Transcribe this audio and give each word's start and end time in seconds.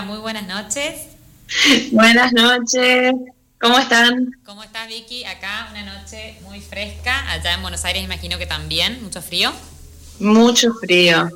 Hola, 0.00 0.08
muy 0.08 0.18
buenas 0.20 0.46
noches. 0.46 1.08
Buenas 1.92 2.32
noches. 2.32 3.12
¿Cómo 3.60 3.78
están? 3.78 4.32
¿Cómo 4.46 4.62
estás, 4.62 4.88
Vicky? 4.88 5.26
Acá 5.26 5.68
una 5.70 5.82
noche 5.82 6.38
muy 6.40 6.62
fresca. 6.62 7.30
Allá 7.30 7.52
en 7.52 7.60
Buenos 7.60 7.84
Aires 7.84 8.02
imagino 8.02 8.38
que 8.38 8.46
también. 8.46 9.02
¿Mucho 9.02 9.20
frío? 9.20 9.52
Mucho 10.18 10.72
frío. 10.72 11.28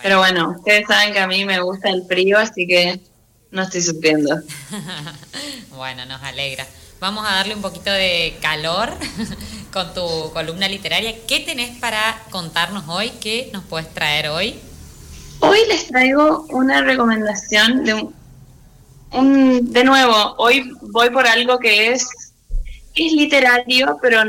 Pero 0.00 0.18
bueno, 0.18 0.54
ustedes 0.56 0.86
saben 0.86 1.12
que 1.12 1.18
a 1.18 1.26
mí 1.26 1.44
me 1.44 1.60
gusta 1.60 1.90
el 1.90 2.04
frío, 2.06 2.38
así 2.38 2.68
que 2.68 3.00
no 3.50 3.62
estoy 3.62 3.82
sufriendo. 3.82 4.40
bueno, 5.70 6.06
nos 6.06 6.22
alegra. 6.22 6.64
Vamos 7.00 7.26
a 7.28 7.32
darle 7.32 7.56
un 7.56 7.62
poquito 7.62 7.90
de 7.90 8.38
calor 8.40 8.96
con 9.72 9.92
tu 9.92 10.30
columna 10.32 10.68
literaria. 10.68 11.16
¿Qué 11.26 11.40
tenés 11.40 11.76
para 11.80 12.22
contarnos 12.30 12.84
hoy? 12.86 13.10
¿Qué 13.20 13.50
nos 13.52 13.64
puedes 13.64 13.92
traer 13.92 14.28
hoy? 14.28 14.60
Hoy 15.44 15.58
les 15.68 15.88
traigo 15.88 16.46
una 16.50 16.82
recomendación 16.82 17.84
de 17.84 17.94
un, 19.12 19.72
de 19.72 19.84
nuevo, 19.84 20.36
hoy 20.38 20.72
voy 20.82 21.10
por 21.10 21.26
algo 21.26 21.58
que 21.58 21.90
es, 21.90 22.06
es 22.94 23.12
literario, 23.12 23.98
pero 24.00 24.22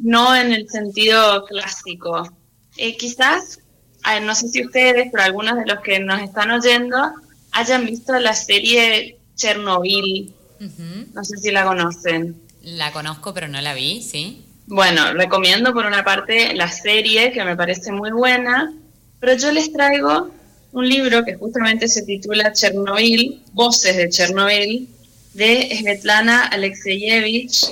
no 0.00 0.34
en 0.34 0.52
el 0.52 0.68
sentido 0.68 1.44
clásico. 1.44 2.28
Eh, 2.76 2.96
quizás, 2.96 3.60
no 4.22 4.34
sé 4.34 4.48
si 4.48 4.66
ustedes, 4.66 5.08
pero 5.12 5.22
algunos 5.22 5.56
de 5.56 5.66
los 5.66 5.80
que 5.82 6.00
nos 6.00 6.20
están 6.20 6.50
oyendo, 6.50 7.12
hayan 7.52 7.86
visto 7.86 8.18
la 8.18 8.34
serie 8.34 9.18
Chernobyl. 9.36 10.34
No 11.14 11.22
sé 11.22 11.36
si 11.38 11.52
la 11.52 11.64
conocen. 11.64 12.42
La 12.62 12.90
conozco, 12.90 13.32
pero 13.32 13.46
no 13.46 13.60
la 13.60 13.72
vi, 13.72 14.02
sí. 14.02 14.44
Bueno, 14.66 15.12
recomiendo 15.12 15.72
por 15.72 15.86
una 15.86 16.02
parte 16.02 16.54
la 16.54 16.68
serie, 16.68 17.30
que 17.30 17.44
me 17.44 17.54
parece 17.54 17.92
muy 17.92 18.10
buena, 18.10 18.74
pero 19.20 19.34
yo 19.34 19.52
les 19.52 19.72
traigo 19.72 20.32
un 20.72 20.88
libro 20.88 21.24
que 21.24 21.34
justamente 21.34 21.88
se 21.88 22.02
titula 22.02 22.52
Chernobyl, 22.52 23.42
Voces 23.52 23.96
de 23.96 24.08
Chernobyl, 24.08 24.88
de 25.34 25.76
Svetlana 25.78 26.46
Alexeyevich, 26.46 27.66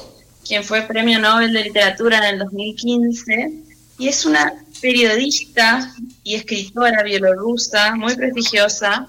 quien 0.47 0.63
fue 0.63 0.83
Premio 0.83 1.19
Nobel 1.19 1.53
de 1.53 1.65
Literatura 1.65 2.19
en 2.19 2.35
el 2.35 2.39
2015, 2.41 3.53
y 3.99 4.09
es 4.09 4.25
una 4.25 4.53
periodista 4.81 5.95
y 6.23 6.35
escritora 6.35 7.03
bielorrusa 7.03 7.95
muy 7.95 8.15
prestigiosa 8.17 9.07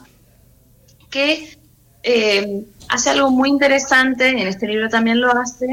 que 1.10 1.58
eh, 2.04 2.64
hace 2.88 3.10
algo 3.10 3.32
muy 3.32 3.50
interesante, 3.50 4.30
y 4.30 4.42
en 4.42 4.48
este 4.48 4.68
libro 4.68 4.88
también 4.90 5.20
lo 5.20 5.32
hace, 5.32 5.68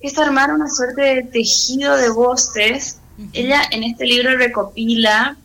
que 0.00 0.08
es 0.08 0.18
armar 0.18 0.52
una 0.52 0.68
suerte 0.68 1.02
de 1.02 1.22
tejido 1.22 1.96
de 1.96 2.10
voces. 2.10 2.98
Ella 3.32 3.62
en 3.70 3.84
este 3.84 4.04
libro 4.04 4.36
recopila 4.36 5.36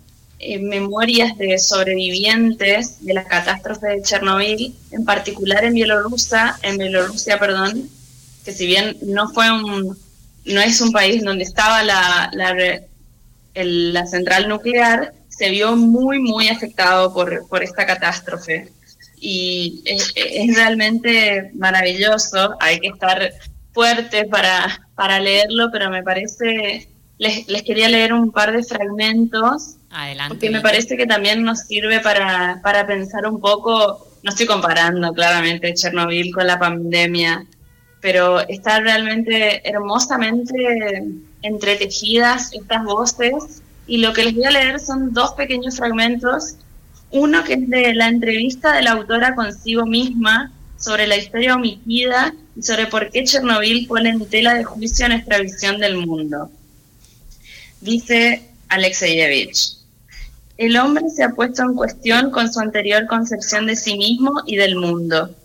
eh, 0.44 0.58
memorias 0.58 1.38
de 1.38 1.60
sobrevivientes 1.60 3.06
de 3.06 3.14
la 3.14 3.26
catástrofe 3.26 3.90
de 3.90 4.02
Chernobyl, 4.02 4.76
en 4.90 5.06
particular 5.06 5.64
en 5.64 5.76
Bielorrusia, 5.76 6.58
en 6.64 6.80
Bielorrusia, 6.80 7.38
perdón, 7.38 7.88
que 8.44 8.52
si 8.52 8.66
bien 8.66 8.98
no 9.04 9.30
fue 9.30 9.52
un, 9.52 9.96
no 10.46 10.62
es 10.62 10.82
un 10.82 10.92
país 10.92 11.24
donde 11.24 11.44
estaba 11.44 11.84
la, 11.84 12.32
la, 13.54 14.08
central 14.08 14.50
nuclear, 14.50 15.14
se 15.30 15.52
vio 15.52 15.76
muy, 15.76 16.18
muy 16.18 16.48
afectado 16.48 17.14
por, 17.14 17.48
por 17.48 17.62
esta 17.62 17.86
catástrofe. 17.86 18.72
Y 19.20 19.84
es, 19.86 20.12
es, 20.16 20.56
realmente 20.56 21.52
maravilloso, 21.54 22.56
hay 22.60 22.80
que 22.80 22.88
estar 22.88 23.32
fuerte 23.74 24.26
para, 24.26 24.88
para 24.96 25.20
leerlo, 25.20 25.70
pero 25.72 25.92
me 25.92 26.02
parece, 26.02 26.88
les, 27.20 27.48
les 27.48 27.62
quería 27.62 27.90
leer 27.90 28.12
un 28.12 28.32
par 28.32 28.52
de 28.52 28.64
fragmentos 28.64 29.76
Adelante. 29.92 30.36
Porque 30.36 30.50
me 30.50 30.62
parece 30.62 30.96
que 30.96 31.06
también 31.06 31.44
nos 31.44 31.62
sirve 31.62 32.00
para, 32.00 32.62
para 32.64 32.88
pensar 32.88 33.28
un 33.28 33.42
poco, 33.42 34.08
no 34.24 34.30
estoy 34.30 34.46
comparando 34.46 35.12
claramente 35.14 35.74
Chernobyl 35.74 36.34
con 36.34 36.48
la 36.48 36.58
pandemia, 36.58 37.46
pero 38.00 38.40
están 38.48 38.84
realmente 38.84 39.68
hermosamente 39.70 41.04
entretejidas 41.42 42.54
estas 42.54 42.84
voces 42.84 43.62
y 43.86 43.98
lo 43.98 44.14
que 44.14 44.24
les 44.24 44.36
voy 44.36 44.46
a 44.46 44.52
leer 44.52 44.80
son 44.80 45.14
dos 45.14 45.34
pequeños 45.34 45.78
fragmentos. 45.78 46.56
Uno 47.12 47.44
que 47.44 47.54
es 47.54 47.70
de 47.70 47.94
la 47.94 48.08
entrevista 48.08 48.74
de 48.74 48.84
la 48.84 48.92
autora 48.92 49.36
consigo 49.36 49.86
misma 49.86 50.52
sobre 50.78 51.06
la 51.08 51.18
historia 51.18 51.56
omitida 51.56 52.34
y 52.56 52.64
sobre 52.64 52.88
por 52.88 53.12
qué 53.12 53.24
Chernobyl 53.26 53.88
pone 53.88 54.10
en 54.10 54.26
tela 54.28 54.54
de 54.54 54.64
juicio 54.64 55.10
nuestra 55.10 55.40
visión 55.40 55.78
del 55.80 55.98
mundo. 55.98 56.50
Dice 57.82 58.44
Alexeyevich. 58.70 59.81
El 60.62 60.78
hombre 60.78 61.10
se 61.10 61.24
ha 61.24 61.32
puesto 61.32 61.64
en 61.64 61.74
cuestión 61.74 62.30
con 62.30 62.54
su 62.54 62.60
anterior 62.60 63.08
concepción 63.08 63.66
de 63.66 63.76
sí 63.76 63.98
mismo 63.98 64.44
y 64.46 64.58
del 64.58 64.76
mundo. 64.76 65.36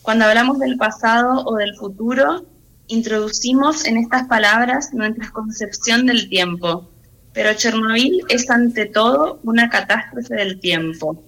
Cuando 0.00 0.26
hablamos 0.26 0.60
del 0.60 0.76
pasado 0.76 1.42
o 1.44 1.56
del 1.56 1.74
futuro, 1.74 2.46
introducimos 2.86 3.84
en 3.84 3.96
estas 3.96 4.28
palabras 4.28 4.94
nuestra 4.94 5.28
concepción 5.32 6.06
del 6.06 6.28
tiempo, 6.28 6.88
pero 7.32 7.52
Chernobyl 7.52 8.22
es 8.28 8.48
ante 8.48 8.86
todo 8.86 9.40
una 9.42 9.68
catástrofe 9.68 10.36
del 10.36 10.60
tiempo. 10.60 11.20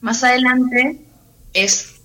Más 0.00 0.24
adelante 0.24 1.06
es 1.52 2.00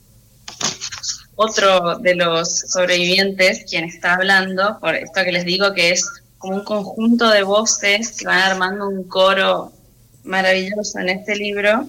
otro 1.34 1.98
de 1.98 2.14
los 2.14 2.60
sobrevivientes 2.60 3.66
quien 3.68 3.86
está 3.86 4.14
hablando, 4.14 4.78
por 4.82 4.94
esto 4.94 5.24
que 5.24 5.32
les 5.32 5.46
digo 5.46 5.74
que 5.74 5.90
es 5.90 6.08
como 6.38 6.58
un 6.58 6.64
conjunto 6.64 7.28
de 7.32 7.42
voces 7.42 8.18
que 8.20 8.28
van 8.28 8.52
armando 8.52 8.88
un 8.88 9.06
coro 9.06 9.81
maravilloso 10.24 11.00
en 11.00 11.10
este 11.10 11.36
libro, 11.36 11.86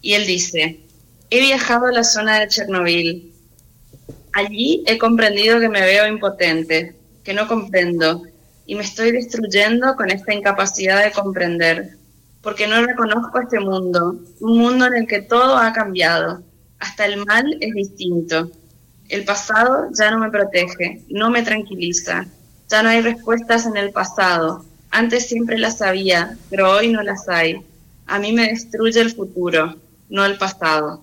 y 0.00 0.14
él 0.14 0.26
dice, 0.26 0.80
he 1.30 1.40
viajado 1.40 1.86
a 1.86 1.92
la 1.92 2.04
zona 2.04 2.40
de 2.40 2.48
Chernobyl. 2.48 3.32
Allí 4.34 4.82
he 4.86 4.98
comprendido 4.98 5.60
que 5.60 5.68
me 5.68 5.82
veo 5.82 6.06
impotente, 6.06 6.94
que 7.22 7.34
no 7.34 7.46
comprendo, 7.46 8.22
y 8.66 8.74
me 8.74 8.82
estoy 8.82 9.12
destruyendo 9.12 9.96
con 9.96 10.10
esta 10.10 10.32
incapacidad 10.32 11.04
de 11.04 11.12
comprender, 11.12 11.96
porque 12.40 12.66
no 12.66 12.84
reconozco 12.84 13.40
este 13.40 13.60
mundo, 13.60 14.16
un 14.40 14.58
mundo 14.58 14.86
en 14.86 14.94
el 14.94 15.06
que 15.06 15.22
todo 15.22 15.56
ha 15.56 15.72
cambiado, 15.72 16.42
hasta 16.78 17.06
el 17.06 17.24
mal 17.24 17.56
es 17.60 17.74
distinto. 17.74 18.50
El 19.08 19.24
pasado 19.24 19.88
ya 19.92 20.10
no 20.10 20.18
me 20.18 20.30
protege, 20.30 21.02
no 21.08 21.30
me 21.30 21.42
tranquiliza, 21.42 22.26
ya 22.68 22.82
no 22.82 22.88
hay 22.88 23.02
respuestas 23.02 23.66
en 23.66 23.76
el 23.76 23.92
pasado, 23.92 24.64
antes 24.92 25.26
siempre 25.26 25.58
las 25.58 25.80
había, 25.80 26.36
pero 26.50 26.70
hoy 26.70 26.92
no 26.92 27.02
las 27.02 27.26
hay. 27.26 27.64
A 28.12 28.18
mí 28.18 28.30
me 28.30 28.46
destruye 28.48 29.00
el 29.00 29.10
futuro, 29.10 29.74
no 30.10 30.26
el 30.26 30.36
pasado. 30.36 31.02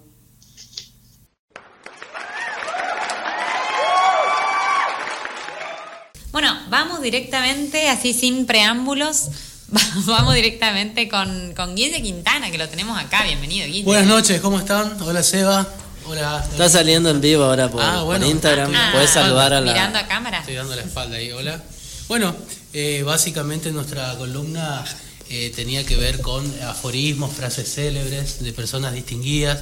Bueno, 6.31 6.55
vamos 6.69 7.01
directamente, 7.01 7.89
así 7.89 8.13
sin 8.13 8.45
preámbulos, 8.45 9.29
vamos 10.05 10.35
directamente 10.35 11.09
con, 11.09 11.55
con 11.55 11.75
Guille 11.75 11.99
Quintana, 12.03 12.51
que 12.51 12.59
lo 12.59 12.69
tenemos 12.69 12.95
acá. 13.01 13.23
Bienvenido, 13.23 13.65
Guille. 13.65 13.85
Buenas 13.85 14.05
noches, 14.05 14.39
¿cómo 14.39 14.59
están? 14.59 15.01
Hola, 15.01 15.23
Seba. 15.23 15.67
Hola. 16.05 16.45
Está 16.51 16.69
saliendo 16.69 17.09
en 17.09 17.21
vivo 17.21 17.43
ahora 17.45 17.71
por, 17.71 17.81
ah, 17.81 18.19
Instagram. 18.23 18.71
Ah, 18.75 18.89
Puedes 18.93 19.09
saludar 19.09 19.51
a 19.51 19.61
la. 19.61 19.71
Mirando 19.71 19.97
a 19.97 20.07
cámara. 20.07 20.41
Estoy 20.41 20.53
dando 20.53 20.75
la 20.75 20.83
espalda 20.83 21.17
ahí, 21.17 21.31
hola. 21.31 21.59
Bueno, 22.07 22.35
eh, 22.71 23.01
básicamente 23.03 23.71
nuestra 23.71 24.15
columna 24.15 24.85
eh, 25.29 25.51
tenía 25.55 25.85
que 25.85 25.95
ver 25.95 26.21
con 26.21 26.43
aforismos, 26.63 27.33
frases 27.33 27.71
célebres 27.71 28.41
de 28.41 28.51
personas 28.51 28.93
distinguidas. 28.93 29.59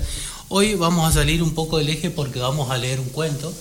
Hoy 0.47 0.75
vamos 0.75 1.09
a 1.09 1.11
salir 1.11 1.43
un 1.43 1.53
poco 1.53 1.77
del 1.77 1.89
eje 1.89 2.09
porque 2.09 2.39
vamos 2.39 2.71
a 2.71 2.77
leer 2.77 3.01
un 3.01 3.09
cuento, 3.09 3.53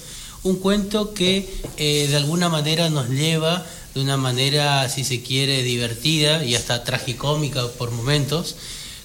un 0.45 0.57
cuento 0.57 1.15
que 1.15 1.53
eh, 1.77 2.07
de 2.09 2.17
alguna 2.17 2.49
manera 2.49 2.91
nos 2.91 3.09
lleva 3.09 3.67
de 3.93 4.01
una 4.03 4.17
manera, 4.17 4.89
si 4.89 5.03
se 5.03 5.21
quiere, 5.21 5.65
divertida 5.65 6.45
y 6.45 6.55
hasta 6.55 6.85
tragicómica 6.85 7.67
por 7.79 7.91
momentos, 7.91 8.55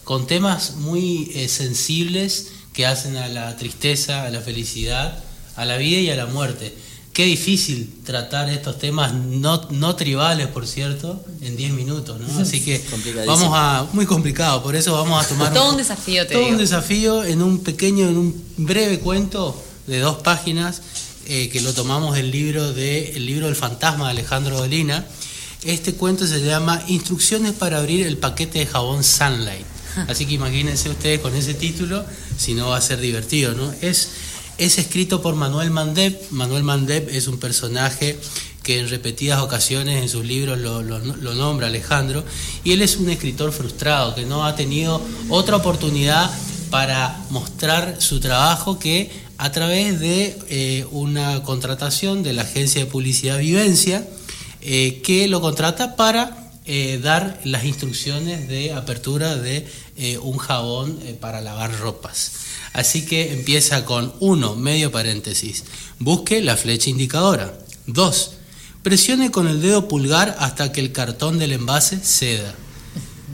con 0.04 0.28
temas 0.28 0.76
muy 0.76 1.32
eh, 1.34 1.48
sensibles 1.48 2.52
que 2.72 2.86
hacen 2.86 3.18
a 3.18 3.30
la 3.30 3.56
tristeza, 3.58 4.26
a 4.26 4.30
la 4.30 4.42
felicidad, 4.42 5.24
a 5.56 5.66
la 5.66 5.78
vida 5.78 6.00
y 6.00 6.10
a 6.12 6.16
la 6.16 6.28
muerte. 6.28 6.72
Qué 7.14 7.26
difícil 7.26 7.94
tratar 8.06 8.50
estos 8.50 8.80
temas 8.80 9.14
no, 9.14 9.68
no 9.70 9.96
tribales, 9.96 10.48
por 10.48 10.66
cierto, 10.66 11.24
en 11.42 11.58
10 11.58 11.74
minutos, 11.74 12.20
¿no? 12.20 12.40
Así 12.42 12.62
que 12.62 12.82
vamos 13.26 13.50
a... 13.52 13.86
Muy 13.92 14.06
complicado, 14.06 14.64
por 14.64 14.76
eso 14.76 14.94
vamos 14.94 15.26
a 15.26 15.28
tomar... 15.28 15.54
todo 15.54 15.72
un 15.72 15.78
desafío, 15.78 16.26
te 16.26 16.36
Todo 16.36 16.48
un 16.48 16.58
desafío 16.58 17.24
en 17.24 17.42
un 17.42 17.60
pequeño, 17.60 18.08
en 18.08 18.18
un 18.18 18.44
breve 18.58 19.00
cuento 19.00 19.62
de 19.88 20.00
dos 20.00 20.18
páginas 20.18 20.82
eh, 21.28 21.50
que 21.50 21.62
lo 21.62 21.74
tomamos 21.74 22.16
del 22.16 22.32
libro, 22.32 22.72
de, 22.74 23.12
el 23.12 23.26
libro 23.26 23.48
del 23.48 23.56
fantasma 23.56 24.06
de 24.06 24.12
Alejandro 24.12 24.58
Dolina. 24.58 25.06
Este 25.64 25.94
cuento 25.94 26.26
se 26.26 26.42
llama 26.42 26.84
Instrucciones 26.88 27.52
para 27.52 27.78
abrir 27.78 28.08
el 28.08 28.18
paquete 28.18 28.60
de 28.60 28.66
jabón 28.66 29.04
Sunlight. 29.04 29.66
Así 30.08 30.26
que 30.26 30.34
imagínense 30.34 30.90
ustedes 30.90 31.20
con 31.20 31.36
ese 31.36 31.54
título, 31.54 32.06
si 32.38 32.54
no 32.54 32.70
va 32.70 32.78
a 32.78 32.82
ser 32.82 33.00
divertido, 33.00 33.54
¿no? 33.54 33.74
Es 33.82 34.10
es 34.62 34.78
escrito 34.78 35.24
por 35.24 35.34
Manuel 35.34 35.72
Mandeb. 35.72 36.16
Manuel 36.30 36.62
Mandeb 36.62 37.10
es 37.10 37.28
un 37.28 37.40
personaje 37.40 38.20
que 38.62 38.78
en 38.78 38.90
repetidas 38.90 39.42
ocasiones 39.42 40.00
en 40.04 40.08
sus 40.08 40.24
libros 40.24 40.60
lo, 40.60 41.34
nombra 41.34 41.66
Alejandro, 41.66 42.24
y 42.64 42.74
él 42.74 42.84
es 42.84 42.98
un 42.98 43.10
escritor 43.10 43.52
frustrado 43.54 44.14
que 44.14 44.24
no 44.24 44.46
ha 44.46 44.56
tenido 44.56 45.02
otra 45.30 45.56
oportunidad 45.56 46.30
para 46.70 47.26
mostrar 47.32 48.00
su 48.00 48.20
trabajo 48.20 48.78
que 48.78 49.10
a 49.40 49.52
través 49.52 50.00
de 50.00 50.38
eh, 50.50 50.86
una 50.92 51.42
contratación 51.42 52.22
de 52.22 52.34
la 52.34 52.44
agencia 52.44 52.86
de 52.86 52.92
publicidad 52.92 53.40
Vivencia, 53.40 54.08
eh, 54.62 55.02
que 55.04 55.28
lo 55.28 55.42
contrata 55.42 55.96
para 55.96 56.41
eh, 56.66 57.00
dar 57.02 57.40
las 57.44 57.66
instrucciones 57.66 58.48
de 58.48 58.74
apertura 58.74 59.36
de 59.36 59.68
un 60.22 60.38
jabón 60.38 61.00
para 61.20 61.42
lavar 61.42 61.78
ropas. 61.80 62.32
Así 62.74 63.06
que 63.06 63.34
empieza 63.34 63.86
con 63.86 64.14
uno, 64.20 64.56
medio 64.56 64.92
paréntesis. 64.92 65.64
Busque 66.00 66.42
la 66.42 66.56
flecha 66.56 66.90
indicadora. 66.90 67.54
2. 67.88 68.32
Presione 68.82 69.30
con 69.30 69.48
el 69.48 69.62
dedo 69.62 69.88
pulgar 69.88 70.36
hasta 70.40 70.72
que 70.72 70.82
el 70.82 70.92
cartón 70.92 71.38
del 71.38 71.52
envase 71.52 72.00
ceda. 72.00 72.56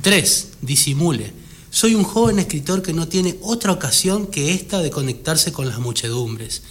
3. 0.01 0.47
Disimule. 0.61 1.33
Soy 1.69 1.95
un 1.95 2.03
joven 2.03 2.39
escritor 2.39 2.81
que 2.81 2.93
no 2.93 3.07
tiene 3.07 3.37
otra 3.41 3.71
ocasión 3.71 4.27
que 4.27 4.53
esta 4.53 4.79
de 4.79 4.89
conectarse 4.89 5.51
con 5.51 5.69
las 5.69 5.79
muchedumbres. 5.79 6.63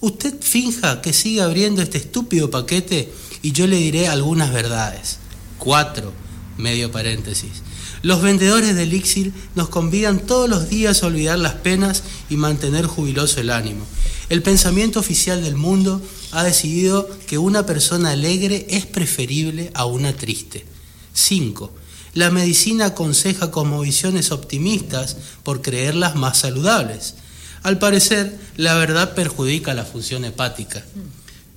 Usted 0.00 0.34
finja 0.40 1.00
que 1.00 1.12
sigue 1.12 1.42
abriendo 1.42 1.82
este 1.82 1.98
estúpido 1.98 2.50
paquete 2.50 3.12
y 3.42 3.52
yo 3.52 3.66
le 3.66 3.76
diré 3.76 4.08
algunas 4.08 4.52
verdades. 4.52 5.18
4. 5.62 6.12
Medio 6.58 6.90
paréntesis. 6.90 7.62
Los 8.02 8.20
vendedores 8.20 8.74
de 8.74 8.82
elixir 8.82 9.32
nos 9.54 9.68
convidan 9.68 10.18
todos 10.18 10.50
los 10.50 10.68
días 10.68 11.02
a 11.02 11.06
olvidar 11.06 11.38
las 11.38 11.54
penas 11.54 12.02
y 12.28 12.36
mantener 12.36 12.86
jubiloso 12.86 13.40
el 13.40 13.50
ánimo. 13.50 13.86
El 14.28 14.42
pensamiento 14.42 14.98
oficial 14.98 15.40
del 15.40 15.54
mundo 15.54 16.02
ha 16.32 16.42
decidido 16.42 17.08
que 17.28 17.38
una 17.38 17.64
persona 17.64 18.10
alegre 18.10 18.66
es 18.70 18.86
preferible 18.86 19.70
a 19.74 19.84
una 19.84 20.12
triste. 20.12 20.66
5. 21.12 21.72
La 22.14 22.32
medicina 22.32 22.86
aconseja 22.86 23.52
visiones 23.82 24.32
optimistas 24.32 25.16
por 25.44 25.62
creerlas 25.62 26.16
más 26.16 26.38
saludables. 26.38 27.14
Al 27.62 27.78
parecer, 27.78 28.36
la 28.56 28.74
verdad 28.74 29.14
perjudica 29.14 29.74
la 29.74 29.84
función 29.84 30.24
hepática. 30.24 30.84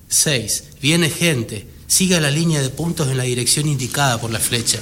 6. 0.10 0.64
Viene 0.80 1.10
gente. 1.10 1.75
Siga 1.88 2.20
la 2.20 2.32
línea 2.32 2.62
de 2.62 2.70
puntos 2.70 3.08
en 3.10 3.18
la 3.18 3.24
dirección 3.24 3.68
indicada 3.68 4.20
por 4.20 4.32
la 4.32 4.40
flecha. 4.40 4.80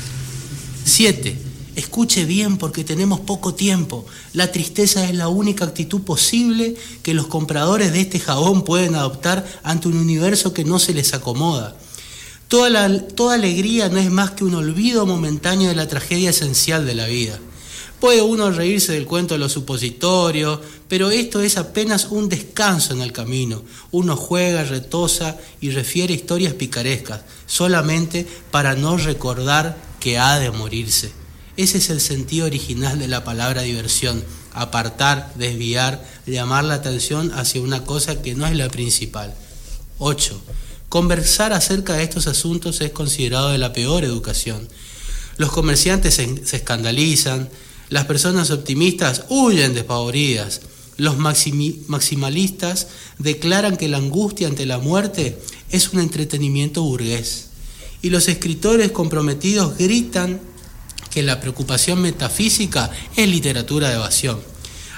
7. 0.86 1.38
Escuche 1.76 2.26
bien 2.26 2.58
porque 2.58 2.84
tenemos 2.84 3.20
poco 3.22 3.56
tiempo. 3.56 4.06
La 4.34 4.52
tristeza 4.52 5.08
es 5.08 5.16
la 5.16 5.28
única 5.28 5.66
actitud 5.66 6.02
posible 6.02 6.76
que 7.02 7.14
los 7.14 7.28
compradores 7.28 7.92
de 7.92 8.02
este 8.02 8.20
jabón 8.20 8.64
pueden 8.64 8.96
adoptar 8.96 9.46
ante 9.64 9.88
un 9.88 9.98
universo 9.98 10.54
que 10.54 10.66
no 10.66 10.78
se 10.78 10.94
les 10.94 11.14
acomoda. 11.14 11.76
Toda, 12.48 13.08
toda 13.08 13.34
alegría 13.36 13.90
no 13.90 13.98
es 13.98 14.12
más 14.12 14.32
que 14.32 14.44
un 14.44 14.54
olvido 14.54 15.08
momentáneo 15.08 15.70
de 15.70 15.76
la 15.76 15.88
tragedia 15.88 16.30
esencial 16.30 16.86
de 16.86 16.94
la 16.94 17.08
vida. 17.08 17.40
Puede 18.04 18.22
uno 18.22 18.52
reírse 18.52 18.92
del 18.92 19.06
cuento 19.06 19.34
de 19.34 19.40
los 19.40 19.54
supositorios, 19.54 20.60
pero 20.90 21.10
esto 21.10 21.40
es 21.40 21.56
apenas 21.56 22.08
un 22.10 22.28
descanso 22.28 22.92
en 22.92 23.02
el 23.02 23.14
camino. 23.14 23.64
Uno 23.92 24.18
juega, 24.18 24.66
retosa 24.66 25.38
y 25.62 25.70
refiere 25.70 26.14
historias 26.14 26.54
picarescas, 26.54 27.22
solamente 27.46 28.28
para 28.52 28.76
no 28.76 28.98
recordar 28.98 29.78
que 30.02 30.20
ha 30.20 30.38
de 30.38 30.52
morirse. 30.52 31.14
Ese 31.56 31.78
es 31.78 31.90
el 31.90 32.02
sentido 32.02 32.46
original 32.46 33.00
de 33.00 33.08
la 33.08 33.24
palabra 33.24 33.62
diversión, 33.62 34.22
apartar, 34.52 35.32
desviar, 35.36 36.06
llamar 36.26 36.66
la 36.66 36.74
atención 36.74 37.32
hacia 37.32 37.62
una 37.62 37.86
cosa 37.86 38.22
que 38.22 38.36
no 38.36 38.46
es 38.46 38.58
la 38.58 38.68
principal. 38.68 39.34
8. 40.00 40.42
Conversar 40.90 41.54
acerca 41.54 41.94
de 41.94 42.04
estos 42.04 42.28
asuntos 42.28 42.82
es 42.82 42.92
considerado 42.92 43.52
de 43.52 43.60
la 43.60 43.72
peor 43.72 44.04
educación. 44.04 44.68
Los 45.38 45.52
comerciantes 45.52 46.16
se, 46.16 46.58
escandalizan, 46.58 47.50
las 47.90 48.06
personas 48.06 48.52
optimistas 48.52 49.26
huyen 49.30 49.74
despavoridas, 49.74 50.62
los 50.98 51.18
maximalistas 51.18 52.88
declaran 53.18 53.78
que 53.78 53.88
la 53.88 53.98
angustia 53.98 54.48
ante 54.48 54.66
la 54.66 54.80
muerte 54.80 55.40
es 55.72 55.90
un 55.90 56.00
entretenimiento 56.00 56.84
burgués, 56.84 57.50
y 58.02 58.10
los 58.10 58.28
escritores 58.28 58.92
comprometidos 58.92 59.78
gritan 59.78 60.40
que 61.10 61.24
la 61.24 61.40
preocupación 61.40 62.02
metafísica 62.02 62.90
es 63.16 63.28
literatura 63.28 63.90
de 63.90 63.96
evasión. 63.96 64.40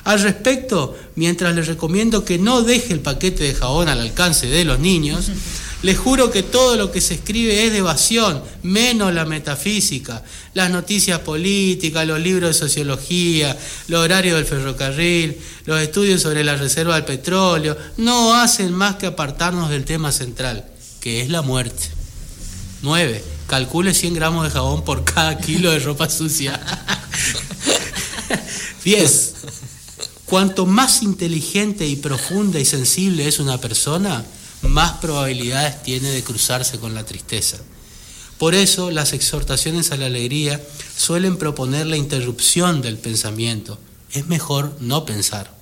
Al 0.06 0.22
respecto, 0.22 0.96
mientras 1.16 1.56
les 1.56 1.68
recomiendo 1.68 2.24
que 2.26 2.38
no 2.38 2.62
deje 2.62 2.94
el 2.94 3.00
paquete 3.00 3.44
de 3.44 3.56
jabón 3.56 3.90
al 3.90 4.00
alcance 4.00 4.48
de 4.48 4.64
los 4.64 4.80
niños, 4.80 5.32
les 5.86 6.00
juro 6.00 6.32
que 6.32 6.42
todo 6.42 6.78
lo 6.78 6.92
que 6.92 7.00
se 7.00 7.14
escribe 7.14 7.64
es 7.64 7.72
de 7.72 7.78
evasión, 7.78 8.42
menos 8.64 9.14
la 9.14 9.24
metafísica, 9.24 10.24
las 10.56 10.72
noticias 10.72 11.20
políticas, 11.20 12.08
los 12.08 12.20
libros 12.20 12.50
de 12.50 12.54
sociología, 12.56 13.56
los 13.88 14.04
horarios 14.04 14.36
del 14.36 14.48
ferrocarril, 14.48 15.38
los 15.66 15.80
estudios 15.80 16.24
sobre 16.24 16.44
la 16.44 16.56
reserva 16.56 16.96
del 16.96 17.06
petróleo, 17.06 17.78
no 17.98 18.34
hacen 18.34 18.74
más 18.74 18.96
que 18.96 19.06
apartarnos 19.06 19.70
del 19.70 19.86
tema 19.86 20.12
central, 20.12 20.66
que 21.02 21.22
es 21.22 21.30
la 21.30 21.44
muerte. 21.44 21.84
9 22.82 23.24
calcule 23.46 23.94
100 23.94 24.16
gramos 24.16 24.44
de 24.44 24.50
jabón 24.50 24.84
por 24.84 25.06
cada 25.06 25.38
kilo 25.38 25.70
de 25.70 25.78
ropa 25.78 26.10
sucia. 26.10 26.60
10. 28.84 29.34
Cuanto 30.26 30.66
más 30.66 31.04
inteligente 31.04 31.86
y 31.86 31.96
profunda 31.96 32.60
y 32.60 32.66
sensible 32.66 33.28
es 33.28 33.38
una 33.38 33.60
persona, 33.60 34.26
más 34.68 34.94
probabilidades 34.94 35.84
tiene 35.84 36.10
de 36.10 36.24
cruzarse 36.24 36.78
con 36.80 36.94
la 36.94 37.06
tristeza. 37.06 37.58
Por 38.38 38.54
eso 38.54 38.92
las 38.92 39.14
exhortaciones 39.14 39.92
a 39.92 39.98
la 39.98 40.08
alegría 40.08 40.62
suelen 40.98 41.38
proponer 41.38 41.88
la 41.88 41.98
interrupción 41.98 42.82
del 42.82 42.98
pensamiento. 42.98 43.80
Es 44.12 44.28
mejor 44.28 44.76
no 44.82 45.06
pensar. 45.06 45.56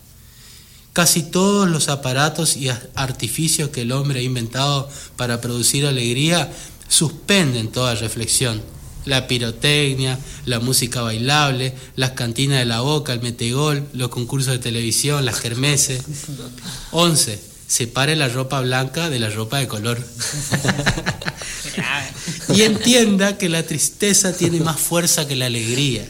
Casi 0.91 1.23
todos 1.23 1.69
los 1.69 1.89
aparatos 1.89 2.55
y 2.55 2.69
artificios 2.69 3.69
que 3.69 3.81
el 3.81 3.91
hombre 3.91 4.19
ha 4.19 4.23
inventado 4.23 4.89
para 5.17 5.41
producir 5.41 5.85
alegría 5.85 6.51
suspenden 6.87 7.71
toda 7.71 7.95
reflexión. 7.95 8.61
La 9.05 9.27
pirotecnia, 9.27 10.17
la 10.45 10.59
música 10.59 11.01
bailable, 11.01 11.73
las 11.95 12.11
cantinas 12.11 12.59
de 12.59 12.65
la 12.65 12.81
boca, 12.81 13.11
el 13.11 13.21
metegol, 13.21 13.87
los 13.93 14.09
concursos 14.09 14.53
de 14.53 14.59
televisión, 14.59 15.25
las 15.25 15.39
germeses. 15.39 16.03
11. 16.91 17.52
Separe 17.73 18.15
la 18.15 18.29
ropa 18.29 18.61
blanca 18.61 19.09
de 19.09 19.17
la 19.17 19.31
ropa 19.31 19.57
de 19.57 19.67
color. 19.67 19.97
y 22.49 22.61
entienda 22.61 23.39
que 23.39 23.49
la 23.49 23.63
tristeza 23.63 24.37
tiene 24.37 24.59
más 24.59 24.79
fuerza 24.79 25.27
que 25.27 25.35
la 25.35 25.47
alegría. 25.47 26.07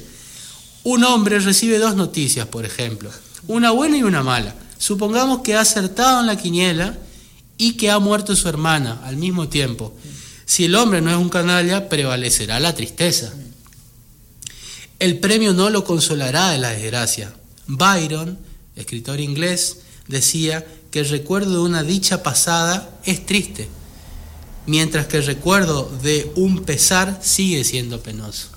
Un 0.83 1.05
hombre 1.05 1.39
recibe 1.39 1.79
dos 1.79 1.95
noticias, 1.95 2.47
por 2.47 2.65
ejemplo, 2.65 3.09
una 3.47 3.71
buena 3.71 3.95
y 3.95 4.03
una 4.03 4.23
mala. 4.23 4.53
Supongamos 4.77 5.39
que 5.39 5.55
ha 5.55 5.61
acertado 5.61 6.19
en 6.19 6.27
la 6.27 6.35
quiniela 6.35 6.97
y 7.57 7.77
que 7.77 7.89
ha 7.89 7.97
muerto 7.97 8.35
su 8.35 8.49
hermana 8.49 8.99
al 9.05 9.15
mismo 9.15 9.47
tiempo. 9.47 9.95
Si 10.45 10.65
el 10.65 10.75
hombre 10.75 10.99
no 10.99 11.11
es 11.11 11.15
un 11.15 11.29
canalla, 11.29 11.87
prevalecerá 11.87 12.59
la 12.59 12.75
tristeza. 12.75 13.31
El 14.99 15.17
premio 15.19 15.53
no 15.53 15.69
lo 15.69 15.85
consolará 15.85 16.49
de 16.49 16.57
la 16.57 16.71
desgracia. 16.71 17.33
Byron, 17.67 18.37
escritor 18.75 19.21
inglés, 19.21 19.77
decía 20.09 20.65
que 20.93 20.99
el 20.99 21.09
recuerdo 21.09 21.53
de 21.53 21.57
una 21.57 21.81
dicha 21.81 22.21
pasada 22.21 22.87
es 23.03 23.25
triste, 23.25 23.67
mientras 24.67 25.07
que 25.07 25.17
el 25.17 25.25
recuerdo 25.25 25.91
de 26.03 26.31
un 26.35 26.65
pesar 26.65 27.19
sigue 27.23 27.63
siendo 27.63 28.03
penoso. 28.03 28.49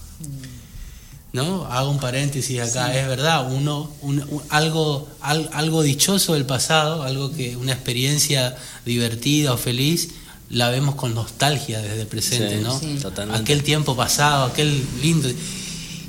¿No? 1.33 1.64
Hago 1.64 1.90
un 1.90 1.99
paréntesis 1.99 2.61
acá, 2.61 2.95
es 2.95 3.09
verdad, 3.09 3.50
uno, 3.50 3.90
algo, 4.50 5.09
algo 5.23 5.83
dichoso 5.83 6.35
del 6.35 6.45
pasado, 6.45 7.05
algo 7.05 7.33
que, 7.33 7.57
una 7.57 7.73
experiencia 7.73 8.55
divertida 8.85 9.55
o 9.55 9.57
feliz, 9.57 10.11
la 10.50 10.69
vemos 10.69 10.95
con 10.95 11.14
nostalgia 11.14 11.81
desde 11.81 12.02
el 12.02 12.07
presente, 12.07 12.59
¿no? 12.59 12.78
Aquel 13.33 13.62
tiempo 13.62 13.97
pasado, 13.97 14.45
aquel 14.45 14.87
lindo. 15.00 15.31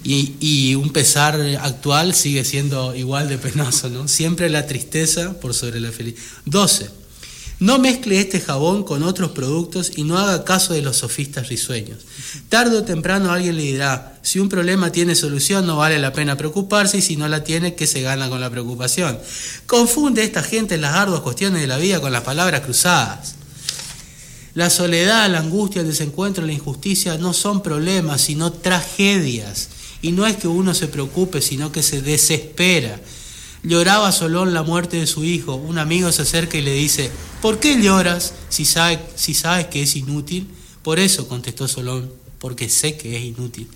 Y, 0.04 0.76
un 0.76 0.92
pesar 0.92 1.40
actual 1.62 2.14
sigue 2.14 2.46
siendo 2.46 2.96
igual 2.96 3.28
de 3.28 3.38
penoso, 3.38 3.90
¿no? 3.90 4.08
Siempre 4.08 4.50
la 4.50 4.66
tristeza 4.66 5.40
por 5.40 5.54
sobre 5.54 5.80
la 5.80 5.92
felicidad. 5.92 6.24
12. 6.46 6.90
No 7.60 7.80
mezcle 7.80 8.20
este 8.20 8.40
jabón 8.40 8.84
con 8.84 9.02
otros 9.02 9.32
productos 9.32 9.92
y 9.96 10.04
no 10.04 10.20
haga 10.20 10.44
caso 10.44 10.74
de 10.74 10.84
los 10.84 10.98
sofistas 10.98 11.50
risueños. 11.50 12.06
Tarde 12.50 12.78
o 12.78 12.84
temprano 12.84 13.32
alguien 13.32 13.56
le 13.56 13.64
dirá, 13.64 14.20
si 14.22 14.38
un 14.38 14.48
problema 14.48 14.92
tiene 14.92 15.16
solución 15.16 15.66
no 15.66 15.78
vale 15.78 15.98
la 15.98 16.14
pena 16.14 16.38
preocuparse 16.38 17.00
y 17.00 17.02
si 17.02 17.18
no 17.18 17.28
la 17.28 17.44
tiene, 17.44 17.74
¿qué 17.74 17.88
se 17.88 18.04
gana 18.04 18.30
con 18.30 18.42
la 18.42 18.52
preocupación? 18.52 19.18
Confunde 19.66 20.24
esta 20.24 20.44
gente 20.44 20.78
las 20.78 20.94
arduas 20.94 21.22
cuestiones 21.22 21.60
de 21.60 21.68
la 21.68 21.78
vida 21.78 22.00
con 22.00 22.12
las 22.12 22.22
palabras 22.22 22.62
cruzadas. 22.62 23.38
La 24.54 24.70
soledad, 24.70 25.30
la 25.30 25.40
angustia, 25.40 25.82
el 25.82 25.88
desencuentro, 25.88 26.46
la 26.46 26.54
injusticia 26.54 27.18
no 27.18 27.34
son 27.34 27.64
problemas, 27.64 28.22
sino 28.22 28.52
tragedias. 28.52 29.70
Y 30.02 30.12
no 30.12 30.28
es 30.28 30.38
que 30.38 30.48
uno 30.48 30.74
se 30.74 30.88
preocupe, 30.88 31.42
sino 31.42 31.72
que 31.72 31.84
se 31.84 32.02
desespera. 32.02 33.02
Lloraba 33.64 34.12
Solón 34.12 34.54
la 34.54 34.64
muerte 34.64 34.98
de 34.98 35.08
su 35.08 35.24
hijo. 35.24 35.56
Un 35.56 35.80
amigo 35.80 36.12
se 36.12 36.22
acerca 36.22 36.58
y 36.58 36.62
le 36.62 36.74
dice, 36.74 37.12
¿por 37.42 37.60
qué 37.60 37.82
lloras 37.82 38.34
si, 38.50 38.66
si 39.16 39.34
sabes 39.34 39.68
que 39.68 39.82
es 39.82 39.96
inútil? 39.96 40.48
Por 40.84 41.00
eso, 41.00 41.28
contestó 41.28 41.68
Solón, 41.68 42.12
porque 42.40 42.70
sé 42.70 42.98
que 42.98 43.18
es 43.18 43.24
inútil. 43.24 43.68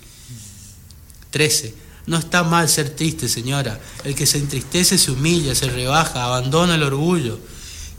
13. 1.30 1.74
No 2.06 2.18
está 2.18 2.42
mal 2.42 2.68
ser 2.68 2.90
triste, 2.90 3.28
señora. 3.28 3.80
El 4.04 4.14
que 4.14 4.26
se 4.26 4.38
entristece 4.38 4.98
se 4.98 5.10
humilla, 5.10 5.54
se 5.54 5.68
rebaja, 5.68 6.24
abandona 6.24 6.76
el 6.76 6.82
orgullo. 6.82 7.38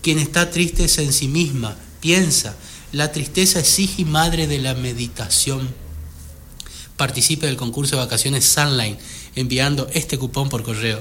Quien 0.01 0.19
está 0.19 0.49
triste 0.49 0.85
es 0.85 0.97
en 0.97 1.13
sí 1.13 1.27
misma, 1.27 1.77
piensa. 2.01 2.55
La 2.91 3.11
tristeza 3.11 3.59
exige 3.59 4.05
madre 4.05 4.47
de 4.47 4.59
la 4.59 4.73
meditación. 4.73 5.69
Participe 6.97 7.47
del 7.47 7.57
concurso 7.57 7.95
de 7.95 8.03
vacaciones 8.03 8.45
Sunline 8.45 8.97
enviando 9.35 9.87
este 9.93 10.17
cupón 10.17 10.49
por 10.49 10.63
correo. 10.63 10.99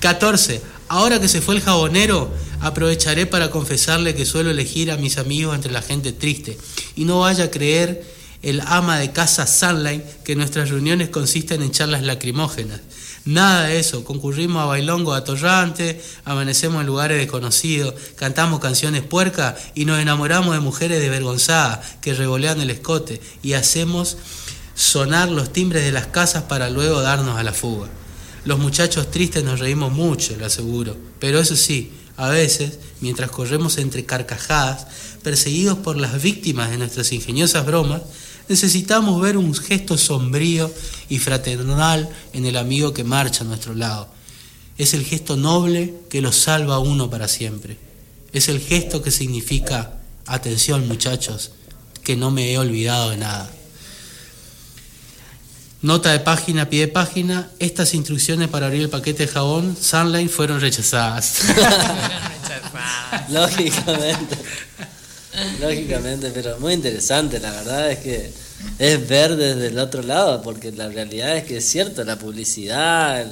14. 0.00 0.62
Ahora 0.88 1.20
que 1.20 1.28
se 1.28 1.40
fue 1.40 1.54
el 1.54 1.60
jabonero, 1.60 2.32
aprovecharé 2.60 3.26
para 3.26 3.50
confesarle 3.50 4.14
que 4.14 4.26
suelo 4.26 4.50
elegir 4.50 4.90
a 4.90 4.96
mis 4.96 5.18
amigos 5.18 5.54
entre 5.54 5.72
la 5.72 5.82
gente 5.82 6.12
triste. 6.12 6.58
Y 6.96 7.04
no 7.04 7.20
vaya 7.20 7.44
a 7.44 7.50
creer 7.50 8.04
el 8.42 8.62
ama 8.66 8.98
de 8.98 9.12
casa 9.12 9.46
Sunline 9.46 10.02
que 10.24 10.36
nuestras 10.36 10.70
reuniones 10.70 11.10
consisten 11.10 11.62
en 11.62 11.70
charlas 11.70 12.02
lacrimógenas. 12.02 12.80
Nada 13.26 13.66
de 13.66 13.78
eso, 13.78 14.02
concurrimos 14.02 14.62
a 14.62 14.66
bailongo 14.66 15.12
atorrante, 15.12 16.00
amanecemos 16.24 16.80
en 16.80 16.86
lugares 16.86 17.18
desconocidos, 17.18 17.94
cantamos 18.16 18.60
canciones 18.60 19.02
puercas 19.02 19.56
y 19.74 19.84
nos 19.84 20.00
enamoramos 20.00 20.54
de 20.54 20.60
mujeres 20.60 21.00
desvergonzadas 21.00 21.80
que 22.00 22.14
revolean 22.14 22.62
el 22.62 22.70
escote 22.70 23.20
y 23.42 23.52
hacemos 23.52 24.16
sonar 24.80 25.30
los 25.30 25.52
timbres 25.52 25.84
de 25.84 25.92
las 25.92 26.06
casas 26.06 26.44
para 26.44 26.70
luego 26.70 27.02
darnos 27.02 27.38
a 27.38 27.42
la 27.42 27.52
fuga. 27.52 27.88
Los 28.46 28.58
muchachos 28.58 29.10
tristes 29.10 29.44
nos 29.44 29.60
reímos 29.60 29.92
mucho, 29.92 30.34
lo 30.38 30.46
aseguro, 30.46 30.96
pero 31.18 31.38
eso 31.38 31.54
sí, 31.54 31.92
a 32.16 32.30
veces, 32.30 32.78
mientras 33.02 33.30
corremos 33.30 33.76
entre 33.76 34.06
carcajadas, 34.06 34.86
perseguidos 35.22 35.76
por 35.80 35.98
las 35.98 36.22
víctimas 36.22 36.70
de 36.70 36.78
nuestras 36.78 37.12
ingeniosas 37.12 37.66
bromas, 37.66 38.00
necesitamos 38.48 39.20
ver 39.20 39.36
un 39.36 39.54
gesto 39.54 39.98
sombrío 39.98 40.72
y 41.10 41.18
fraternal 41.18 42.08
en 42.32 42.46
el 42.46 42.56
amigo 42.56 42.94
que 42.94 43.04
marcha 43.04 43.44
a 43.44 43.48
nuestro 43.48 43.74
lado. 43.74 44.08
Es 44.78 44.94
el 44.94 45.04
gesto 45.04 45.36
noble 45.36 45.92
que 46.08 46.22
lo 46.22 46.32
salva 46.32 46.76
a 46.76 46.78
uno 46.78 47.10
para 47.10 47.28
siempre. 47.28 47.76
Es 48.32 48.48
el 48.48 48.60
gesto 48.60 49.02
que 49.02 49.10
significa, 49.10 50.00
atención 50.24 50.88
muchachos, 50.88 51.50
que 52.02 52.16
no 52.16 52.30
me 52.30 52.50
he 52.50 52.56
olvidado 52.56 53.10
de 53.10 53.18
nada. 53.18 53.50
Nota 55.82 56.12
de 56.12 56.20
página, 56.20 56.68
pie 56.68 56.80
de 56.80 56.88
página, 56.88 57.50
estas 57.58 57.94
instrucciones 57.94 58.48
para 58.48 58.66
abrir 58.66 58.82
el 58.82 58.90
paquete 58.90 59.24
de 59.24 59.32
jabón 59.32 59.74
Sunline 59.80 60.28
fueron 60.28 60.60
rechazadas. 60.60 61.40
Lógicamente. 63.30 64.36
Lógicamente, 65.58 66.32
pero 66.34 66.60
muy 66.60 66.74
interesante, 66.74 67.40
la 67.40 67.50
verdad 67.52 67.90
es 67.92 67.98
que 68.00 68.30
es 68.78 69.08
ver 69.08 69.36
desde 69.36 69.68
el 69.68 69.78
otro 69.78 70.02
lado, 70.02 70.42
porque 70.42 70.70
la 70.70 70.88
realidad 70.90 71.34
es 71.38 71.44
que 71.44 71.56
es 71.58 71.64
cierto, 71.66 72.04
la 72.04 72.18
publicidad, 72.18 73.26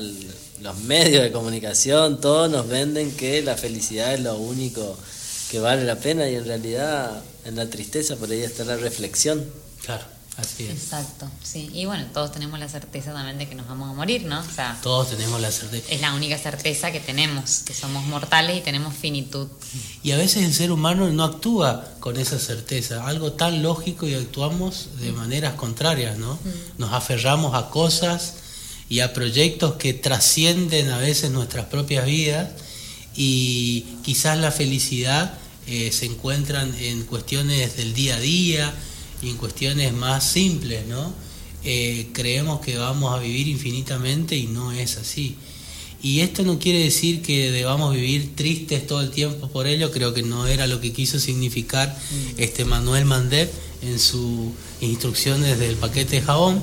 los 0.63 0.79
medios 0.79 1.23
de 1.23 1.33
comunicación, 1.33 2.19
todos 2.19 2.51
nos 2.51 2.67
venden 2.67 3.11
que 3.13 3.43
la 3.43 3.57
felicidad 3.57 4.15
es 4.15 4.21
lo 4.21 4.39
único 4.39 4.97
que 5.51 5.61
vale 5.61 5.85
la 5.85 5.97
pena 5.97 6.27
y 6.27 6.37
en 6.37 6.47
realidad 6.47 7.23
en 7.45 7.57
la 7.57 7.69
tristeza 7.69 8.17
por 8.17 8.31
ahí 8.31 8.43
está 8.43 8.65
la 8.65 8.77
reflexión. 8.77 9.45
Claro. 9.85 10.18
Así 10.39 10.65
es. 10.65 10.71
Exacto, 10.71 11.29
sí. 11.43 11.69
Y 11.75 11.87
bueno, 11.87 12.07
todos 12.15 12.31
tenemos 12.31 12.61
la 12.61 12.69
certeza 12.69 13.13
también 13.13 13.39
de 13.39 13.49
que 13.49 13.57
nos 13.57 13.67
vamos 13.67 13.91
a 13.91 13.93
morir, 13.93 14.23
¿no? 14.23 14.39
O 14.39 14.55
sea, 14.55 14.79
todos 14.83 15.11
tenemos 15.11 15.41
la 15.41 15.51
certeza. 15.51 15.93
Es 15.93 16.01
la 16.01 16.15
única 16.15 16.39
certeza 16.39 16.93
que 16.93 17.01
tenemos, 17.01 17.63
que 17.65 17.75
somos 17.75 18.07
mortales 18.07 18.57
y 18.57 18.61
tenemos 18.61 18.95
finitud. 18.95 19.49
Y 20.05 20.13
a 20.13 20.17
veces 20.17 20.45
el 20.45 20.55
ser 20.55 20.71
humano 20.71 21.11
no 21.11 21.25
actúa 21.25 21.93
con 21.99 22.17
esa 22.17 22.39
certeza, 22.39 23.05
algo 23.09 23.33
tan 23.33 23.65
lógico 23.65 24.07
y 24.07 24.15
actuamos 24.15 24.91
de 25.01 25.11
maneras 25.11 25.55
contrarias, 25.55 26.19
¿no? 26.19 26.35
Mm. 26.35 26.79
Nos 26.79 26.93
aferramos 26.93 27.57
a 27.57 27.71
cosas 27.71 28.35
y 28.89 29.01
a 29.01 29.13
proyectos 29.13 29.75
que 29.75 29.93
trascienden 29.93 30.91
a 30.91 30.99
veces 30.99 31.33
nuestras 31.33 31.67
propias 31.67 32.07
vidas 32.07 32.51
y 33.17 33.81
quizás 34.05 34.39
la 34.39 34.53
felicidad 34.53 35.35
eh, 35.67 35.91
se 35.93 36.07
encuentran 36.07 36.73
en 36.79 37.03
cuestiones 37.03 37.77
del 37.77 37.93
día 37.93 38.17
a 38.17 38.21
día, 38.21 38.73
y 39.23 39.31
en 39.31 39.37
cuestiones 39.37 39.93
más 39.93 40.31
simples, 40.31 40.87
¿no? 40.87 41.13
Eh, 41.65 42.11
creemos 42.13 42.61
que 42.61 42.77
vamos 42.77 43.15
a 43.15 43.19
vivir 43.19 43.49
infinitamente 43.49 44.37
y 44.37 44.47
no 44.47 44.73
es 44.73 44.97
así. 44.97 45.37
Y 46.01 46.21
esto 46.21 46.45
no 46.45 46.61
quiere 46.61 46.79
decir 46.79 47.23
que 47.23 47.51
debamos 47.51 47.93
vivir 47.93 48.37
tristes 48.37 48.87
todo 48.87 49.01
el 49.01 49.11
tiempo 49.11 49.49
por 49.49 49.67
ello, 49.67 49.91
creo 49.91 50.15
que 50.15 50.23
no 50.23 50.47
era 50.47 50.69
lo 50.69 50.81
que 50.81 50.93
quiso 50.93 51.19
significar 51.19 51.89
mm. 51.89 52.41
este 52.41 52.65
Manuel 52.65 53.05
Mandep 53.05 53.53
en 53.83 53.99
sus 53.99 54.53
instrucciones 54.81 55.59
del 55.59 55.77
paquete 55.77 56.17
de 56.17 56.23
jabón, 56.23 56.63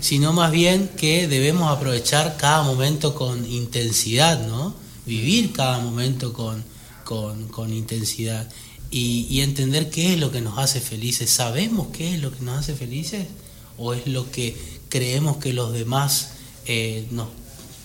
sino 0.00 0.32
más 0.32 0.52
bien 0.52 0.88
que 0.96 1.26
debemos 1.26 1.76
aprovechar 1.76 2.36
cada 2.36 2.62
momento 2.62 3.16
con 3.16 3.44
intensidad, 3.50 4.46
¿no? 4.46 4.74
Vivir 5.06 5.52
cada 5.52 5.80
momento 5.80 6.32
con, 6.32 6.62
con, 7.02 7.48
con 7.48 7.72
intensidad 7.72 8.48
y, 8.90 9.40
entender 9.40 9.90
qué 9.90 10.14
es 10.14 10.20
lo 10.20 10.30
que 10.30 10.40
nos 10.40 10.58
hace 10.58 10.80
felices. 10.80 11.30
¿Sabemos 11.30 11.88
qué 11.92 12.14
es 12.14 12.20
lo 12.20 12.30
que 12.30 12.42
nos 12.42 12.58
hace 12.58 12.74
felices? 12.74 13.26
¿O 13.76 13.94
es 13.94 14.06
lo 14.06 14.30
que 14.30 14.56
creemos 14.88 15.36
que 15.36 15.52
los 15.52 15.72
demás 15.72 16.30
eh, 16.66 17.06
nos 17.10 17.28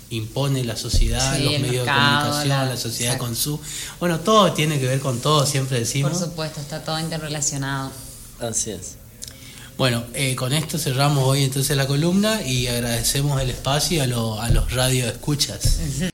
impone 0.10 0.63
la 0.63 0.77
sociedad, 0.77 1.38
los 1.39 1.60
medios 1.60 1.86
de 1.86 1.91
comunicación, 1.91 2.50
la, 2.50 2.77
sociedad 2.77 3.17
con 3.17 3.36
su... 3.36 3.60
Bueno, 4.00 4.19
todo 4.19 4.53
tiene 4.53 4.79
que 4.79 4.86
ver 4.86 5.00
con 5.00 5.19
todo, 5.19 5.45
siempre 5.45 5.79
decimos. 5.79 6.12
Por 6.12 6.22
supuesto, 6.22 6.62
está 6.62 6.83
todo 6.83 7.00
interrelacionado. 7.00 7.91
Así 8.39 8.72
es. 8.72 8.95
Bueno, 9.77 10.03
eh, 10.13 10.36
con 10.36 10.53
esto 10.53 10.77
cerramos 10.77 11.24
hoy 11.24 11.43
entonces 11.43 11.75
la 11.75 11.88
columna 11.88 12.43
y 12.43 12.67
agradecemos 12.67 13.41
el 13.41 13.50
espacio 13.50 14.01
a, 14.01 14.45
a 14.45 14.50
los 14.50 14.72
radio 14.72 15.07
escuchas. 15.07 15.79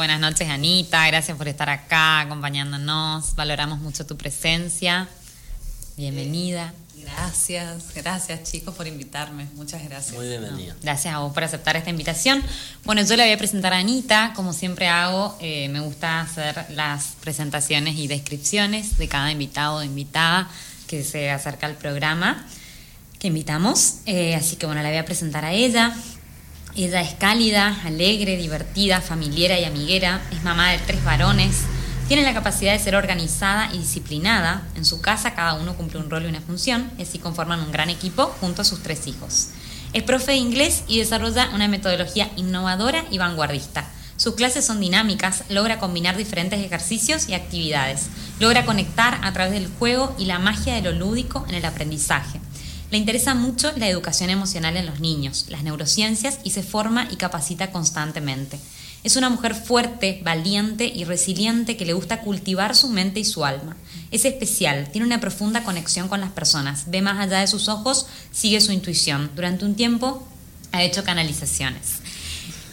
Buenas 0.00 0.18
noches, 0.18 0.48
Anita. 0.48 1.06
Gracias 1.08 1.36
por 1.36 1.46
estar 1.46 1.68
acá 1.68 2.20
acompañándonos. 2.20 3.34
Valoramos 3.36 3.80
mucho 3.80 4.06
tu 4.06 4.16
presencia. 4.16 5.06
Bienvenida. 5.98 6.72
Gracias, 6.96 7.92
gracias 7.94 8.50
chicos 8.50 8.74
por 8.74 8.86
invitarme. 8.86 9.46
Muchas 9.56 9.84
gracias. 9.84 10.16
Muy 10.16 10.26
bienvenida. 10.26 10.74
gracias 10.82 11.14
a 11.14 11.18
vos 11.18 11.34
por 11.34 11.44
aceptar 11.44 11.76
esta 11.76 11.90
invitación. 11.90 12.42
Bueno, 12.84 13.02
yo 13.02 13.14
le 13.14 13.24
voy 13.24 13.32
a 13.32 13.36
presentar 13.36 13.74
a 13.74 13.76
Anita. 13.76 14.32
Como 14.34 14.54
siempre 14.54 14.88
hago, 14.88 15.36
eh, 15.38 15.68
me 15.68 15.80
gusta 15.80 16.22
hacer 16.22 16.64
las 16.70 17.08
presentaciones 17.20 17.96
y 17.96 18.06
descripciones 18.06 18.96
de 18.96 19.06
cada 19.06 19.30
invitado 19.30 19.76
o 19.76 19.82
invitada 19.82 20.48
que 20.86 21.04
se 21.04 21.30
acerca 21.30 21.66
al 21.66 21.74
programa 21.74 22.46
que 23.18 23.26
invitamos. 23.26 23.96
Eh, 24.06 24.34
así 24.34 24.56
que 24.56 24.64
bueno, 24.64 24.82
la 24.82 24.88
voy 24.88 24.96
a 24.96 25.04
presentar 25.04 25.44
a 25.44 25.52
ella. 25.52 25.94
Ella 26.84 27.02
es 27.02 27.12
cálida, 27.12 27.78
alegre, 27.84 28.38
divertida, 28.38 29.02
familiera 29.02 29.60
y 29.60 29.64
amiguera, 29.64 30.22
es 30.32 30.42
mamá 30.42 30.70
de 30.70 30.78
tres 30.78 31.04
varones, 31.04 31.64
tiene 32.08 32.22
la 32.22 32.32
capacidad 32.32 32.72
de 32.72 32.78
ser 32.78 32.96
organizada 32.96 33.68
y 33.74 33.78
disciplinada. 33.80 34.66
En 34.76 34.86
su 34.86 35.02
casa 35.02 35.34
cada 35.34 35.54
uno 35.54 35.76
cumple 35.76 36.00
un 36.00 36.08
rol 36.08 36.24
y 36.24 36.28
una 36.28 36.40
función 36.40 36.90
y 36.96 37.02
así 37.02 37.18
conforman 37.18 37.60
un 37.60 37.70
gran 37.70 37.90
equipo 37.90 38.34
junto 38.40 38.62
a 38.62 38.64
sus 38.64 38.82
tres 38.82 39.06
hijos. 39.06 39.48
Es 39.92 40.04
profe 40.04 40.32
de 40.32 40.38
inglés 40.38 40.84
y 40.88 40.98
desarrolla 40.98 41.50
una 41.52 41.68
metodología 41.68 42.30
innovadora 42.36 43.04
y 43.10 43.18
vanguardista. 43.18 43.84
Sus 44.16 44.34
clases 44.34 44.64
son 44.64 44.80
dinámicas, 44.80 45.44
logra 45.50 45.78
combinar 45.78 46.16
diferentes 46.16 46.64
ejercicios 46.64 47.28
y 47.28 47.34
actividades, 47.34 48.06
logra 48.38 48.64
conectar 48.64 49.20
a 49.22 49.34
través 49.34 49.52
del 49.52 49.68
juego 49.78 50.14
y 50.18 50.24
la 50.24 50.38
magia 50.38 50.76
de 50.76 50.80
lo 50.80 50.92
lúdico 50.92 51.44
en 51.46 51.56
el 51.56 51.64
aprendizaje. 51.66 52.40
Le 52.90 52.98
interesa 52.98 53.34
mucho 53.34 53.70
la 53.76 53.88
educación 53.88 54.30
emocional 54.30 54.76
en 54.76 54.86
los 54.86 54.98
niños, 54.98 55.46
las 55.48 55.62
neurociencias 55.62 56.40
y 56.42 56.50
se 56.50 56.64
forma 56.64 57.06
y 57.10 57.16
capacita 57.16 57.70
constantemente. 57.70 58.58
Es 59.04 59.14
una 59.16 59.30
mujer 59.30 59.54
fuerte, 59.54 60.20
valiente 60.24 60.90
y 60.92 61.04
resiliente 61.04 61.76
que 61.76 61.86
le 61.86 61.92
gusta 61.92 62.20
cultivar 62.20 62.74
su 62.74 62.88
mente 62.88 63.20
y 63.20 63.24
su 63.24 63.44
alma. 63.44 63.76
Es 64.10 64.24
especial, 64.24 64.90
tiene 64.90 65.06
una 65.06 65.20
profunda 65.20 65.62
conexión 65.62 66.08
con 66.08 66.20
las 66.20 66.32
personas, 66.32 66.90
ve 66.90 67.00
más 67.00 67.20
allá 67.20 67.38
de 67.38 67.46
sus 67.46 67.68
ojos, 67.68 68.06
sigue 68.32 68.60
su 68.60 68.72
intuición. 68.72 69.30
Durante 69.36 69.64
un 69.64 69.76
tiempo 69.76 70.26
ha 70.72 70.82
hecho 70.82 71.04
canalizaciones. 71.04 72.00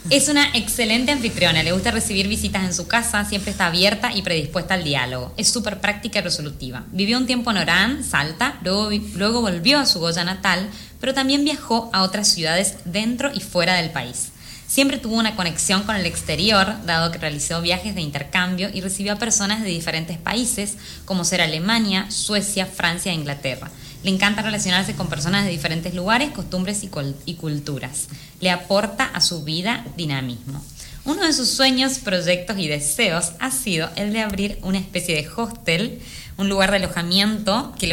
Es 0.09 0.29
una 0.29 0.47
excelente 0.53 1.11
anfitriona, 1.11 1.63
le 1.63 1.73
gusta 1.73 1.91
recibir 1.91 2.29
visitas 2.29 2.63
en 2.63 2.73
su 2.73 2.87
casa, 2.87 3.25
siempre 3.25 3.51
está 3.51 3.65
abierta 3.65 4.13
y 4.15 4.21
predispuesta 4.21 4.75
al 4.75 4.85
diálogo. 4.85 5.33
Es 5.35 5.49
súper 5.49 5.81
práctica 5.81 6.19
y 6.19 6.21
resolutiva. 6.21 6.85
Vivió 6.93 7.17
un 7.17 7.27
tiempo 7.27 7.51
en 7.51 7.57
Orán, 7.57 8.05
Salta, 8.05 8.57
luego, 8.63 8.89
luego 9.15 9.41
volvió 9.41 9.79
a 9.79 9.85
su 9.85 9.99
Goya 9.99 10.23
natal, 10.23 10.69
pero 11.01 11.13
también 11.13 11.43
viajó 11.43 11.89
a 11.91 12.03
otras 12.03 12.29
ciudades 12.29 12.75
dentro 12.85 13.33
y 13.33 13.41
fuera 13.41 13.73
del 13.73 13.89
país. 13.89 14.29
Siempre 14.65 14.97
tuvo 14.97 15.15
una 15.15 15.35
conexión 15.35 15.83
con 15.83 15.97
el 15.97 16.05
exterior, 16.05 16.75
dado 16.85 17.11
que 17.11 17.17
realizó 17.17 17.61
viajes 17.61 17.93
de 17.93 18.01
intercambio 18.01 18.69
y 18.73 18.79
recibió 18.79 19.13
a 19.13 19.17
personas 19.17 19.61
de 19.61 19.69
diferentes 19.69 20.17
países, 20.17 20.77
como 21.03 21.25
ser 21.25 21.41
Alemania, 21.41 22.09
Suecia, 22.11 22.65
Francia 22.65 23.11
e 23.11 23.15
Inglaterra. 23.15 23.69
Le 24.07 24.13
encanta 24.13 24.41
relacionarse 24.41 24.95
con 24.95 25.09
personas 25.09 25.43
de 25.43 25.51
diferentes 25.51 25.93
lugares, 25.93 26.31
costumbres 26.31 26.81
y, 27.25 27.33
culturas. 27.33 28.07
Le 28.39 28.51
aporta 28.51 29.03
a 29.03 29.19
su 29.19 29.43
vida 29.43 29.83
dinamismo. 29.97 30.63
Uno 31.03 31.25
de 31.25 31.33
sus 31.33 31.49
sueños, 31.49 31.99
proyectos 31.99 32.57
y 32.57 32.69
deseos 32.69 33.33
ha 33.39 33.51
sido 33.51 33.89
el 33.97 34.13
de 34.13 34.21
abrir 34.21 34.59
una 34.61 34.77
especie 34.77 35.13
de 35.13 35.27
hostel, 35.35 35.99
un 36.37 36.47
lugar 36.47 36.71
de 36.71 36.77
alojamiento 36.77 37.75
que, 37.77 37.87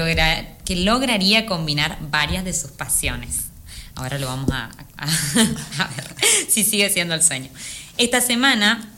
lograría 0.76 1.47
combinar 1.47 1.99
varias 2.12 2.44
de 2.44 2.52
sus 2.52 2.71
pasiones. 2.71 3.47
Ahora 3.97 4.21
lo 4.21 4.28
vamos 4.28 4.52
a 4.52 4.71
ver 5.97 6.14
si 6.49 6.62
sigue 6.62 6.90
siendo 6.90 7.16
el 7.16 7.25
sueño. 7.25 7.50
Esta 7.99 8.21
semana 8.21 8.88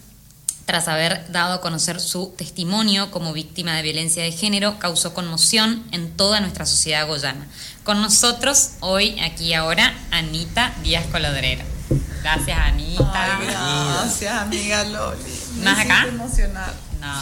tras 0.66 0.88
haber 0.88 1.30
dado 1.30 1.54
a 1.54 1.61
conocer 1.61 2.00
su 2.00 2.35
testimonio 2.37 3.12
como 3.12 3.32
víctima 3.32 3.75
de 3.76 3.82
violencia 3.82 4.25
de 4.25 4.32
género, 4.32 4.78
causó 4.80 5.14
conmoción 5.14 5.85
en 5.92 6.11
toda 6.16 6.40
nuestra 6.40 6.66
sociedad 6.66 7.06
goyana. 7.06 7.46
Con 7.85 8.02
nosotros 8.02 8.73
hoy, 8.80 9.18
aquí 9.20 9.54
ahora, 9.54 9.94
Anita 10.11 10.75
Díaz 10.82 11.06
Colodrero. 11.12 11.64
Gracias, 12.20 12.58
Anita. 12.58 13.38
gracias, 13.44 14.32
amiga 14.32 14.82
Loli. 14.85 15.23
¿Más 15.62 15.78
acá? 15.78 16.06
emocionar. 16.08 16.75
No, 17.00 17.14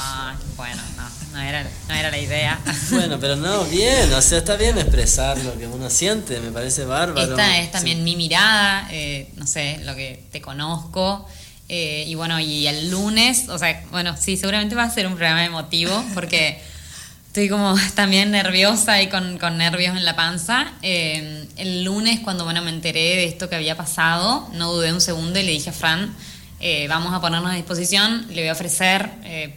bueno, 0.56 0.80
no, 0.96 1.02
no 1.32 1.40
era, 1.42 1.66
no 1.88 1.94
era 1.94 2.10
la 2.10 2.18
idea. 2.18 2.58
Bueno, 2.90 3.18
pero 3.20 3.36
no, 3.36 3.64
bien, 3.64 4.10
o 4.14 4.22
sea, 4.22 4.38
está 4.38 4.56
bien 4.56 4.78
expresar 4.78 5.36
lo 5.38 5.58
que 5.58 5.66
uno 5.66 5.90
siente, 5.90 6.40
me 6.40 6.50
parece 6.50 6.86
bárbaro. 6.86 7.30
Esta 7.32 7.58
es 7.58 7.70
también 7.70 8.04
mi 8.04 8.16
mirada, 8.16 8.88
eh, 8.90 9.30
no 9.36 9.46
sé, 9.46 9.80
lo 9.84 9.94
que 9.94 10.24
te 10.32 10.40
conozco. 10.40 11.28
Eh, 11.68 12.04
y 12.06 12.14
bueno, 12.14 12.38
y 12.40 12.66
el 12.66 12.90
lunes, 12.90 13.48
o 13.48 13.58
sea, 13.58 13.82
bueno, 13.90 14.16
sí, 14.18 14.36
seguramente 14.36 14.74
va 14.74 14.84
a 14.84 14.90
ser 14.90 15.06
un 15.06 15.14
programa 15.14 15.44
emotivo 15.44 16.04
porque 16.12 16.60
estoy 17.26 17.48
como 17.48 17.74
también 17.94 18.30
nerviosa 18.30 19.00
y 19.02 19.08
con, 19.08 19.38
con 19.38 19.56
nervios 19.56 19.96
en 19.96 20.04
la 20.04 20.14
panza. 20.14 20.72
Eh, 20.82 21.46
el 21.56 21.84
lunes, 21.84 22.20
cuando 22.20 22.44
bueno, 22.44 22.62
me 22.62 22.70
enteré 22.70 23.16
de 23.16 23.24
esto 23.24 23.48
que 23.48 23.56
había 23.56 23.76
pasado, 23.76 24.48
no 24.52 24.72
dudé 24.72 24.92
un 24.92 25.00
segundo 25.00 25.38
y 25.38 25.42
le 25.42 25.52
dije 25.52 25.70
a 25.70 25.72
Fran, 25.72 26.14
eh, 26.60 26.86
vamos 26.88 27.14
a 27.14 27.20
ponernos 27.20 27.50
a 27.50 27.54
disposición, 27.54 28.26
le 28.28 28.42
voy 28.42 28.48
a 28.48 28.52
ofrecer, 28.52 29.10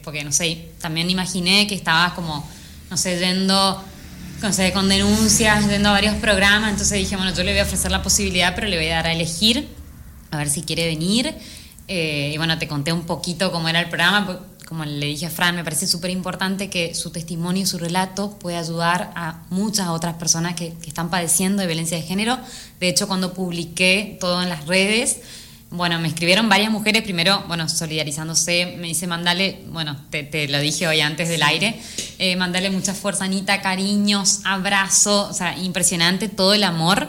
porque 0.04 0.24
no 0.24 0.32
sé, 0.32 0.70
también 0.80 1.10
imaginé 1.10 1.68
que 1.68 1.76
estaba 1.76 2.14
como, 2.16 2.48
no 2.90 2.98
sé, 2.98 3.18
yendo 3.20 3.84
no 4.42 4.54
sé, 4.54 4.72
con 4.72 4.88
denuncias, 4.88 5.68
yendo 5.68 5.90
a 5.90 5.94
varios 5.94 6.16
programas, 6.16 6.72
entonces 6.72 7.00
dije, 7.00 7.16
bueno, 7.16 7.34
yo 7.34 7.44
le 7.44 7.52
voy 7.52 7.60
a 7.60 7.64
ofrecer 7.64 7.92
la 7.92 8.04
posibilidad, 8.04 8.54
pero 8.56 8.68
le 8.68 8.78
voy 8.78 8.88
a 8.88 8.96
dar 8.96 9.08
a 9.08 9.14
elegir, 9.14 9.68
a 10.32 10.38
ver 10.38 10.50
si 10.50 10.62
quiere 10.62 10.86
venir. 10.86 11.34
Eh, 11.88 12.32
y 12.34 12.38
bueno, 12.38 12.58
te 12.58 12.68
conté 12.68 12.92
un 12.92 13.06
poquito 13.06 13.52
cómo 13.52 13.70
era 13.70 13.80
el 13.80 13.90
programa. 13.90 14.26
Pues, 14.26 14.38
como 14.68 14.84
le 14.84 15.06
dije 15.06 15.28
a 15.28 15.30
Fran, 15.30 15.56
me 15.56 15.64
parece 15.64 15.88
súper 15.88 16.12
importante 16.12 16.70
que 16.70 16.94
su 16.94 17.10
testimonio 17.10 17.64
y 17.64 17.66
su 17.66 17.78
relato 17.78 18.38
pueda 18.38 18.60
ayudar 18.60 19.14
a 19.16 19.44
muchas 19.50 19.88
otras 19.88 20.16
personas 20.16 20.56
que, 20.56 20.74
están 20.86 21.10
padeciendo 21.10 21.62
de 21.62 21.68
violencia 21.68 21.96
de 21.96 22.04
género. 22.04 22.38
De 22.82 22.90
hecho, 22.90 23.08
cuando 23.08 23.34
publiqué 23.34 24.18
todo 24.20 24.44
en 24.44 24.50
las 24.50 24.68
redes, 24.68 25.22
bueno, 25.70 25.98
me 26.00 26.10
escribieron 26.10 26.50
varias 26.50 26.70
mujeres, 26.70 27.04
primero, 27.04 27.46
bueno, 27.48 27.70
solidarizándose, 27.70 28.76
me 28.78 28.88
dice, 28.88 29.08
mandale, 29.08 29.62
bueno, 29.70 29.96
te, 30.10 30.50
lo 30.50 30.60
dije 30.60 30.86
hoy 30.86 31.00
antes 31.00 31.30
del 31.30 31.44
aire, 31.44 31.80
eh, 32.20 32.36
mandale 32.36 32.70
mucha 32.70 32.94
fuerza, 32.94 33.24
Anita, 33.24 33.62
cariños, 33.62 34.42
abrazo, 34.44 35.30
o 35.30 35.34
sea, 35.34 35.58
impresionante 35.58 36.28
todo 36.28 36.54
el 36.54 36.66
amor, 36.66 37.08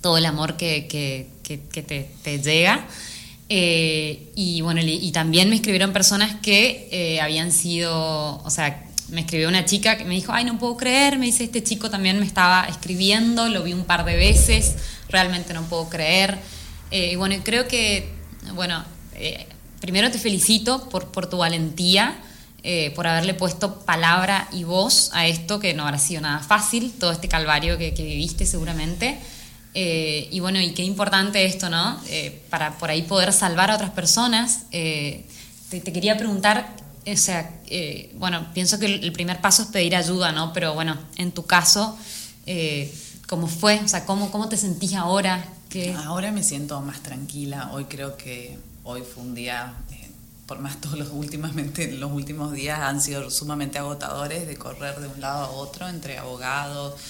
todo 0.00 0.18
el 0.18 0.26
amor 0.26 0.56
que, 0.56 0.88
que, 0.88 1.28
que 1.44 1.82
te, 1.82 2.10
te 2.22 2.40
llega. 2.40 2.86
Eh, 3.54 4.32
y 4.34 4.62
bueno, 4.62 4.80
y 4.82 5.12
también 5.12 5.50
me 5.50 5.56
escribieron 5.56 5.92
personas 5.92 6.36
que 6.40 6.88
eh, 6.90 7.20
habían 7.20 7.52
sido, 7.52 8.42
o 8.42 8.48
sea, 8.48 8.82
me 9.10 9.20
escribió 9.20 9.46
una 9.46 9.66
chica 9.66 9.98
que 9.98 10.06
me 10.06 10.14
dijo, 10.14 10.32
ay, 10.32 10.46
no 10.46 10.58
puedo 10.58 10.78
creer, 10.78 11.18
me 11.18 11.26
dice, 11.26 11.44
este 11.44 11.62
chico 11.62 11.90
también 11.90 12.18
me 12.18 12.24
estaba 12.24 12.64
escribiendo, 12.66 13.50
lo 13.50 13.62
vi 13.62 13.74
un 13.74 13.84
par 13.84 14.06
de 14.06 14.16
veces, 14.16 14.76
realmente 15.10 15.52
no 15.52 15.64
puedo 15.64 15.90
creer. 15.90 16.38
Eh, 16.90 17.10
y 17.12 17.16
bueno, 17.16 17.36
creo 17.44 17.68
que, 17.68 18.08
bueno, 18.54 18.82
primero 19.82 20.10
te 20.10 20.18
felicito 20.18 20.88
por, 20.88 21.08
por 21.08 21.28
tu 21.28 21.36
valentía, 21.36 22.16
por 22.94 23.06
haberle 23.06 23.34
puesto 23.34 23.80
palabra 23.80 24.48
y 24.52 24.64
voz 24.64 25.10
a 25.12 25.26
esto, 25.26 25.60
que 25.60 25.74
no 25.74 25.82
habrá 25.82 25.98
sido 25.98 26.22
nada 26.22 26.38
fácil, 26.38 26.90
todo 26.98 27.12
este 27.12 27.28
calvario 27.28 27.76
que, 27.76 27.92
que 27.92 28.02
viviste 28.02 28.46
seguramente. 28.46 29.18
Eh, 29.74 30.28
y 30.30 30.40
bueno, 30.40 30.60
y 30.60 30.72
qué 30.74 30.82
importante 30.82 31.44
esto, 31.44 31.70
¿no? 31.70 31.98
Eh, 32.08 32.42
para 32.50 32.76
por 32.78 32.90
ahí 32.90 33.02
poder 33.02 33.32
salvar 33.32 33.70
a 33.70 33.76
otras 33.76 33.90
personas. 33.90 34.64
Eh, 34.70 35.24
te, 35.70 35.82
quería 35.82 36.16
preguntar, 36.16 36.76
o 37.06 37.16
sea, 37.16 37.50
bueno, 38.14 38.46
pienso 38.52 38.78
que 38.78 38.86
el, 38.86 39.12
primer 39.12 39.40
paso 39.40 39.62
es 39.62 39.68
pedir 39.68 39.96
ayuda, 39.96 40.32
¿no? 40.32 40.52
Pero 40.52 40.74
bueno, 40.74 40.98
en 41.16 41.32
tu 41.32 41.46
caso, 41.46 41.96
¿cómo 43.26 43.46
fue? 43.46 43.80
O 43.82 43.88
sea, 43.88 44.04
¿cómo, 44.04 44.30
cómo 44.30 44.48
te 44.48 44.58
sentís 44.58 44.94
ahora? 44.94 45.44
Ahora 46.04 46.30
me 46.32 46.42
siento 46.42 46.78
más 46.82 47.02
tranquila. 47.02 47.70
Hoy 47.72 47.86
creo 47.86 48.18
que 48.18 48.58
hoy 48.84 49.02
fue 49.02 49.22
un 49.22 49.34
día 49.34 49.74
por 50.46 50.58
más 50.58 50.80
todos 50.82 50.98
los 50.98 51.08
últimamente 51.08 51.90
los 51.92 52.12
últimos 52.12 52.52
días 52.52 52.80
han 52.80 53.00
sido 53.00 53.30
sumamente 53.30 53.78
agotadores 53.78 54.46
de 54.46 54.56
correr 54.56 55.00
de 55.00 55.08
un 55.08 55.18
lado 55.18 55.44
a 55.44 55.50
otro 55.50 55.88
entre 55.88 56.18
abogados, 56.18 57.00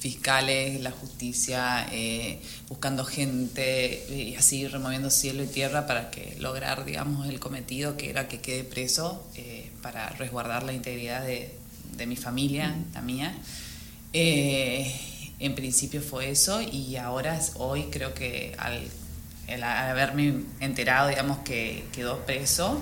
fiscales, 0.00 0.80
la 0.80 0.90
justicia, 0.90 1.86
eh, 1.92 2.40
buscando 2.70 3.04
gente 3.04 4.06
y 4.08 4.34
así 4.34 4.66
removiendo 4.66 5.10
cielo 5.10 5.44
y 5.44 5.46
tierra 5.46 5.86
para 5.86 6.10
que 6.10 6.36
lograr, 6.40 6.86
digamos, 6.86 7.28
el 7.28 7.38
cometido 7.38 7.98
que 7.98 8.08
era 8.08 8.26
que 8.26 8.40
quede 8.40 8.64
preso 8.64 9.22
eh, 9.36 9.70
para 9.82 10.08
resguardar 10.10 10.62
la 10.62 10.72
integridad 10.72 11.22
de, 11.22 11.54
mi 12.06 12.16
familia, 12.16 12.74
la 12.94 13.02
mía. 13.02 13.34
Eh, 14.14 14.90
en 15.38 15.54
principio 15.54 16.00
fue 16.00 16.30
eso 16.30 16.62
y 16.62 16.96
ahora, 16.96 17.38
hoy 17.56 17.84
creo 17.90 18.14
que 18.14 18.54
al, 18.56 18.88
al 19.48 19.62
haberme 19.62 20.44
enterado, 20.60 21.10
digamos, 21.10 21.40
que 21.40 21.84
quedó 21.92 22.24
preso, 22.24 22.80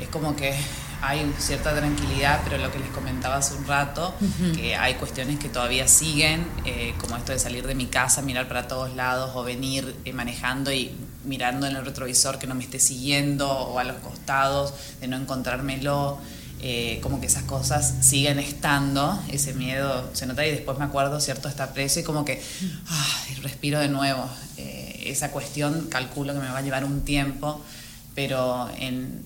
es 0.00 0.08
como 0.08 0.34
que 0.34 0.52
hay 1.00 1.32
cierta 1.38 1.74
tranquilidad, 1.74 2.40
pero 2.44 2.58
lo 2.58 2.72
que 2.72 2.78
les 2.78 2.88
comentaba 2.88 3.36
hace 3.36 3.54
un 3.54 3.66
rato, 3.66 4.14
que 4.54 4.74
hay 4.74 4.94
cuestiones 4.94 5.38
que 5.38 5.48
todavía 5.48 5.86
siguen, 5.86 6.46
eh, 6.64 6.94
como 6.98 7.16
esto 7.16 7.32
de 7.32 7.38
salir 7.38 7.66
de 7.66 7.74
mi 7.74 7.86
casa, 7.86 8.20
mirar 8.22 8.48
para 8.48 8.66
todos 8.66 8.94
lados 8.96 9.32
o 9.34 9.44
venir 9.44 9.96
eh, 10.04 10.12
manejando 10.12 10.72
y 10.72 10.92
mirando 11.24 11.66
en 11.66 11.76
el 11.76 11.84
retrovisor 11.84 12.38
que 12.38 12.46
no 12.46 12.54
me 12.54 12.64
esté 12.64 12.80
siguiendo 12.80 13.48
o 13.48 13.78
a 13.78 13.84
los 13.84 13.96
costados, 13.98 14.74
de 15.00 15.08
no 15.08 15.16
encontrármelo. 15.16 16.18
Eh, 16.60 16.98
como 17.04 17.20
que 17.20 17.28
esas 17.28 17.44
cosas 17.44 17.94
siguen 18.00 18.40
estando, 18.40 19.22
ese 19.30 19.54
miedo 19.54 20.10
se 20.12 20.26
nota 20.26 20.44
y 20.44 20.50
después 20.50 20.76
me 20.76 20.86
acuerdo, 20.86 21.20
¿cierto? 21.20 21.48
Está 21.48 21.72
preso 21.72 22.00
y 22.00 22.02
como 22.02 22.24
que 22.24 22.42
respiro 23.42 23.78
de 23.78 23.88
nuevo. 23.88 24.28
esa 24.56 25.30
cuestión 25.30 25.86
calculo 25.88 26.34
que 26.34 26.40
me 26.40 26.48
va 26.48 26.58
a 26.58 26.62
llevar 26.62 26.84
un 26.84 27.02
tiempo, 27.02 27.62
pero 28.16 28.68
en, 28.76 29.22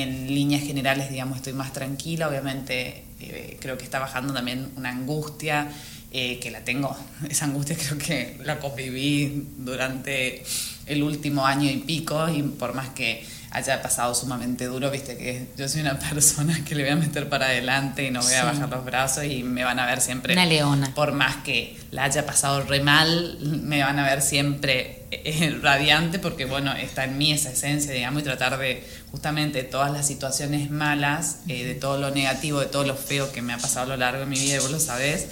en 0.00 0.26
líneas 0.34 0.62
generales, 0.62 1.10
digamos, 1.10 1.36
estoy 1.36 1.52
más 1.52 1.72
tranquila. 1.72 2.28
Obviamente 2.28 3.04
eh, 3.20 3.56
creo 3.60 3.78
que 3.78 3.84
está 3.84 3.98
bajando 3.98 4.32
también 4.32 4.70
una 4.76 4.90
angustia, 4.90 5.70
eh, 6.12 6.40
que 6.40 6.50
la 6.50 6.64
tengo, 6.64 6.96
esa 7.30 7.44
angustia 7.44 7.76
creo 7.76 7.98
que 7.98 8.36
la 8.42 8.58
conviví 8.58 9.46
durante 9.58 10.42
el 10.86 11.02
último 11.04 11.46
año 11.46 11.70
y 11.70 11.76
pico 11.78 12.28
y 12.28 12.42
por 12.42 12.74
más 12.74 12.88
que 12.90 13.24
haya 13.52 13.82
pasado 13.82 14.14
sumamente 14.14 14.66
duro, 14.66 14.90
viste 14.90 15.16
que 15.16 15.46
yo 15.56 15.68
soy 15.68 15.80
una 15.80 15.98
persona 16.10 16.64
que 16.64 16.74
le 16.74 16.84
voy 16.84 16.92
a 16.92 16.96
meter 16.96 17.28
para 17.28 17.46
adelante 17.46 18.04
y 18.04 18.10
no 18.10 18.22
voy 18.22 18.34
a 18.34 18.44
bajar 18.44 18.68
los 18.68 18.84
brazos 18.84 19.24
y 19.24 19.42
me 19.42 19.64
van 19.64 19.78
a 19.78 19.86
ver 19.86 20.00
siempre... 20.00 20.34
Una 20.34 20.46
leona. 20.46 20.94
Por 20.94 21.12
más 21.12 21.36
que 21.38 21.76
la 21.90 22.04
haya 22.04 22.26
pasado 22.26 22.62
re 22.62 22.80
mal, 22.80 23.38
me 23.40 23.82
van 23.82 23.98
a 23.98 24.04
ver 24.04 24.22
siempre 24.22 25.02
eh, 25.10 25.58
radiante 25.60 26.20
porque, 26.20 26.44
bueno, 26.44 26.72
está 26.74 27.04
en 27.04 27.18
mí 27.18 27.32
esa 27.32 27.50
esencia, 27.50 27.92
digamos, 27.92 28.22
y 28.22 28.24
tratar 28.24 28.56
de 28.58 28.84
justamente 29.10 29.64
todas 29.64 29.90
las 29.90 30.06
situaciones 30.06 30.70
malas, 30.70 31.40
eh, 31.48 31.64
de 31.64 31.74
todo 31.74 31.98
lo 31.98 32.10
negativo, 32.12 32.60
de 32.60 32.66
todo 32.66 32.84
lo 32.84 32.94
feo 32.94 33.32
que 33.32 33.42
me 33.42 33.52
ha 33.52 33.58
pasado 33.58 33.86
a 33.86 33.88
lo 33.88 33.96
largo 33.96 34.20
de 34.20 34.26
mi 34.26 34.38
vida, 34.38 34.56
y 34.56 34.58
vos 34.60 34.70
lo 34.70 34.78
sabés, 34.78 35.26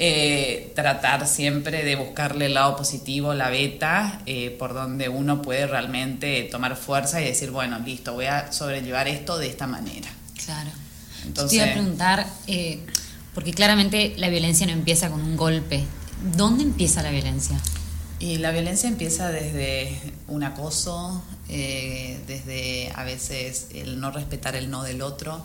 eh, 0.00 0.70
tratar 0.76 1.26
siempre 1.26 1.84
de 1.84 1.96
buscarle 1.96 2.46
el 2.46 2.54
lado 2.54 2.76
positivo, 2.76 3.34
la 3.34 3.50
beta, 3.50 4.22
eh, 4.26 4.54
por 4.56 4.72
donde 4.72 5.08
uno 5.08 5.42
puede 5.42 5.66
realmente 5.66 6.44
tomar 6.44 6.76
fuerza 6.76 7.20
y 7.20 7.24
decir, 7.24 7.50
bueno, 7.50 7.80
listo, 7.80 8.14
voy 8.14 8.26
a 8.26 8.52
sobrellevar 8.52 9.08
esto 9.08 9.38
de 9.38 9.48
esta 9.48 9.66
manera. 9.66 10.08
Claro. 10.44 10.70
Entonces, 11.26 11.50
Te 11.50 11.56
iba 11.56 11.64
a 11.64 11.72
preguntar, 11.72 12.26
eh, 12.46 12.78
porque 13.34 13.52
claramente 13.52 14.14
la 14.18 14.28
violencia 14.28 14.68
no 14.68 14.72
empieza 14.72 15.10
con 15.10 15.20
un 15.20 15.36
golpe. 15.36 15.82
¿Dónde 16.36 16.62
empieza 16.62 17.02
la 17.02 17.10
violencia? 17.10 17.58
Y 18.20 18.38
la 18.38 18.52
violencia 18.52 18.88
empieza 18.88 19.32
desde 19.32 20.00
un 20.28 20.44
acoso, 20.44 21.24
desde 21.48 22.92
a 22.94 23.02
veces 23.02 23.66
el 23.74 23.98
no 23.98 24.12
respetar 24.12 24.54
el 24.54 24.70
no 24.70 24.84
del 24.84 25.02
otro, 25.02 25.44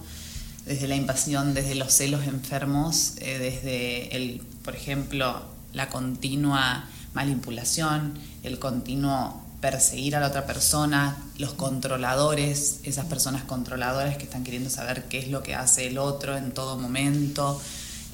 desde 0.65 0.87
la 0.87 0.95
invasión, 0.95 1.53
desde 1.53 1.75
los 1.75 1.93
celos 1.93 2.25
enfermos, 2.25 3.13
eh, 3.17 3.37
desde 3.37 4.15
el, 4.15 4.41
por 4.63 4.75
ejemplo, 4.75 5.41
la 5.73 5.89
continua 5.89 6.87
manipulación, 7.13 8.13
el 8.43 8.59
continuo 8.59 9.41
perseguir 9.59 10.15
a 10.15 10.19
la 10.19 10.27
otra 10.27 10.45
persona, 10.45 11.17
los 11.37 11.53
controladores, 11.53 12.81
esas 12.83 13.05
personas 13.05 13.43
controladoras 13.43 14.17
que 14.17 14.23
están 14.23 14.43
queriendo 14.43 14.69
saber 14.69 15.05
qué 15.05 15.19
es 15.19 15.29
lo 15.29 15.41
que 15.41 15.55
hace 15.55 15.87
el 15.87 15.97
otro 15.97 16.35
en 16.37 16.51
todo 16.51 16.77
momento. 16.77 17.61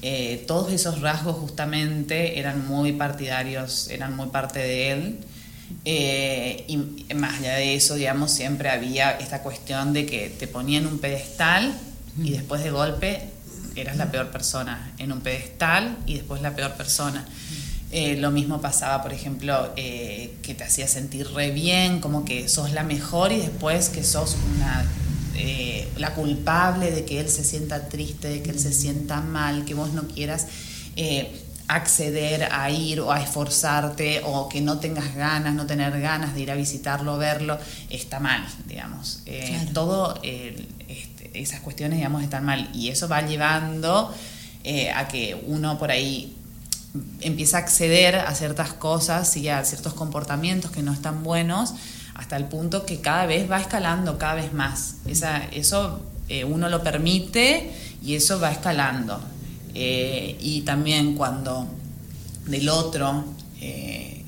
Eh, 0.02 0.44
todos 0.46 0.72
esos 0.72 1.00
rasgos 1.00 1.36
justamente 1.36 2.38
eran 2.38 2.66
muy 2.66 2.92
partidarios, 2.92 3.88
eran 3.88 4.14
muy 4.14 4.28
parte 4.28 4.60
de 4.60 4.92
él. 4.92 5.18
Eh, 5.84 6.64
y 6.68 7.14
más 7.14 7.40
allá 7.40 7.54
de 7.54 7.74
eso, 7.74 7.94
digamos, 7.96 8.30
siempre 8.30 8.70
había 8.70 9.10
esta 9.12 9.42
cuestión 9.42 9.92
de 9.92 10.06
que 10.06 10.30
te 10.30 10.46
ponían 10.46 10.86
un 10.86 10.98
pedestal 10.98 11.74
y 12.18 12.30
después 12.30 12.62
de 12.62 12.70
golpe 12.70 13.30
eras 13.76 13.96
la 13.96 14.10
peor 14.10 14.30
persona 14.30 14.92
en 14.98 15.12
un 15.12 15.20
pedestal 15.20 15.96
y 16.06 16.14
después 16.14 16.42
la 16.42 16.54
peor 16.54 16.72
persona. 16.74 17.24
Eh, 17.92 18.16
lo 18.16 18.30
mismo 18.30 18.60
pasaba, 18.60 19.02
por 19.02 19.12
ejemplo, 19.12 19.72
eh, 19.76 20.36
que 20.42 20.54
te 20.54 20.62
hacía 20.62 20.86
sentir 20.86 21.28
re 21.32 21.50
bien, 21.50 22.00
como 22.00 22.24
que 22.24 22.48
sos 22.48 22.72
la 22.72 22.84
mejor 22.84 23.32
y 23.32 23.38
después 23.38 23.88
que 23.88 24.04
sos 24.04 24.36
una, 24.54 24.84
eh, 25.34 25.88
la 25.96 26.14
culpable 26.14 26.92
de 26.92 27.04
que 27.04 27.18
él 27.18 27.28
se 27.28 27.42
sienta 27.42 27.88
triste, 27.88 28.28
de 28.28 28.42
que 28.42 28.50
él 28.50 28.60
se 28.60 28.72
sienta 28.72 29.20
mal, 29.20 29.64
que 29.64 29.74
vos 29.74 29.92
no 29.92 30.06
quieras 30.06 30.46
acceder 31.66 32.48
a 32.52 32.70
ir 32.70 33.00
o 33.00 33.10
a 33.10 33.22
esforzarte 33.22 34.20
o 34.24 34.48
que 34.48 34.60
no 34.60 34.78
tengas 34.78 35.14
ganas, 35.14 35.54
no 35.54 35.66
tener 35.66 35.98
ganas 36.00 36.34
de 36.34 36.42
ir 36.42 36.50
a 36.50 36.54
visitarlo, 36.54 37.16
verlo, 37.16 37.58
está 37.88 38.20
mal, 38.20 38.46
digamos. 38.66 39.22
Todo 39.72 40.20
esas 41.34 41.60
cuestiones, 41.60 41.98
digamos, 41.98 42.22
están 42.22 42.44
mal 42.44 42.68
y 42.74 42.88
eso 42.88 43.08
va 43.08 43.22
llevando 43.22 44.14
a 44.94 45.08
que 45.08 45.42
uno 45.46 45.78
por 45.78 45.90
ahí 45.90 46.36
empieza 47.20 47.58
a 47.58 47.60
acceder 47.60 48.16
a 48.16 48.34
ciertas 48.34 48.72
cosas 48.72 49.36
y 49.36 49.48
a 49.48 49.64
ciertos 49.64 49.94
comportamientos 49.94 50.70
que 50.70 50.82
no 50.82 50.92
están 50.92 51.22
buenos 51.22 51.74
hasta 52.14 52.36
el 52.36 52.44
punto 52.44 52.84
que 52.84 53.00
cada 53.00 53.26
vez 53.26 53.50
va 53.50 53.58
escalando 53.60 54.18
cada 54.18 54.34
vez 54.34 54.52
más. 54.52 54.96
Esa, 55.06 55.38
eso 55.52 56.00
eh, 56.28 56.44
uno 56.44 56.68
lo 56.68 56.82
permite 56.82 57.72
y 58.02 58.14
eso 58.14 58.38
va 58.38 58.50
escalando. 58.50 59.20
Eh, 59.74 60.36
y 60.40 60.62
también 60.62 61.14
cuando 61.14 61.66
del 62.46 62.68
otro, 62.68 63.24
eh, 63.60 64.22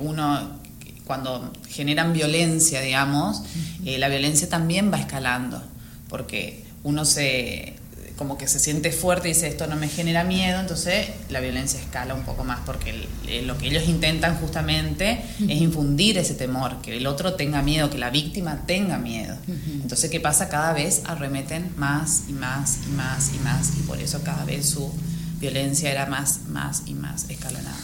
uno, 0.00 0.58
cuando 1.04 1.52
generan 1.68 2.12
violencia, 2.12 2.80
digamos, 2.80 3.42
la 3.84 4.08
violencia 4.08 4.48
también 4.48 4.92
va 4.92 4.98
escalando, 4.98 5.62
porque 6.08 6.64
uno 6.84 7.04
se 7.04 7.74
como 8.16 8.38
que 8.38 8.48
se 8.48 8.58
siente 8.58 8.92
fuerte 8.92 9.28
y 9.28 9.34
dice 9.34 9.46
esto 9.46 9.66
no 9.66 9.76
me 9.76 9.88
genera 9.88 10.24
miedo, 10.24 10.58
entonces 10.58 11.08
la 11.28 11.40
violencia 11.40 11.78
escala 11.78 12.14
un 12.14 12.22
poco 12.22 12.44
más 12.44 12.60
porque 12.64 13.06
eh, 13.28 13.42
lo 13.42 13.58
que 13.58 13.66
ellos 13.66 13.86
intentan 13.88 14.36
justamente 14.36 15.22
es 15.40 15.60
infundir 15.60 16.16
ese 16.16 16.34
temor, 16.34 16.80
que 16.80 16.96
el 16.96 17.06
otro 17.06 17.34
tenga 17.34 17.62
miedo, 17.62 17.90
que 17.90 17.98
la 17.98 18.10
víctima 18.10 18.62
tenga 18.66 18.98
miedo. 18.98 19.36
Entonces, 19.46 20.10
¿qué 20.10 20.20
pasa? 20.20 20.48
Cada 20.48 20.72
vez 20.72 21.02
arremeten 21.04 21.72
más 21.76 22.24
y 22.28 22.32
más 22.32 22.78
y 22.86 22.92
más 22.92 23.32
y 23.34 23.38
más 23.40 23.72
y 23.78 23.82
por 23.82 24.00
eso 24.00 24.22
cada 24.22 24.44
vez 24.44 24.66
su 24.70 24.90
violencia 25.38 25.90
era 25.90 26.06
más, 26.06 26.40
más 26.48 26.84
y 26.86 26.94
más 26.94 27.28
escalonada. 27.28 27.76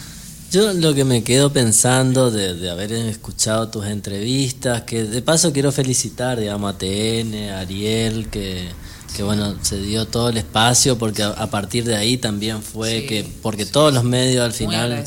Yo 0.52 0.72
lo 0.74 0.94
que 0.94 1.04
me 1.04 1.24
quedo 1.24 1.52
pensando 1.52 2.30
de, 2.30 2.54
de, 2.54 2.70
haber 2.70 2.92
escuchado 2.92 3.68
tus 3.68 3.86
entrevistas, 3.86 4.82
que 4.82 5.02
de 5.02 5.22
paso 5.22 5.52
quiero 5.52 5.72
felicitar, 5.72 6.38
digamos, 6.38 6.74
a 6.74 6.78
TN, 6.78 7.48
a 7.50 7.60
Ariel, 7.60 8.28
que 8.28 8.68
que 9.12 9.22
bueno, 9.22 9.56
se 9.62 9.80
dio 9.80 10.06
todo 10.06 10.30
el 10.30 10.38
espacio 10.38 10.98
porque 10.98 11.22
a, 11.22 11.46
partir 11.50 11.84
de 11.84 11.96
ahí 11.96 12.16
también 12.16 12.62
fue 12.62 13.04
que, 13.06 13.26
porque 13.42 13.66
todos 13.66 13.92
los 13.92 14.04
medios 14.04 14.44
al 14.44 14.52
final 14.52 15.04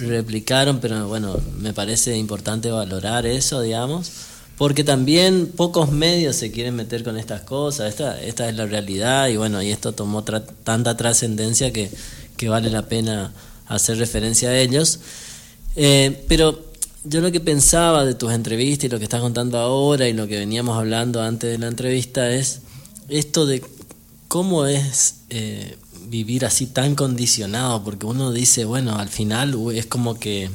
replicaron, 0.00 0.80
pero 0.80 1.06
bueno, 1.08 1.38
me 1.58 1.72
parece 1.72 2.16
importante 2.16 2.70
valorar 2.70 3.24
eso, 3.26 3.60
digamos, 3.60 4.10
porque 4.58 4.84
también 4.84 5.52
pocos 5.54 5.92
medios 5.92 6.36
se 6.36 6.50
quieren 6.50 6.74
meter 6.74 7.04
con 7.04 7.16
estas 7.16 7.42
cosas, 7.42 7.88
esta, 7.88 8.20
esta 8.20 8.48
es 8.48 8.56
la 8.56 8.66
realidad 8.66 9.28
y 9.28 9.36
bueno, 9.36 9.62
y 9.62 9.70
esto 9.70 9.92
tomó 9.92 10.24
tanta 10.24 10.96
trascendencia 10.96 11.72
que, 11.72 11.90
que, 12.36 12.48
vale 12.48 12.70
la 12.70 12.82
pena 12.82 13.32
hacer 13.66 13.98
referencia 13.98 14.50
a 14.50 14.58
ellos. 14.58 15.00
Eh, 15.76 16.24
pero 16.28 16.64
yo 17.04 17.20
lo 17.20 17.30
que 17.30 17.40
pensaba 17.40 18.04
de 18.04 18.14
tus 18.14 18.32
entrevistas 18.32 18.84
y 18.84 18.88
lo 18.88 18.98
que 18.98 19.04
estás 19.04 19.20
contando 19.20 19.58
ahora 19.58 20.08
y 20.08 20.12
lo 20.12 20.26
que 20.26 20.38
veníamos 20.38 20.76
hablando 20.76 21.22
antes 21.22 21.50
de 21.50 21.58
la 21.58 21.68
entrevista 21.68 22.30
es 22.30 22.60
esto 23.08 23.46
de 23.46 23.62
cómo 24.28 24.66
es 24.66 25.16
eh, 25.30 25.76
vivir 26.08 26.44
así 26.44 26.66
tan 26.66 26.94
condicionado, 26.94 27.84
porque 27.84 28.06
uno 28.06 28.32
dice, 28.32 28.64
bueno, 28.64 28.98
al 28.98 29.08
final 29.08 29.56
es 29.72 29.86
como 29.86 30.18
que 30.18 30.50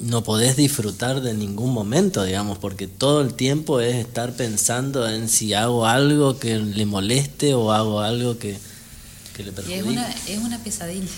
no 0.00 0.24
podés 0.24 0.56
disfrutar 0.56 1.20
de 1.20 1.34
ningún 1.34 1.72
momento, 1.72 2.24
digamos, 2.24 2.58
porque 2.58 2.88
todo 2.88 3.20
el 3.20 3.34
tiempo 3.34 3.80
es 3.80 3.94
estar 3.94 4.34
pensando 4.34 5.08
en 5.08 5.28
si 5.28 5.54
hago 5.54 5.86
algo 5.86 6.38
que 6.38 6.58
le 6.58 6.86
moleste 6.86 7.54
o 7.54 7.72
hago 7.72 8.00
algo 8.00 8.36
que, 8.38 8.58
le 9.38 9.52
perjudique. 9.52 9.78
es 9.78 9.86
una, 9.86 10.10
es 10.10 10.38
una 10.38 10.58
pesadilla. 10.58 11.08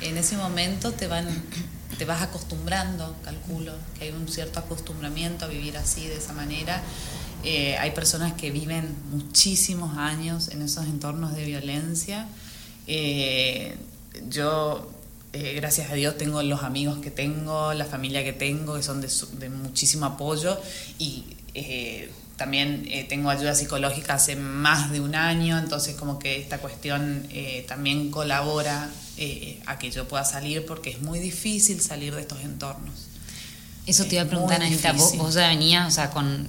En 0.00 0.16
ese 0.16 0.36
momento 0.36 0.92
te 0.92 1.06
vas 1.08 2.22
acostumbrando, 2.22 3.16
calculo, 3.24 3.72
que 3.98 4.04
hay 4.04 4.10
un 4.10 4.28
cierto 4.28 4.60
acostumbramiento 4.60 5.44
a 5.44 5.48
vivir 5.48 5.76
así, 5.76 6.06
de 6.06 6.16
esa 6.16 6.32
manera, 6.32 6.82
eh, 7.44 7.76
hay 7.78 7.92
personas 7.92 8.32
que 8.32 8.50
viven 8.50 8.96
muchísimos 9.10 9.96
años 9.96 10.48
en 10.48 10.62
esos 10.62 10.86
entornos 10.86 11.34
de 11.34 11.44
violencia. 11.44 12.26
Eh, 12.86 13.76
yo, 14.28 14.90
eh, 15.32 15.54
gracias 15.54 15.90
a 15.90 15.94
Dios, 15.94 16.16
tengo 16.16 16.42
los 16.42 16.62
amigos 16.62 16.98
que 16.98 17.10
tengo, 17.10 17.72
la 17.74 17.84
familia 17.84 18.24
que 18.24 18.32
tengo, 18.32 18.74
que 18.74 18.82
son 18.82 19.00
de, 19.00 19.50
muchísimo 19.50 20.06
apoyo 20.06 20.58
y 20.98 21.24
también 22.38 22.88
tengo 23.10 23.28
ayuda 23.28 23.54
psicológica 23.54 24.14
hace 24.14 24.36
más 24.36 24.90
de 24.90 25.00
un 25.00 25.14
año, 25.14 25.58
entonces 25.58 25.94
como 25.96 26.18
que 26.18 26.40
esta 26.40 26.58
cuestión 26.58 27.28
también 27.66 28.10
colabora 28.10 28.88
a 29.66 29.78
que 29.78 29.90
yo 29.90 30.08
pueda 30.08 30.24
salir 30.24 30.64
porque 30.64 30.90
es 30.90 31.02
muy 31.02 31.18
difícil 31.18 31.80
salir 31.80 32.14
de 32.14 32.22
estos 32.22 32.40
entornos. 32.40 32.94
Eso 33.86 34.04
te 34.04 34.14
iba 34.14 34.24
a 34.24 34.26
preguntar, 34.26 34.62
Anita, 34.62 34.92
vos, 34.92 35.16
vos 35.16 35.34
ya 35.34 35.48
venías, 35.48 35.88
o 35.88 35.90
sea, 35.90 36.10
con 36.10 36.48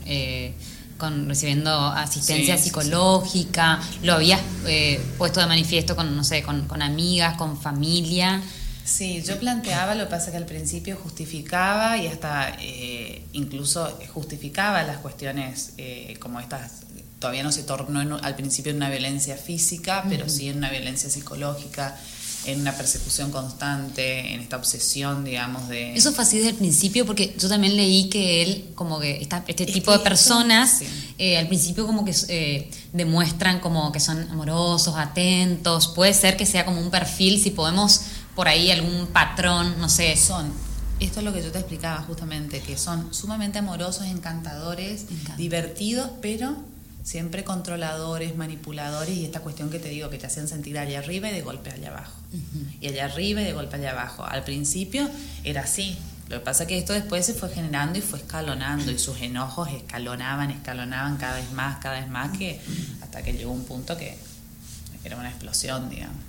con 0.99 1.27
recibiendo 1.27 1.71
asistencia 1.87 2.57
psicológica, 2.57 3.79
lo 4.03 4.13
habías 4.13 4.41
eh, 4.67 5.01
puesto 5.17 5.39
de 5.39 5.47
manifiesto 5.47 5.95
con, 5.95 6.15
no 6.15 6.23
sé, 6.23 6.43
con, 6.43 6.67
con, 6.67 6.83
amigas, 6.83 7.37
con 7.37 7.59
familia. 7.59 8.41
Sí, 8.89 9.21
yo 9.21 9.37
planteaba, 9.39 9.93
lo 9.93 10.05
que 10.05 10.09
pasa 10.09 10.31
que 10.31 10.37
al 10.37 10.47
principio 10.47 10.97
justificaba 10.97 11.95
y 11.97 12.07
hasta 12.07 12.57
eh, 12.59 13.21
incluso 13.33 13.87
justificaba 14.13 14.81
las 14.81 14.97
cuestiones 14.97 15.73
eh, 15.77 16.17
como 16.19 16.39
estas, 16.39 16.81
todavía 17.19 17.43
no 17.43 17.51
se 17.51 17.61
tornó 17.61 18.17
al 18.17 18.35
principio 18.35 18.71
en 18.71 18.77
una 18.77 18.89
violencia 18.89 19.37
física, 19.37 20.03
pero 20.09 20.27
sí 20.27 20.49
en 20.49 20.57
una 20.57 20.71
violencia 20.71 21.07
psicológica 21.07 21.99
en 22.45 22.61
una 22.61 22.73
persecución 22.73 23.31
constante, 23.31 24.33
en 24.33 24.39
esta 24.39 24.55
obsesión, 24.55 25.25
digamos, 25.25 25.67
de... 25.67 25.93
Eso 25.93 26.13
fue 26.13 26.23
así 26.23 26.37
desde 26.37 26.51
el 26.51 26.55
principio, 26.55 27.05
porque 27.05 27.35
yo 27.37 27.49
también 27.49 27.75
leí 27.75 28.09
que 28.09 28.41
él, 28.41 28.71
como 28.75 28.99
que 28.99 29.27
este 29.47 29.65
tipo 29.65 29.91
de 29.91 29.99
personas, 29.99 30.81
eh, 31.17 31.37
al 31.37 31.47
principio 31.47 31.85
como 31.85 32.05
que 32.05 32.15
eh, 32.29 32.71
demuestran 32.93 33.59
como 33.59 33.91
que 33.91 33.99
son 33.99 34.29
amorosos, 34.31 34.95
atentos, 34.95 35.89
puede 35.89 36.13
ser 36.13 36.37
que 36.37 36.45
sea 36.45 36.65
como 36.65 36.79
un 36.79 36.89
perfil, 36.89 37.41
si 37.41 37.51
podemos 37.51 38.01
por 38.39 38.47
ahí 38.47 38.71
algún 38.71 39.07
patrón, 39.07 39.81
no 39.81 39.89
sé. 39.89 40.15
Son, 40.15 40.49
esto 41.01 41.19
es 41.19 41.25
lo 41.25 41.33
que 41.33 41.43
yo 41.43 41.51
te 41.51 41.59
explicaba 41.59 41.97
justamente, 42.03 42.61
que 42.61 42.77
son 42.77 43.13
sumamente 43.13 43.59
amorosos, 43.59 44.05
encantadores, 44.05 45.07
divertidos, 45.35 46.09
pero 46.21 46.55
siempre 47.03 47.43
controladores, 47.43 48.37
manipuladores 48.37 49.13
y 49.13 49.25
esta 49.25 49.41
cuestión 49.41 49.69
que 49.69 49.77
te 49.77 49.89
digo, 49.89 50.09
que 50.09 50.17
te 50.17 50.27
hacen 50.27 50.47
sentir 50.47 50.79
allá 50.79 50.99
arriba 50.99 51.29
y 51.29 51.33
de 51.33 51.41
golpe 51.41 51.69
allá 51.69 51.89
abajo. 51.89 52.13
Y 52.79 52.87
allá 52.87 53.03
arriba 53.07 53.41
y 53.41 53.43
de 53.43 53.51
golpe 53.51 53.75
allá 53.75 53.91
abajo. 53.91 54.23
Al 54.23 54.45
principio 54.45 55.09
era 55.43 55.63
así. 55.63 55.97
Lo 56.29 56.39
que 56.39 56.45
pasa 56.45 56.63
es 56.63 56.69
que 56.69 56.77
esto 56.77 56.93
después 56.93 57.25
se 57.25 57.33
fue 57.33 57.49
generando 57.49 57.99
y 57.99 58.01
fue 58.01 58.19
escalonando 58.19 58.89
y 58.89 58.99
sus 58.99 59.19
enojos 59.19 59.67
escalonaban, 59.67 60.49
escalonaban 60.49 61.17
cada 61.17 61.35
vez 61.35 61.51
más, 61.51 61.79
cada 61.79 61.99
vez 61.99 62.07
más, 62.07 62.37
que 62.37 62.61
hasta 63.01 63.21
que 63.21 63.33
llegó 63.33 63.51
un 63.51 63.65
punto 63.65 63.97
que 63.97 64.17
era 65.03 65.17
una 65.17 65.27
explosión, 65.27 65.89
digamos. 65.89 66.23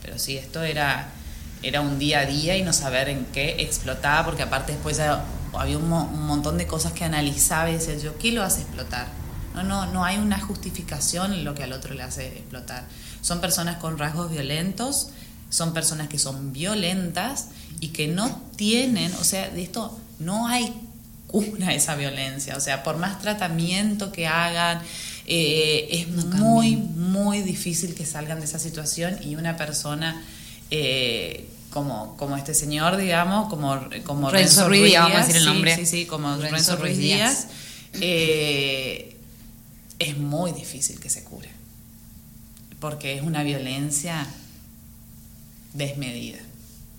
Pero 0.00 0.18
sí, 0.18 0.38
esto 0.38 0.62
era, 0.62 1.10
era 1.62 1.80
un 1.80 1.98
día 1.98 2.20
a 2.20 2.26
día 2.26 2.56
y 2.56 2.62
no 2.62 2.72
saber 2.72 3.08
en 3.08 3.26
qué 3.26 3.56
explotaba, 3.62 4.24
porque 4.24 4.42
aparte 4.42 4.72
después 4.72 4.98
había 4.98 5.78
un, 5.78 5.92
un 5.92 6.26
montón 6.26 6.58
de 6.58 6.66
cosas 6.66 6.92
que 6.92 7.04
analizaba 7.04 7.70
y 7.70 7.74
decía 7.74 7.96
yo, 7.98 8.16
¿qué 8.18 8.32
lo 8.32 8.42
hace 8.42 8.62
explotar? 8.62 9.08
No, 9.54 9.62
no, 9.62 9.86
no 9.86 10.04
hay 10.04 10.18
una 10.18 10.40
justificación 10.40 11.32
en 11.32 11.44
lo 11.44 11.54
que 11.54 11.64
al 11.64 11.72
otro 11.72 11.94
le 11.94 12.02
hace 12.02 12.26
explotar. 12.28 12.84
Son 13.20 13.40
personas 13.40 13.76
con 13.76 13.98
rasgos 13.98 14.30
violentos, 14.30 15.10
son 15.50 15.72
personas 15.74 16.08
que 16.08 16.18
son 16.18 16.52
violentas 16.52 17.48
y 17.80 17.88
que 17.88 18.06
no 18.06 18.40
tienen, 18.56 19.12
o 19.14 19.24
sea, 19.24 19.50
de 19.50 19.62
esto 19.62 19.98
no 20.20 20.46
hay 20.46 20.72
cura 21.26 21.74
esa 21.74 21.96
violencia. 21.96 22.56
O 22.56 22.60
sea, 22.60 22.82
por 22.82 22.96
más 22.96 23.20
tratamiento 23.20 24.12
que 24.12 24.26
hagan, 24.26 24.80
eh, 25.26 25.88
es 25.90 26.08
muy, 26.08 26.76
muy 26.76 27.42
difícil 27.42 27.94
que 27.94 28.06
salgan 28.06 28.38
de 28.38 28.46
esa 28.46 28.58
situación 28.58 29.18
y 29.22 29.36
una 29.36 29.56
persona 29.56 30.22
eh, 30.70 31.48
como, 31.70 32.16
como 32.16 32.36
este 32.36 32.54
señor, 32.54 32.96
digamos, 32.96 33.48
como, 33.48 33.78
como 34.04 34.30
Renzo, 34.30 34.68
Ruiz 34.68 34.84
Díaz, 34.84 35.04
vamos 35.04 35.18
a 35.18 35.26
decir 35.26 35.36
el 35.36 35.44
nombre. 35.44 35.76
Sí, 35.76 35.86
sí, 35.86 36.06
como 36.06 36.36
Renzo, 36.36 36.76
Ruiz 36.76 36.98
Díaz, 36.98 37.48
eh, 38.00 39.16
es 39.98 40.16
muy 40.16 40.52
difícil 40.52 40.98
que 41.00 41.10
se 41.10 41.24
cure, 41.24 41.48
porque 42.80 43.14
es 43.14 43.22
una 43.22 43.42
violencia 43.42 44.26
desmedida. 45.72 46.38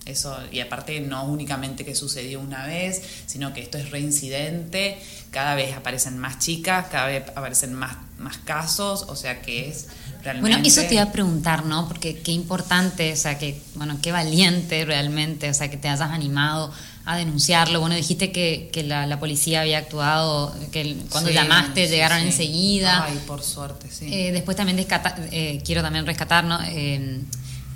Eso, 0.04 0.36
y 0.50 0.58
aparte 0.58 0.98
no 1.00 1.24
únicamente 1.24 1.84
que 1.84 1.94
sucedió 1.94 2.40
una 2.40 2.66
vez, 2.66 3.02
sino 3.26 3.54
que 3.54 3.60
esto 3.60 3.78
es 3.78 3.90
reincidente, 3.90 4.98
cada 5.30 5.54
vez 5.54 5.76
aparecen 5.76 6.18
más 6.18 6.40
chicas, 6.40 6.86
cada 6.90 7.06
vez 7.06 7.22
aparecen 7.36 7.72
más, 7.74 7.96
más 8.18 8.38
casos, 8.38 9.04
o 9.08 9.14
sea 9.14 9.42
que 9.42 9.68
es 9.68 9.86
realmente. 10.22 10.50
Bueno, 10.56 10.66
eso 10.66 10.82
te 10.82 10.94
iba 10.94 11.02
a 11.04 11.12
preguntar, 11.12 11.64
¿no? 11.64 11.88
Porque 11.88 12.18
qué 12.20 12.32
importante, 12.32 13.12
o 13.12 13.16
sea, 13.16 13.38
que, 13.38 13.60
bueno, 13.74 13.98
qué 14.02 14.12
valiente 14.12 14.84
realmente, 14.84 15.50
o 15.50 15.54
sea, 15.54 15.70
que 15.70 15.76
te 15.76 15.88
hayas 15.88 16.10
animado 16.10 16.72
a 17.04 17.16
denunciarlo. 17.16 17.80
Bueno, 17.80 17.96
dijiste 17.96 18.30
que, 18.30 18.70
que 18.72 18.84
la, 18.84 19.06
la 19.06 19.18
policía 19.18 19.62
había 19.62 19.78
actuado, 19.78 20.54
que 20.70 20.96
cuando 21.10 21.30
Sí, 21.30 21.34
llamaste 21.34 21.86
sí, 21.86 21.90
llegaron 21.92 22.20
sí. 22.20 22.26
enseguida. 22.26 23.04
Ay, 23.04 23.18
por 23.26 23.42
suerte, 23.42 23.88
sí. 23.90 24.06
Eh, 24.12 24.30
después 24.32 24.56
también 24.56 24.76
descata- 24.76 25.16
eh, 25.32 25.60
quiero 25.64 25.82
también 25.82 26.06
rescatar, 26.06 26.44
¿no? 26.44 26.58
Eh, 26.62 27.20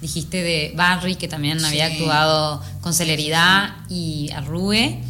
dijiste 0.00 0.42
de 0.42 0.72
Barry, 0.76 1.16
que 1.16 1.26
también 1.26 1.64
había 1.64 1.86
actuado 1.86 2.62
con 2.80 2.94
celeridad, 2.94 3.74
y 3.88 4.30
Arrue. 4.34 5.00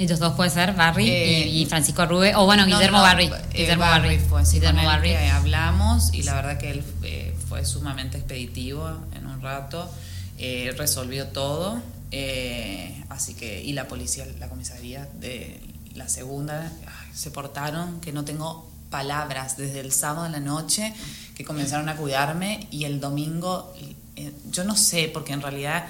Ellos 0.00 0.18
dos 0.18 0.32
puede 0.34 0.50
ser, 0.50 0.74
Barry 0.74 1.08
Eh, 1.10 1.46
y, 1.48 1.62
y 1.62 1.66
Francisco 1.66 2.02
Arrue. 2.02 2.34
O 2.34 2.44
bueno, 2.46 2.66
No, 2.66 2.74
Guillermo 2.76 2.98
no, 2.98 3.02
Barry. 3.04 3.26
eh, 3.26 3.32
Guillermo 3.52 3.84
Barry 3.84 4.16
Barry. 4.16 4.28
fue, 4.28 4.46
sí, 4.46 4.54
Guillermo 4.56 4.78
con 4.82 4.84
él 4.90 4.96
Barry. 4.96 5.08
que 5.10 5.28
hablamos 5.30 6.14
y 6.14 6.22
la 6.22 6.34
verdad 6.34 6.58
que 6.58 6.70
él 6.70 6.84
eh, 7.02 7.34
fue 7.48 7.64
sumamente 7.64 8.16
expeditivo 8.18 8.88
en 9.14 9.26
un 9.26 9.42
rato, 9.42 9.90
eh, 10.38 10.74
resolvió 10.78 11.26
todo, 11.28 11.82
eh, 12.12 13.04
así 13.10 13.34
que, 13.34 13.62
y 13.62 13.72
la 13.74 13.88
policía, 13.88 14.26
la 14.38 14.48
comisaría 14.48 15.06
de 15.20 15.60
la 15.94 16.08
segunda, 16.08 16.72
ay, 16.86 17.10
se 17.14 17.30
portaron 17.30 18.00
que 18.00 18.12
no 18.12 18.24
tengo 18.24 18.70
palabras 18.90 19.56
desde 19.56 19.80
el 19.80 19.92
sábado 19.92 20.26
en 20.26 20.32
la 20.32 20.40
noche 20.40 20.94
que 21.36 21.44
comenzaron 21.44 21.88
a 21.88 21.96
cuidarme 21.96 22.66
y 22.70 22.84
el 22.84 23.00
domingo, 23.00 23.72
eh, 24.16 24.32
yo 24.50 24.64
no 24.64 24.76
sé, 24.76 25.10
porque 25.12 25.32
en 25.32 25.42
realidad 25.42 25.84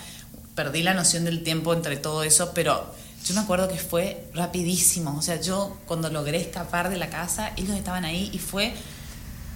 perdí 0.54 0.82
la 0.82 0.94
noción 0.94 1.24
del 1.24 1.42
tiempo 1.42 1.72
entre 1.72 1.96
todo 1.96 2.22
eso, 2.24 2.52
pero 2.54 2.92
yo 3.24 3.34
me 3.34 3.40
acuerdo 3.40 3.68
que 3.68 3.76
fue 3.76 4.24
rapidísimo. 4.34 5.16
O 5.16 5.22
sea, 5.22 5.40
yo 5.40 5.76
cuando 5.86 6.08
logré 6.10 6.40
escapar 6.40 6.90
de 6.90 6.96
la 6.96 7.10
casa, 7.10 7.52
ellos 7.56 7.76
estaban 7.76 8.04
ahí 8.04 8.30
y 8.32 8.38
fue. 8.38 8.72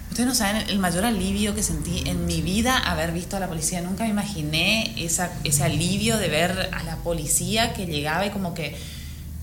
Ustedes 0.09 0.27
no 0.27 0.35
saben 0.35 0.69
el 0.69 0.79
mayor 0.79 1.03
alivio 1.03 1.55
que 1.55 1.63
sentí 1.63 2.03
en 2.07 2.25
mi 2.25 2.41
vida 2.41 2.77
haber 2.77 3.11
visto 3.11 3.37
a 3.37 3.39
la 3.39 3.47
policía. 3.47 3.81
Nunca 3.81 4.03
me 4.03 4.11
imaginé 4.11 4.93
esa, 5.03 5.31
ese 5.43 5.63
alivio 5.63 6.17
de 6.17 6.29
ver 6.29 6.69
a 6.71 6.83
la 6.83 6.97
policía 6.97 7.73
que 7.73 7.85
llegaba 7.85 8.25
y 8.25 8.29
como 8.29 8.53
que 8.53 8.77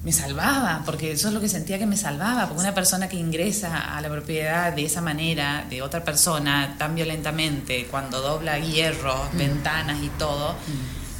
me 0.05 0.13
salvaba, 0.13 0.83
porque 0.85 1.13
eso 1.13 1.29
es 1.29 1.35
lo 1.35 1.41
que 1.41 1.49
sentía 1.49 1.79
que 1.79 1.87
me 1.87 1.97
salvaba, 1.97 2.49
porque 2.49 2.61
una 2.61 2.75
persona 2.75 3.09
que 3.09 3.17
ingresa 3.17 3.97
a 3.97 4.01
la 4.01 4.09
propiedad 4.09 4.73
de 4.73 4.85
esa 4.85 5.01
manera, 5.01 5.65
de 5.71 5.81
otra 5.81 6.05
persona, 6.05 6.75
tan 6.77 6.95
violentamente, 6.95 7.87
cuando 7.89 8.21
dobla 8.21 8.59
hierros, 8.59 9.33
ventanas 9.35 10.03
y 10.03 10.09
todo, 10.19 10.57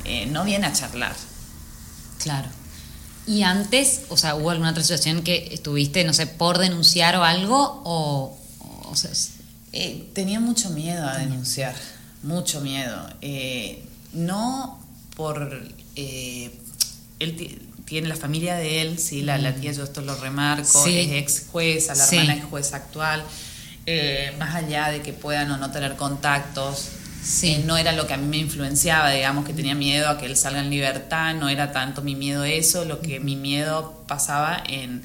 eh, 0.05 0.27
no 0.27 0.45
viene 0.45 0.67
a 0.67 0.73
charlar. 0.73 1.15
Claro. 2.19 2.49
Y 3.27 3.43
antes, 3.43 4.03
o 4.09 4.17
sea, 4.17 4.35
¿hubo 4.35 4.51
alguna 4.51 4.71
otra 4.71 4.83
situación 4.83 5.23
que 5.23 5.49
estuviste, 5.53 6.05
no 6.05 6.13
sé, 6.13 6.27
por 6.27 6.59
denunciar 6.59 7.17
o 7.17 7.25
algo? 7.25 7.83
O, 7.85 8.37
o 8.85 8.97
sea, 8.97 9.11
Eh, 9.75 10.11
tenía 10.13 10.39
mucho 10.41 10.69
miedo 10.71 11.09
a 11.09 11.17
denunciar, 11.17 11.75
mucho 12.23 12.61
miedo. 12.61 13.09
Eh, 13.23 13.83
no 14.13 14.79
por... 15.17 15.63
eh, 15.97 16.51
él 17.21 17.37
ti- 17.37 17.59
tiene 17.87 18.09
la 18.09 18.17
familia 18.17 18.57
de 18.57 18.83
él, 18.83 18.99
sí, 18.99 19.23
la, 19.23 19.39
la 19.39 19.55
tía, 19.55 19.73
yo 19.73 19.85
esto 19.85 20.01
lo 20.03 20.15
remarco, 20.17 20.85
Sí. 20.85 20.99
es 20.99 21.13
ex 21.13 21.45
jueza, 21.51 21.95
la 21.95 22.05
Sí. 22.07 22.17
hermana 22.17 22.39
es 22.39 22.45
jueza 22.45 22.77
actual. 22.77 23.23
Eh, 23.87 24.35
más 24.39 24.55
allá 24.55 24.89
de 24.89 25.01
que 25.03 25.13
puedan 25.13 25.51
o 25.51 25.57
no 25.57 25.71
tener 25.71 25.97
contactos, 25.97 26.89
Sí. 27.23 27.53
eh, 27.53 27.65
no 27.67 27.77
era 27.77 27.93
lo 27.93 28.07
que 28.07 28.15
a 28.15 28.17
mí 28.17 28.27
me 28.27 28.39
influenciaba, 28.39 29.11
digamos 29.11 29.45
que 29.45 29.53
tenía 29.53 29.75
miedo 29.75 30.09
a 30.09 30.19
que 30.19 30.27
él 30.27 30.37
salga 30.37 30.61
en 30.61 30.71
libertad, 30.71 31.35
no 31.35 31.49
era 31.49 31.73
tanto 31.73 32.03
mi 32.03 32.15
miedo 32.17 32.45
eso, 32.45 32.85
lo 32.85 33.01
que 33.01 33.21
mi 33.21 33.37
miedo 33.37 34.05
pasaba 34.09 34.63
en 34.67 35.03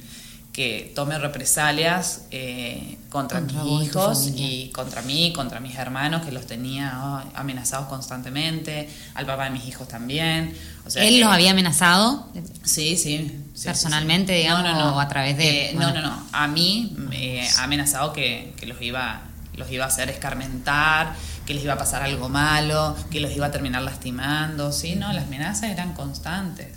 que 0.51 0.91
tome 0.95 1.19
represalias 1.19 2.23
eh, 2.32 2.97
contra, 3.10 3.41
Contra 3.41 3.63
mis 3.63 3.71
y 3.71 3.86
hijos 3.86 4.32
y 4.36 4.69
contra 4.73 5.03
mí, 5.03 5.32
contra 5.32 5.60
mis 5.60 5.75
hermanos 5.75 6.25
que 6.25 6.32
los 6.32 6.47
tenía 6.47 6.93
ay, 7.19 7.27
amenazados 7.36 7.88
constantemente, 7.88 8.89
al 9.13 9.27
papá 9.27 9.43
de 9.45 9.49
mis 9.51 9.67
hijos 9.67 9.88
también. 9.88 10.58
O 10.84 10.89
sea 10.89 11.03
¿Él 11.03 11.19
los 11.19 11.30
había 11.32 11.51
amenazado? 11.51 12.27
Sí, 12.63 12.97
sí. 12.97 13.39
sí, 13.53 13.65
Personalmente, 13.65 14.34
sí. 14.34 14.39
digamos, 14.39 14.95
o 14.95 14.99
a 14.99 15.08
través 15.08 15.38
de- 15.38 15.69
Eh, 15.69 15.71
bueno. 15.75 15.93
No, 15.93 16.01
no, 16.01 16.08
no. 16.08 16.23
A 16.32 16.47
mí 16.47 16.91
me 16.97 17.47
ha 17.47 17.63
amenazado 17.63 18.12
que, 18.12 18.53
que 18.60 18.65
los 18.65 18.82
iba 18.82 19.21
los 19.57 19.69
iba 19.71 19.83
a 19.83 19.87
hacer 19.89 20.09
escarmentar, 20.09 21.13
que 21.45 21.53
les 21.53 21.63
iba 21.63 21.73
a 21.73 21.77
pasar 21.77 22.03
algo 22.03 22.29
malo, 22.29 22.95
que 23.11 23.19
los 23.19 23.35
iba 23.35 23.47
a 23.47 23.51
terminar 23.51 23.81
lastimando. 23.81 24.71
Sí, 24.71 24.95
no, 24.95 25.11
las 25.11 25.25
amenazas 25.25 25.71
eran 25.71 25.93
constantes. 25.93 26.69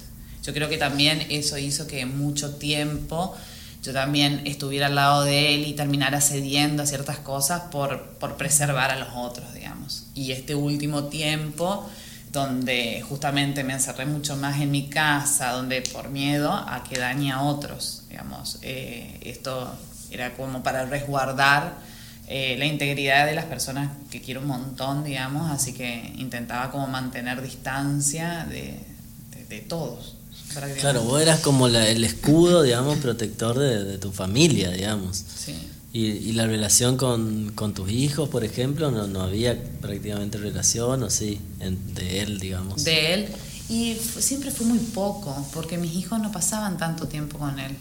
Yo 0.42 0.52
creo 0.52 0.68
que 0.68 0.78
también 0.78 1.26
eso 1.30 1.58
hizo 1.58 1.86
que 1.86 2.06
mucho 2.06 2.56
tiempo 2.56 3.36
yo 3.82 3.94
también 3.94 4.42
estuviera 4.44 4.86
al 4.86 4.94
lado 4.94 5.24
de 5.24 5.54
él 5.54 5.66
y 5.66 5.72
terminara 5.72 6.20
cediendo 6.20 6.82
a 6.82 6.86
ciertas 6.86 7.18
cosas 7.18 7.62
por, 7.70 8.02
por 8.18 8.36
preservar 8.36 8.90
a 8.90 8.96
los 8.96 9.08
otros, 9.14 9.54
digamos. 9.54 10.06
Y 10.14 10.32
este 10.32 10.54
último 10.54 11.04
tiempo, 11.04 11.88
donde 12.30 13.02
justamente 13.08 13.64
me 13.64 13.72
encerré 13.72 14.04
mucho 14.04 14.36
más 14.36 14.60
en 14.60 14.70
mi 14.70 14.90
casa, 14.90 15.52
donde 15.52 15.80
por 15.80 16.10
miedo 16.10 16.52
a 16.52 16.84
que 16.84 16.98
dañe 16.98 17.32
a 17.32 17.40
otros, 17.40 18.04
digamos, 18.10 18.58
eh, 18.60 19.18
esto 19.22 19.74
era 20.10 20.34
como 20.34 20.62
para 20.62 20.84
resguardar 20.84 21.78
eh, 22.32 22.54
la 22.58 22.64
integridad 22.64 23.26
de 23.26 23.34
las 23.34 23.44
personas 23.46 23.90
que 24.10 24.20
quiero 24.22 24.40
un 24.40 24.46
montón, 24.46 25.02
digamos, 25.04 25.50
así 25.50 25.72
que 25.72 26.14
intentaba 26.16 26.70
como 26.70 26.86
mantener 26.86 27.42
distancia 27.42 28.46
de, 28.48 28.78
de- 29.36 29.44
de 29.48 29.58
todos. 29.60 30.16
Claro, 30.80 31.02
vos 31.02 31.20
eras 31.20 31.40
como 31.40 31.68
la- 31.68 31.88
el 31.88 32.02
escudo, 32.04 32.62
digamos, 32.62 32.98
protector 32.98 33.58
de, 33.58 33.84
de 33.84 33.98
tu 33.98 34.10
familia, 34.12 34.70
digamos. 34.70 35.16
Sí. 35.16 35.54
Y, 35.92 36.06
y 36.06 36.32
la 36.32 36.46
relación 36.46 36.96
con, 36.96 37.50
con 37.56 37.74
tus 37.74 37.90
hijos, 37.90 38.28
por 38.28 38.44
ejemplo, 38.44 38.90
no, 38.92 39.08
no 39.08 39.22
había 39.22 39.56
prácticamente 39.80 40.38
relación, 40.38 41.02
o 41.02 41.10
sí, 41.10 41.40
en- 41.60 41.94
de 41.94 42.20
él, 42.22 42.38
digamos. 42.38 42.84
de 42.84 43.14
él. 43.14 43.28
Y 43.68 43.94
siempre 44.18 44.50
fue 44.52 44.66
muy 44.66 44.78
poco, 44.78 45.46
porque 45.52 45.78
mis 45.78 45.94
hijos 45.94 46.20
no 46.20 46.30
pasaban 46.32 46.76
tanto 46.78 47.06
tiempo 47.08 47.38
con 47.38 47.58
él. 47.58 47.72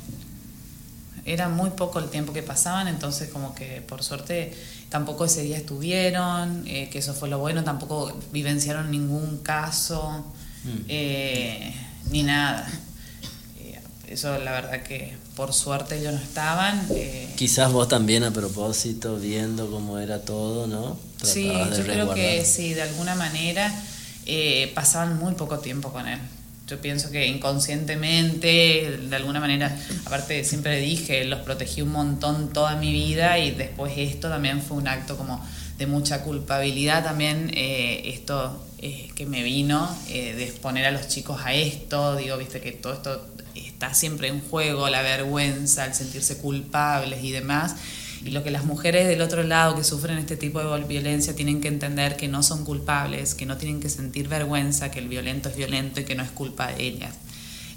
Era 1.26 1.50
muy 1.50 1.70
poco 1.72 2.00
el 2.00 2.10
tiempo 2.10 2.34
que 2.34 2.44
pasaban, 2.44 2.88
entonces 2.88 3.30
como 3.30 3.54
que 3.56 3.82
por 3.82 4.04
suerte 4.04 4.54
tampoco 4.90 5.26
ese 5.26 5.42
día 5.44 5.58
estuvieron, 5.58 6.64
eh, 6.68 6.90
que 6.92 7.00
eso 7.00 7.14
fue 7.14 7.30
lo 7.30 7.40
bueno, 7.40 7.64
tampoco 7.64 8.18
vivenciaron 8.32 8.90
ningún 8.92 9.38
caso, 9.40 10.26
Mm. 10.64 10.70
eh, 10.90 11.74
ni 12.12 12.24
nada. 12.24 12.68
Eh, 13.62 13.80
eso 14.08 14.38
la 14.40 14.52
verdad 14.52 14.84
que 14.84 15.16
por 15.36 15.54
suerte 15.54 15.98
ellos 16.00 16.14
no 16.14 16.20
estaban. 16.20 16.86
eh, 16.92 17.30
Quizás 17.38 17.72
vos 17.72 17.88
también 17.88 18.24
a 18.26 18.32
propósito, 18.32 19.18
viendo 19.18 19.70
cómo 19.72 20.00
era 20.00 20.22
todo, 20.22 20.68
¿no? 20.68 20.98
Sí, 21.24 21.46
Tratabas 21.48 21.78
yo 21.78 21.84
creo 21.86 22.14
que 22.14 22.44
sí, 22.46 22.74
de 22.74 22.82
alguna 22.82 23.16
manera 23.16 23.74
pasaban 24.76 25.18
muy 25.18 25.34
poco 25.36 25.60
tiempo 25.60 25.92
con 25.92 26.08
él. 26.08 26.20
Yo 26.70 26.80
pienso 26.80 27.10
que 27.10 27.26
inconscientemente, 27.26 29.00
de 29.10 29.16
alguna 29.16 29.40
manera, 29.40 29.76
aparte 30.06 30.44
siempre 30.44 30.80
dije, 30.80 31.26
los 31.26 31.40
protegí 31.40 31.82
un 31.82 31.90
montón 31.90 32.54
toda 32.54 32.76
mi 32.76 32.92
vida 32.92 33.40
y 33.40 33.52
después 33.52 33.94
esto 33.98 34.30
también 34.30 34.62
fue 34.62 34.78
un 34.78 34.88
acto 34.88 35.18
como 35.18 35.44
de 35.80 35.88
mucha 35.88 36.22
culpabilidad 36.22 37.04
también, 37.04 37.52
eh, 37.56 38.02
esto 38.14 38.64
eh, 38.78 39.10
que 39.16 39.26
me 39.26 39.42
vino, 39.42 39.90
eh, 40.10 40.36
de 40.36 40.44
exponer 40.44 40.86
a 40.86 40.92
los 40.92 41.08
chicos 41.08 41.42
a 41.44 41.54
esto, 41.54 42.18
digo, 42.18 42.38
viste 42.38 42.62
que 42.62 42.74
todo 42.74 42.94
esto 42.94 43.26
está 43.56 43.94
siempre 43.94 44.28
en 44.28 44.42
juego, 44.42 44.90
la 44.90 45.02
vergüenza, 45.02 45.86
el 45.86 45.94
sentirse 45.96 46.38
culpables 46.38 47.24
y 47.24 47.32
demás. 47.32 47.76
Y 48.26 48.32
lo 48.32 48.44
que 48.44 48.52
las 48.52 48.66
mujeres 48.66 49.08
del 49.08 49.22
otro 49.22 49.44
lado 49.44 49.76
que 49.76 49.84
sufren 49.84 50.18
este 50.18 50.36
tipo 50.36 50.60
de 50.60 50.84
violencia 50.84 51.36
tienen 51.36 51.62
que 51.62 51.70
entender 51.70 52.18
que 52.18 52.28
no 52.28 52.44
son 52.44 52.66
culpables, 52.66 53.34
que 53.34 53.46
no 53.46 53.58
tienen 53.58 53.80
que 53.80 53.90
sentir 53.90 54.28
vergüenza, 54.28 54.92
que 54.92 55.00
el 55.00 55.08
violento 55.08 55.50
es 55.50 55.56
violento 55.56 56.02
y 56.02 56.04
que 56.04 56.16
no 56.16 56.24
es 56.24 56.32
culpa 56.32 56.68
de 56.68 56.84
ellas. 56.84 57.16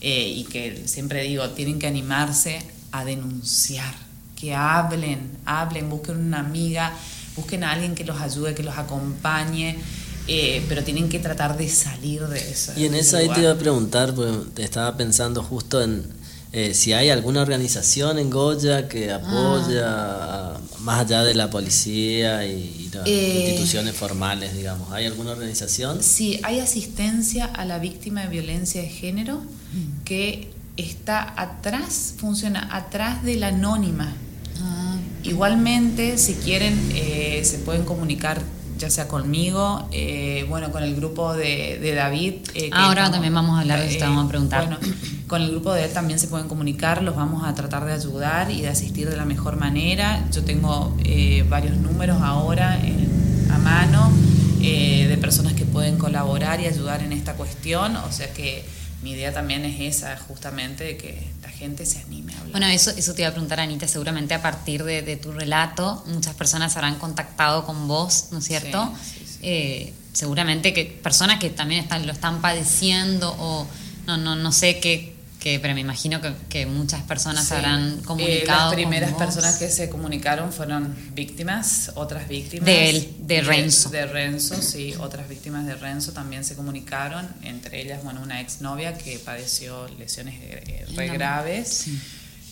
Eh, 0.01 0.29
y 0.29 0.45
que 0.45 0.83
siempre 0.87 1.23
digo, 1.23 1.49
tienen 1.51 1.79
que 1.79 1.87
animarse 1.87 2.61
a 2.91 3.05
denunciar, 3.05 3.95
que 4.35 4.53
hablen, 4.53 5.31
hablen, 5.45 5.89
busquen 5.89 6.17
una 6.17 6.41
amiga, 6.41 6.93
busquen 7.37 7.63
a 7.63 7.71
alguien 7.71 7.95
que 7.95 8.05
los 8.05 8.21
ayude, 8.21 8.55
que 8.55 8.65
los 8.65 8.77
acompañe, 8.77 9.79
eh, 10.27 10.65
pero 10.69 10.83
tienen 10.83 11.09
que 11.09 11.21
tratar 11.21 11.57
de 11.57 11.69
salir 11.69 12.23
de 12.23 12.51
eso. 12.51 12.73
Y 12.77 12.87
en 12.87 12.95
eso 12.95 13.17
ahí 13.17 13.29
te 13.29 13.43
iba 13.43 13.53
a 13.53 13.59
preguntar, 13.59 14.13
porque 14.15 14.51
te 14.55 14.65
estaba 14.65 14.97
pensando 14.97 15.43
justo 15.43 15.81
en 15.83 16.05
eh, 16.53 16.75
si 16.75 16.93
hay 16.93 17.09
alguna 17.11 17.41
organización 17.43 18.19
en 18.19 18.29
Goya 18.31 18.89
que 18.89 19.11
apoya, 19.11 19.87
a- 20.57 20.61
más 20.81 21.01
allá 21.01 21.23
de 21.23 21.35
la 21.35 21.49
policía 21.49 22.45
y, 22.47 22.51
y 22.87 22.91
las 22.93 23.07
Eh. 23.07 23.45
instituciones 23.49 23.95
formales, 23.95 24.55
digamos. 24.57 24.91
¿Hay 24.93 25.07
alguna 25.07 25.31
organización? 25.33 26.03
Sí, 26.03 26.41
hay 26.43 26.61
asistencia 26.61 27.47
a 27.47 27.65
la 27.65 27.79
víctima 27.79 28.23
de 28.23 28.29
violencia 28.29 28.83
de 28.83 28.89
género 28.89 29.43
que 30.05 30.51
está 30.77 31.35
atrás, 31.41 32.15
funciona 32.19 32.69
atrás 32.75 33.23
de 33.25 33.37
la 33.37 33.49
anónima. 33.49 34.15
Ah, 34.61 34.97
Igualmente, 35.23 36.19
si 36.19 36.35
quieren, 36.35 36.75
eh, 36.95 37.43
se 37.45 37.59
pueden 37.59 37.85
comunicar 37.85 38.43
ya 38.83 38.91
sea 38.91 39.07
conmigo, 39.07 39.87
eh, 39.93 40.45
bueno, 40.49 40.73
con 40.73 40.83
el 40.83 40.97
grupo 40.97 41.35
de, 41.35 41.79
de 41.81 41.95
David. 41.95 42.35
eh, 42.55 42.69
que 42.69 42.71
Ahora 42.73 43.13
también 43.13 43.33
vamos 43.33 43.57
a 43.57 43.61
hablar 43.61 43.79
de 43.79 43.87
eso, 43.87 43.99
te 43.99 44.05
vamos 44.05 44.27
a 44.27 44.29
preguntar. 44.29 44.67
Bueno, 44.67 44.79
con 45.29 45.41
el 45.41 45.51
grupo 45.53 45.73
de 45.73 45.85
él 45.85 45.93
también 45.93 46.19
se 46.19 46.27
pueden 46.27 46.49
comunicar, 46.49 47.01
los 47.01 47.15
vamos 47.15 47.45
a 47.45 47.55
tratar 47.55 47.85
de 47.85 47.93
ayudar 47.93 48.51
y 48.51 48.61
de 48.61 48.69
asistir 48.69 49.09
de 49.09 49.17
la 49.17 49.25
mejor 49.25 49.57
manera. 49.57 50.27
Yo 50.33 50.43
tengo 50.43 50.97
eh, 51.05 51.47
varios 51.49 51.77
números 51.77 52.21
ahora 52.23 52.77
en, 52.81 53.49
a 53.53 53.59
mano, 53.59 54.11
eh, 54.61 55.07
de 55.09 55.17
personas 55.17 55.53
que 55.53 55.65
pueden 55.65 55.97
colaborar 55.97 56.61
y 56.61 56.67
ayudar 56.67 57.03
en 57.05 57.13
esta 57.13 57.35
cuestión. 57.35 57.95
O 57.97 58.11
sea 58.11 58.33
que 58.33 58.65
mi 59.03 59.13
idea 59.13 59.33
también 59.33 59.65
es 59.65 59.81
esa, 59.81 60.17
justamente, 60.17 60.85
de 60.85 60.97
que 60.97 61.23
la 61.43 61.49
gente 61.49 61.85
se 61.85 61.99
anime 62.01 62.33
a 62.33 62.39
hablar. 62.39 62.53
Bueno, 62.53 62.67
eso, 62.69 62.91
eso 62.91 63.15
te 63.15 63.23
iba 63.23 63.29
a 63.29 63.33
preguntar, 63.33 63.61
Anita, 63.61 63.89
seguramente 63.89 64.35
a 64.35 64.43
partir 64.43 64.85
de, 64.85 65.17
tu 65.17 65.33
relato, 65.33 66.05
muchas 66.07 66.35
personas 66.35 66.77
habrán 66.77 66.97
contactado 66.97 67.67
con 67.67 67.89
vos, 67.89 68.27
¿no 68.31 68.39
es 68.39 68.45
cierto? 68.45 68.93
Eh, 69.43 69.93
seguramente 70.13 70.73
que 70.73 70.85
personas 70.85 71.41
que 71.41 71.51
también 71.51 71.83
están, 71.83 72.07
lo 72.07 72.13
están 72.13 72.41
padeciendo 72.41 73.35
o 73.39 73.67
no, 74.07 74.17
no, 74.17 74.37
no 74.37 74.53
sé 74.53 74.79
qué, 74.79 75.17
pero 75.43 75.75
me 75.75 75.81
imagino 75.81 76.21
que, 76.49 76.67
muchas 76.67 77.03
personas 77.03 77.51
habrán 77.51 77.99
eh, 77.99 78.03
comunicado. 78.05 78.67
las 78.67 78.75
primeras 78.75 79.13
personas 79.15 79.59
que 79.59 79.69
se 79.69 79.89
comunicaron 79.89 80.53
fueron 80.53 80.95
víctimas, 81.15 81.91
otras 81.97 82.29
víctimas. 82.29 82.67
De 82.67 82.91
él, 82.91 83.15
de 83.21 83.41
Renzo. 83.41 83.91
De, 83.91 84.07
Renzo, 84.07 84.61
sí, 84.63 84.95
otras 85.01 85.29
víctimas 85.29 85.67
de 85.67 85.75
Renzo 85.75 86.13
también 86.13 86.45
se 86.45 86.55
comunicaron, 86.55 87.29
entre 87.43 87.81
ellas, 87.81 88.05
bueno, 88.05 88.23
una 88.23 88.41
exnovia 88.41 88.97
que 88.97 89.19
padeció 89.19 89.89
lesiones 89.99 90.37
eh, 90.41 90.87
re 90.95 91.09
graves. 91.09 91.87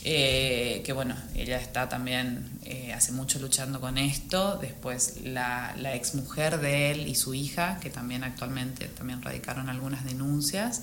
Eh, 0.02 0.80
que 0.84 0.94
bueno, 0.94 1.14
ella 1.34 1.58
está 1.58 1.90
también 1.90 2.48
hace 2.94 3.12
mucho 3.12 3.38
luchando 3.38 3.80
con 3.80 3.98
esto. 3.98 4.58
Después 4.60 5.18
la, 5.24 5.74
la 5.78 5.94
ex 5.94 6.14
mujer 6.14 6.58
de 6.58 6.90
él 6.90 7.06
y 7.06 7.14
su 7.14 7.34
hija, 7.34 7.78
que 7.80 7.90
también 7.90 8.24
actualmente 8.24 8.86
también 8.86 9.22
radicaron 9.22 9.68
algunas 9.68 10.04
denuncias. 10.04 10.82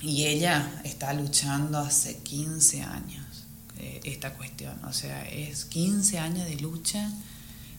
Y 0.00 0.26
ella 0.26 0.80
está 0.84 1.12
luchando 1.12 1.78
hace 1.78 2.18
15 2.18 2.82
años 2.82 3.26
eh, 3.78 4.00
esta 4.04 4.34
cuestión. 4.34 4.84
O 4.84 4.92
sea, 4.92 5.28
es 5.28 5.64
15 5.64 6.18
años 6.18 6.46
de 6.48 6.56
lucha, 6.56 7.10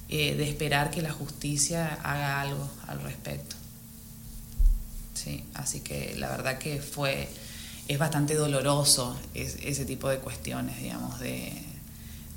eh, 0.10 0.36
de 0.36 0.50
esperar 0.50 0.92
que 0.92 1.02
la 1.02 1.12
justicia 1.12 2.00
haga 2.04 2.42
algo 2.42 2.70
al 2.88 3.02
respecto. 3.02 3.56
Sí, 5.14 5.44
así 5.54 5.82
que 5.82 6.16
la 6.18 6.30
verdad 6.30 6.58
que 6.58 6.82
fue, 6.82 7.30
es 7.88 8.00
bastante 8.00 8.36
doloroso 8.36 9.20
ese 9.34 9.86
tipo 9.86 10.10
de 10.10 10.20
cuestiones, 10.20 10.78
digamos, 10.82 11.20
de, 11.20 11.69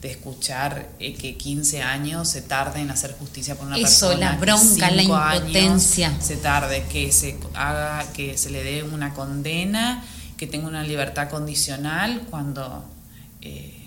de 0.02 0.10
escuchar 0.10 0.88
eh, 0.98 1.14
que 1.14 1.36
15 1.36 1.80
años 1.80 2.28
se 2.28 2.42
tarde 2.42 2.80
en 2.80 2.90
hacer 2.90 3.14
justicia 3.16 3.54
por 3.54 3.68
una 3.68 3.76
Eso, 3.76 4.08
persona. 4.08 4.32
la 4.32 4.36
bronca, 4.36 4.90
la 4.90 5.02
impotencia. 5.02 6.12
Se 6.20 6.36
tarde, 6.36 6.84
que 6.90 7.12
se 7.12 7.38
haga, 7.54 8.04
que 8.12 8.36
se 8.36 8.50
le 8.50 8.64
dé 8.64 8.82
una 8.82 9.14
condena, 9.14 10.04
que 10.36 10.48
tenga 10.48 10.66
una 10.66 10.82
libertad 10.82 11.30
condicional 11.30 12.22
cuando 12.28 12.84
eh, 13.42 13.78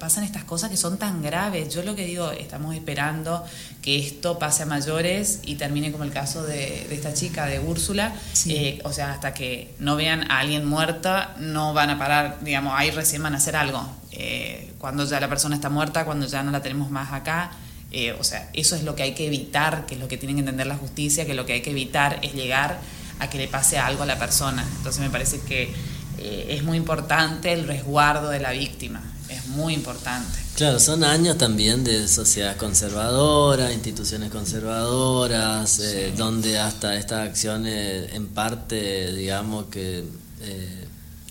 pasan 0.00 0.24
estas 0.24 0.42
cosas 0.42 0.70
que 0.70 0.76
son 0.76 0.98
tan 0.98 1.22
graves. 1.22 1.72
Yo 1.72 1.84
lo 1.84 1.94
que 1.94 2.04
digo, 2.04 2.32
estamos 2.32 2.74
esperando 2.74 3.44
que 3.80 4.04
esto 4.04 4.40
pase 4.40 4.64
a 4.64 4.66
mayores 4.66 5.38
y 5.44 5.54
termine 5.54 5.92
como 5.92 6.02
el 6.02 6.12
caso 6.12 6.42
de, 6.42 6.92
esta 6.92 7.14
chica, 7.14 7.46
de 7.46 7.60
Úrsula. 7.60 8.12
Eh, 8.46 8.80
o 8.82 8.92
sea, 8.92 9.12
hasta 9.12 9.34
que 9.34 9.72
no 9.78 9.94
vean 9.94 10.28
a 10.32 10.40
alguien 10.40 10.64
muerta, 10.64 11.36
no 11.38 11.74
van 11.74 11.90
a 11.90 11.98
parar, 11.98 12.38
digamos, 12.40 12.72
ahí 12.76 12.90
recién 12.90 13.22
van 13.22 13.34
a 13.34 13.36
hacer 13.36 13.54
algo 13.54 13.88
eh, 14.16 14.72
cuando 14.78 15.04
ya 15.04 15.18
la 15.18 15.28
persona 15.28 15.56
está 15.56 15.68
muerta, 15.70 16.04
cuando 16.04 16.26
ya 16.26 16.42
no 16.42 16.52
la 16.52 16.62
tenemos 16.62 16.90
más 16.90 17.12
acá. 17.12 17.50
Eh, 17.90 18.12
o 18.18 18.24
sea, 18.24 18.48
eso 18.52 18.76
es 18.76 18.82
lo 18.82 18.94
que 18.94 19.02
hay 19.02 19.14
que 19.14 19.26
evitar, 19.26 19.86
que 19.86 19.94
es 19.94 20.00
lo 20.00 20.08
que 20.08 20.16
tiene 20.16 20.34
que 20.34 20.40
entender 20.40 20.66
la 20.66 20.76
justicia, 20.76 21.26
que 21.26 21.34
lo 21.34 21.46
que 21.46 21.54
hay 21.54 21.62
que 21.62 21.70
evitar 21.70 22.18
es 22.22 22.34
llegar 22.34 22.78
a 23.18 23.30
que 23.30 23.38
le 23.38 23.48
pase 23.48 23.78
algo 23.78 24.02
a 24.02 24.06
la 24.06 24.18
persona. 24.18 24.64
Entonces 24.78 25.00
me 25.00 25.10
parece 25.10 25.40
que 25.40 25.72
eh, 26.18 26.46
es 26.50 26.62
muy 26.62 26.76
importante 26.76 27.52
el 27.52 27.66
resguardo 27.66 28.30
de 28.30 28.40
la 28.40 28.52
víctima, 28.52 29.02
es 29.28 29.46
muy 29.48 29.74
importante. 29.74 30.38
Claro, 30.56 30.78
son 30.78 31.02
años 31.02 31.36
también 31.36 31.82
de 31.82 32.06
sociedad 32.06 32.56
conservadora, 32.56 33.72
instituciones 33.72 34.30
conservadoras, 34.30 35.82
donde 36.16 36.60
hasta 36.60 36.96
estas 36.96 37.28
acciones 37.28 38.12
en 38.12 38.28
parte, 38.28 39.12
digamos 39.12 39.66
que 39.66 40.04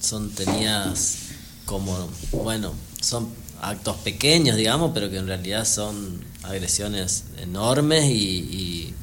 son 0.02 0.30
tenidas 0.32 1.23
como, 1.66 2.10
bueno, 2.32 2.74
son 3.02 3.30
actos 3.62 3.98
pequeños, 3.98 4.58
digamos, 4.58 4.92
pero 4.94 5.10
que 5.10 5.18
en 5.18 5.28
realidad 5.28 5.66
son 5.66 6.24
agresiones 6.44 7.24
enormes 7.42 8.06
y, 8.06 8.94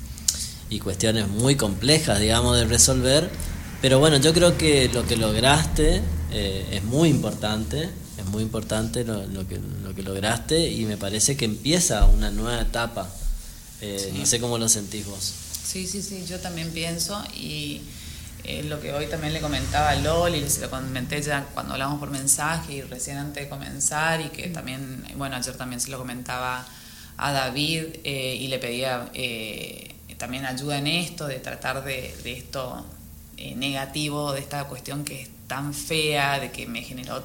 y, 0.71 0.79
cuestiones 0.81 1.29
muy 1.29 1.57
complejas, 1.57 2.21
digamos, 2.21 2.57
de 2.57 2.65
resolver. 2.65 3.31
Pero 3.83 3.99
bueno, 3.99 4.17
yo 4.17 4.33
creo 4.33 4.57
que 4.57 4.89
lo 4.89 5.07
que 5.07 5.17
lograste 5.17 6.01
eh, 6.33 6.67
es 6.73 6.85
muy 6.85 7.11
importante, 7.11 7.91
es 8.19 8.25
muy 8.27 8.43
importante 8.43 9.05
lo, 9.05 9.47
que, 9.47 9.59
lo 9.83 9.95
que 9.95 10.03
lograste 10.03 10.71
y 10.71 10.87
me 10.87 10.97
parece 10.97 11.37
que 11.37 11.45
empieza 11.45 12.07
una 12.07 12.31
nueva 12.31 12.63
etapa. 12.63 13.11
Eh, 13.83 14.13
no 14.17 14.25
sé 14.25 14.41
cómo 14.41 14.59
lo 14.59 14.69
sentís 14.69 15.07
vos. 15.07 15.33
Sí, 15.65 15.87
sí, 15.87 16.03
sí, 16.03 16.25
yo 16.27 16.39
también 16.41 16.71
pienso 16.71 17.23
y 17.37 17.83
eh, 18.45 18.63
lo 18.65 18.81
que 18.81 18.93
hoy 18.93 19.07
también 19.07 19.33
le 19.33 19.41
comentaba 19.41 19.91
a 19.91 19.97
Loli, 19.97 20.39
y 20.39 20.49
se 20.49 20.61
lo 20.61 20.71
comenté 20.71 21.21
ya 21.23 21.47
cuando 21.55 21.75
hablamos 21.75 21.99
por 21.99 22.11
mensaje 22.11 22.75
y 22.75 22.83
recién 22.83 23.19
antes 23.19 23.45
de 23.45 23.49
comenzar, 23.49 24.21
y 24.21 24.29
que 24.29 24.49
también, 24.49 25.05
bueno, 25.17 25.37
ayer 25.37 25.57
también 25.57 25.81
se 25.81 25.91
lo 25.91 25.99
comentaba 25.99 26.67
a 27.17 27.33
David 27.33 27.85
eh, 28.05 28.37
y 28.41 28.49
le 28.49 28.59
pedía 28.59 29.11
eh, 29.15 29.95
también 30.19 30.47
ayuda 30.47 30.79
en 30.79 30.87
esto, 30.87 31.27
de 31.27 31.39
tratar 31.39 31.85
de, 31.85 32.15
de 32.23 32.33
esto 32.33 32.87
negativo, 33.57 34.33
de 34.33 34.41
esta 34.41 34.65
cuestión 34.65 35.03
que 35.03 35.23
es 35.23 35.31
tan 35.47 35.73
fea, 35.73 36.39
de 36.39 36.51
que 36.51 36.67
me 36.67 36.83
generó 36.83 37.25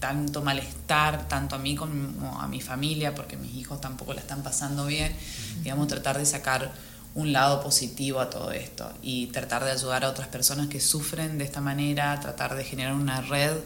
tanto 0.00 0.42
malestar, 0.42 1.28
tanto 1.28 1.56
a 1.56 1.58
mí 1.58 1.76
como 1.76 2.40
a 2.40 2.48
mi 2.48 2.60
familia, 2.60 3.14
porque 3.14 3.36
mis 3.36 3.54
hijos 3.54 3.80
tampoco 3.80 4.14
la 4.14 4.20
están 4.20 4.42
pasando 4.42 4.86
bien, 4.86 5.14
digamos, 5.62 5.86
tratar 5.88 6.18
de 6.18 6.26
sacar 6.26 6.72
un 7.14 7.32
lado 7.32 7.62
positivo 7.62 8.20
a 8.20 8.30
todo 8.30 8.52
esto 8.52 8.92
y 9.02 9.26
tratar 9.28 9.64
de 9.64 9.72
ayudar 9.72 10.04
a 10.04 10.08
otras 10.08 10.28
personas 10.28 10.68
que 10.68 10.80
sufren 10.80 11.38
de 11.38 11.44
esta 11.44 11.60
manera, 11.60 12.18
tratar 12.20 12.54
de 12.54 12.64
generar 12.64 12.94
una 12.94 13.20
red, 13.20 13.56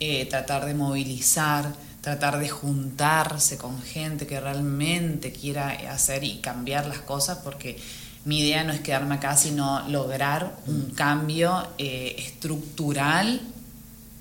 eh, 0.00 0.26
tratar 0.26 0.64
de 0.64 0.74
movilizar, 0.74 1.74
tratar 2.00 2.38
de 2.38 2.48
juntarse 2.48 3.58
con 3.58 3.82
gente 3.82 4.26
que 4.26 4.40
realmente 4.40 5.32
quiera 5.32 5.68
hacer 5.92 6.24
y 6.24 6.38
cambiar 6.38 6.86
las 6.86 7.00
cosas, 7.00 7.38
porque 7.38 7.78
mi 8.24 8.40
idea 8.40 8.64
no 8.64 8.72
es 8.72 8.80
quedarme 8.80 9.16
acá, 9.16 9.36
sino 9.36 9.86
lograr 9.88 10.56
un 10.66 10.90
cambio 10.90 11.68
eh, 11.78 12.16
estructural 12.18 13.40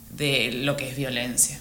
de 0.09 0.51
lo 0.51 0.75
que 0.75 0.89
es 0.89 0.97
violencia. 0.97 1.59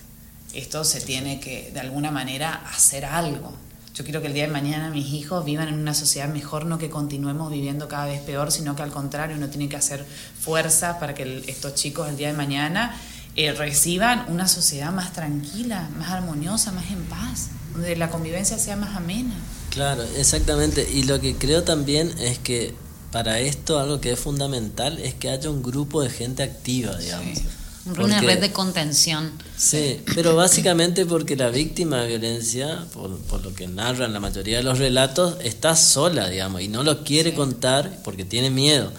Esto 0.55 0.85
se 0.85 1.01
tiene 1.01 1.39
que, 1.39 1.71
de 1.73 1.81
alguna 1.81 2.11
manera, 2.11 2.63
hacer 2.73 3.05
algo 3.05 3.53
yo 3.97 4.05
quiero 4.05 4.21
que 4.21 4.27
el 4.27 4.35
día 4.35 4.45
de 4.45 4.53
mañana 4.53 4.91
mis 4.91 5.11
hijos 5.15 5.43
vivan 5.43 5.69
en 5.69 5.79
una 5.79 5.95
sociedad 5.95 6.29
mejor, 6.29 6.67
no 6.67 6.77
que 6.77 6.91
continuemos 6.91 7.51
viviendo 7.51 7.89
cada 7.89 8.05
vez 8.05 8.21
peor, 8.21 8.53
sino 8.53 8.77
que 8.77 8.83
al 8.83 8.91
contrario 8.91 9.37
uno 9.37 9.49
tiene 9.49 9.71
que 9.71 9.77
hacer 9.77 10.05
fuerza 10.39 10.99
para 10.99 11.15
que 11.15 11.43
estos 11.47 11.75
chicos 11.75 12.07
el 12.11 12.19
día 12.19 12.29
de 12.29 12.35
mañana 12.35 12.95
eh, 13.37 13.53
reciban 13.53 14.27
una 14.29 14.49
sociedad 14.49 14.93
más 14.93 15.15
tranquila, 15.15 15.89
más 15.99 16.11
armoniosa, 16.11 16.73
más 16.73 16.91
en 16.91 17.05
paz, 17.05 17.49
donde 17.73 17.97
la 17.97 18.11
convivencia 18.11 18.59
sea 18.59 18.77
más 18.77 18.95
amena. 18.95 19.35
Claro, 19.71 20.03
exactamente. 20.19 20.87
Y 20.93 21.05
lo 21.05 21.19
que 21.19 21.37
creo 21.37 21.63
también 21.65 22.13
es 22.19 22.39
que 22.39 22.75
para 23.13 23.41
esto 23.41 23.79
algo 23.79 24.03
que 24.03 24.13
es 24.13 24.21
fundamental 24.21 24.99
es 24.99 25.15
que 25.15 25.31
haya 25.31 25.49
un 25.49 25.63
grupo 25.63 26.03
de 26.03 26.11
gente 26.11 26.43
activa, 26.43 26.95
digamos. 26.99 27.39
Una 27.87 28.21
red 28.21 28.41
de 28.41 28.53
contención. 28.53 29.31
Sí, 29.57 30.01
pero 30.15 30.35
básicamente 30.35 31.07
porque 31.07 31.37
la 31.37 31.51
víctima 31.51 32.03
de 32.03 32.09
violencia, 32.09 32.85
por, 32.93 33.17
por, 33.21 33.45
lo 33.45 33.55
que 33.55 33.69
narran 33.69 34.13
la 34.13 34.21
mayoría 34.21 34.59
de 34.59 34.63
los 34.65 34.79
relatos, 34.79 35.37
está 35.43 35.77
sola, 35.77 36.29
digamos, 36.29 36.63
y 36.63 36.69
no 36.69 36.83
lo 36.83 37.05
quiere 37.05 37.35
contar 37.35 38.01
porque 38.03 38.25
tiene 38.25 38.51
miedo. 38.51 38.93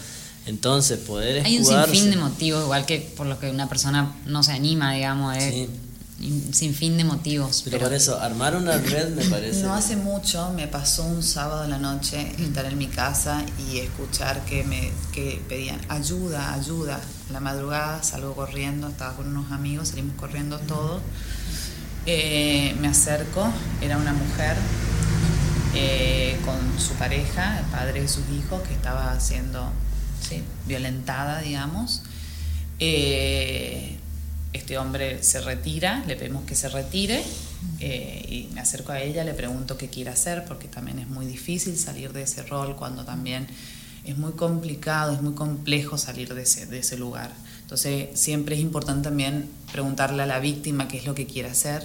Entonces, 0.46 1.00
poder 1.00 1.46
Hay 1.46 1.58
un 1.58 1.66
sinfín 1.66 2.10
de 2.10 2.18
motivos, 2.18 2.64
igual 2.64 2.86
que 2.86 3.00
por 3.00 3.28
lo 3.28 3.38
que 3.40 3.50
una 3.50 3.68
persona 3.68 4.16
no 4.26 4.44
se 4.44 4.54
anima, 4.54 4.94
digamos, 4.94 5.36
sí 5.44 5.68
sin 6.52 6.74
fin 6.74 6.98
de 6.98 7.04
motivos. 7.04 7.62
Pero, 7.66 7.80
por 7.80 7.94
eso, 7.94 8.20
armar 8.20 8.56
una 8.56 8.78
red 8.78 9.10
me 9.10 9.24
parece. 9.26 9.62
No 9.62 9.74
hace 9.74 9.96
mucho 9.96 10.52
me 10.52 10.68
pasó 10.68 11.04
un 11.04 11.22
sábado 11.22 11.64
en 11.64 11.70
la 11.70 11.78
noche 11.78 12.36
estar 12.40 12.66
en 12.66 12.78
mi 12.78 12.88
casa 12.88 13.46
y 13.70 13.80
escuchar 13.80 14.44
que 14.46 14.64
me 14.64 14.92
que 15.12 15.42
pedían 15.48 15.80
ayuda, 15.90 16.54
ayuda. 16.54 17.00
la 17.32 17.40
madrugada 17.40 18.02
salgo 18.04 18.36
corriendo, 18.36 18.88
estaba 18.88 19.16
con 19.16 19.28
unos 19.28 19.52
amigos, 19.52 19.90
salimos 19.90 20.16
corriendo 20.16 20.58
todos. 20.60 21.02
Eh, 22.06 22.76
me 22.80 22.88
acerco, 22.88 23.48
era 23.82 23.98
una 23.98 24.14
mujer 24.14 24.56
eh, 25.76 26.40
con 26.46 26.58
su 26.80 26.94
pareja, 26.94 27.60
el 27.60 27.66
padre 27.66 28.02
de 28.02 28.08
sus 28.08 28.24
hijos, 28.30 28.62
que 28.68 28.74
estaba 28.74 29.20
siendo 29.20 29.72
violentada, 30.66 31.42
digamos. 31.42 32.02
Eh, 32.80 33.97
este 34.58 34.78
hombre 34.78 35.24
se 35.24 35.42
retira, 35.42 36.04
le 36.08 36.16
pedimos 36.16 36.46
que 36.46 36.56
se 36.56 36.70
retire 36.70 37.24
eh, 37.80 38.26
y 38.30 38.54
me 38.54 38.62
acerco 38.62 38.92
a 38.92 39.02
ella, 39.02 39.24
le 39.24 39.34
pregunto 39.34 39.78
qué 39.78 39.88
quiere 39.88 40.10
hacer, 40.10 40.46
porque 40.46 40.68
también 40.68 41.00
es 41.00 41.08
muy 41.08 41.26
difícil 41.26 41.78
salir 41.78 42.14
de 42.14 42.24
ese 42.24 42.44
rol 42.44 42.76
cuando 42.76 43.06
también 43.06 43.48
es 44.06 44.18
muy 44.18 44.34
complicado, 44.34 45.14
es 45.14 45.22
muy 45.22 45.34
complejo 45.34 45.98
salir 45.98 46.34
de 46.34 46.44
ese, 46.44 46.66
de 46.66 46.80
ese 46.80 46.98
lugar. 46.98 47.32
Entonces 47.62 48.18
siempre 48.18 48.56
es 48.56 48.62
importante 48.62 49.10
también 49.10 49.50
preguntarle 49.72 50.24
a 50.24 50.26
la 50.26 50.40
víctima 50.40 50.88
qué 50.88 50.98
es 50.98 51.06
lo 51.06 51.14
que 51.14 51.26
quiere 51.26 51.50
hacer 51.50 51.84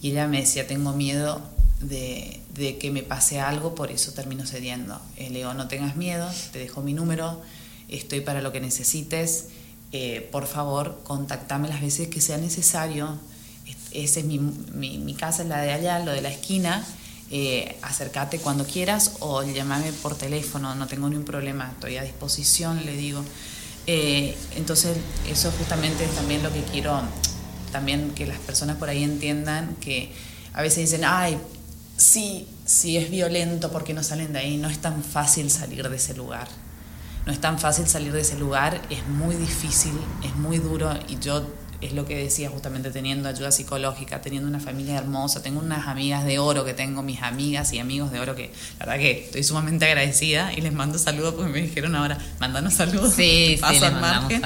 y 0.00 0.10
ella 0.10 0.26
me 0.26 0.40
decía, 0.40 0.66
tengo 0.66 0.94
miedo 0.94 1.42
de, 1.80 2.40
de 2.54 2.78
que 2.78 2.90
me 2.90 3.02
pase 3.02 3.40
algo, 3.40 3.74
por 3.74 3.90
eso 3.90 4.12
termino 4.12 4.46
cediendo. 4.46 5.00
Eh, 5.16 5.28
le 5.30 5.38
digo, 5.38 5.52
no 5.52 5.68
tengas 5.68 5.96
miedo, 5.96 6.30
te 6.52 6.58
dejo 6.58 6.80
mi 6.82 6.94
número, 6.94 7.42
estoy 7.88 8.20
para 8.20 8.40
lo 8.40 8.52
que 8.52 8.60
necesites, 8.60 9.48
eh, 9.92 10.28
por 10.30 10.46
favor, 10.46 11.00
contactame 11.04 11.68
las 11.68 11.80
veces 11.80 12.08
que 12.08 12.20
sea 12.20 12.38
necesario. 12.38 13.18
Esa 13.92 14.20
es 14.20 14.26
mi, 14.26 14.38
mi, 14.38 15.14
casa, 15.14 15.42
es 15.42 15.48
la 15.48 15.60
de 15.60 15.72
allá, 15.72 15.98
lo 15.98 16.12
de 16.12 16.20
la 16.20 16.30
esquina. 16.30 16.84
Eh, 17.32 17.76
acércate 17.82 18.38
cuando 18.38 18.64
quieras 18.64 19.12
o 19.20 19.42
llámame 19.44 19.92
por 19.92 20.16
teléfono, 20.16 20.74
no 20.74 20.88
tengo 20.88 21.08
ningún 21.08 21.24
problema, 21.24 21.70
estoy 21.72 21.96
a 21.96 22.02
disposición, 22.02 22.84
le 22.84 22.96
digo. 22.96 23.24
Eh, 23.86 24.36
entonces, 24.56 24.96
eso 25.28 25.52
justamente 25.58 26.04
es 26.04 26.10
también 26.12 26.42
lo 26.42 26.52
que 26.52 26.62
quiero, 26.62 27.00
también 27.72 28.10
que 28.10 28.26
las 28.26 28.38
personas 28.38 28.76
por 28.76 28.88
ahí 28.88 29.02
entiendan 29.02 29.76
que 29.76 30.12
a 30.52 30.62
veces 30.62 30.90
dicen, 30.90 31.04
ay, 31.04 31.38
sí, 31.96 32.46
sí 32.64 32.96
es 32.96 33.10
violento 33.10 33.70
porque 33.70 33.94
no 33.94 34.02
salen 34.02 34.32
de 34.32 34.40
ahí, 34.40 34.56
no 34.56 34.68
es 34.68 34.78
tan 34.78 35.02
fácil 35.02 35.50
salir 35.50 35.88
de 35.88 35.96
ese 35.96 36.14
lugar. 36.14 36.48
No 37.30 37.34
es 37.34 37.40
tan 37.40 37.60
fácil 37.60 37.86
salir 37.86 38.10
de 38.12 38.22
ese 38.22 38.36
lugar, 38.36 38.82
es 38.90 39.06
muy 39.06 39.36
difícil, 39.36 39.92
es 40.24 40.34
muy 40.34 40.58
duro 40.58 40.92
y 41.06 41.20
yo 41.20 41.46
es 41.80 41.92
lo 41.92 42.04
que 42.04 42.16
decía 42.16 42.50
justamente 42.50 42.90
teniendo 42.90 43.28
ayuda 43.28 43.52
psicológica, 43.52 44.20
teniendo 44.20 44.48
una 44.48 44.58
familia 44.58 44.96
hermosa, 44.96 45.40
tengo 45.40 45.60
unas 45.60 45.86
amigas 45.86 46.24
de 46.24 46.40
oro 46.40 46.64
que 46.64 46.74
tengo, 46.74 47.04
mis 47.04 47.22
amigas 47.22 47.72
y 47.72 47.78
amigos 47.78 48.10
de 48.10 48.18
oro 48.18 48.34
que 48.34 48.50
la 48.80 48.86
verdad 48.86 49.00
que 49.00 49.26
estoy 49.26 49.44
sumamente 49.44 49.84
agradecida 49.84 50.52
y 50.52 50.60
les 50.60 50.72
mando 50.72 50.98
saludos 50.98 51.34
porque 51.34 51.52
me 51.52 51.62
dijeron 51.62 51.94
ahora, 51.94 52.18
mandanos 52.40 52.74
saludos. 52.74 53.14
Sí, 53.14 53.52
sí, 53.54 53.58
paso 53.60 53.74
les 53.74 53.82
al 53.84 54.00
margen. 54.00 54.42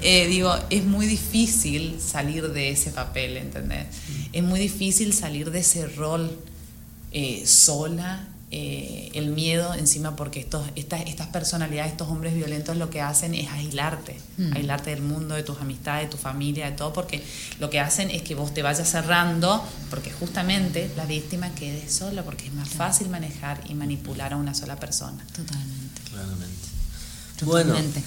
Eh, 0.00 0.28
digo, 0.28 0.56
es 0.70 0.84
muy 0.84 1.06
difícil 1.06 2.00
salir 2.00 2.52
de 2.52 2.70
ese 2.70 2.92
papel, 2.92 3.38
¿entendés? 3.38 3.86
Es 4.32 4.44
muy 4.44 4.60
difícil 4.60 5.12
salir 5.14 5.50
de 5.50 5.58
ese 5.58 5.88
rol 5.88 6.30
eh, 7.10 7.42
sola, 7.44 8.28
eh, 8.52 9.10
el 9.14 9.28
miedo 9.28 9.74
encima 9.74 10.16
porque 10.16 10.40
estos, 10.40 10.66
estas, 10.74 11.02
estas 11.02 11.28
personalidades, 11.28 11.92
estos 11.92 12.08
hombres 12.08 12.34
violentos 12.34 12.76
lo 12.76 12.90
que 12.90 13.00
hacen 13.00 13.34
es 13.34 13.48
aislarte, 13.48 14.18
Mm. 14.38 14.52
aislarte 14.54 14.90
del 14.90 15.02
mundo, 15.02 15.34
de 15.34 15.42
tus 15.42 15.60
amistades, 15.60 16.06
de 16.08 16.10
tu 16.10 16.16
familia, 16.16 16.66
de 16.70 16.76
todo, 16.76 16.92
porque 16.92 17.22
lo 17.60 17.70
que 17.70 17.78
hacen 17.78 18.10
es 18.10 18.22
que 18.22 18.34
vos 18.34 18.52
te 18.52 18.62
vayas 18.62 18.88
cerrando, 18.90 19.62
porque 19.90 20.10
justamente 20.10 20.90
la 20.96 21.04
víctima 21.06 21.54
quede 21.54 21.88
sola, 21.88 22.22
porque 22.24 22.46
es 22.46 22.52
más 22.54 22.70
fácil 22.70 23.08
manejar 23.08 23.60
y 23.68 23.74
manipular 23.74 24.32
a 24.32 24.36
una 24.36 24.54
sola 24.54 24.76
persona. 24.76 25.24
Totalmente. 25.36 26.00
Claramente. 26.10 26.68
Bueno, 27.42 27.72
Totalmente. 27.74 28.02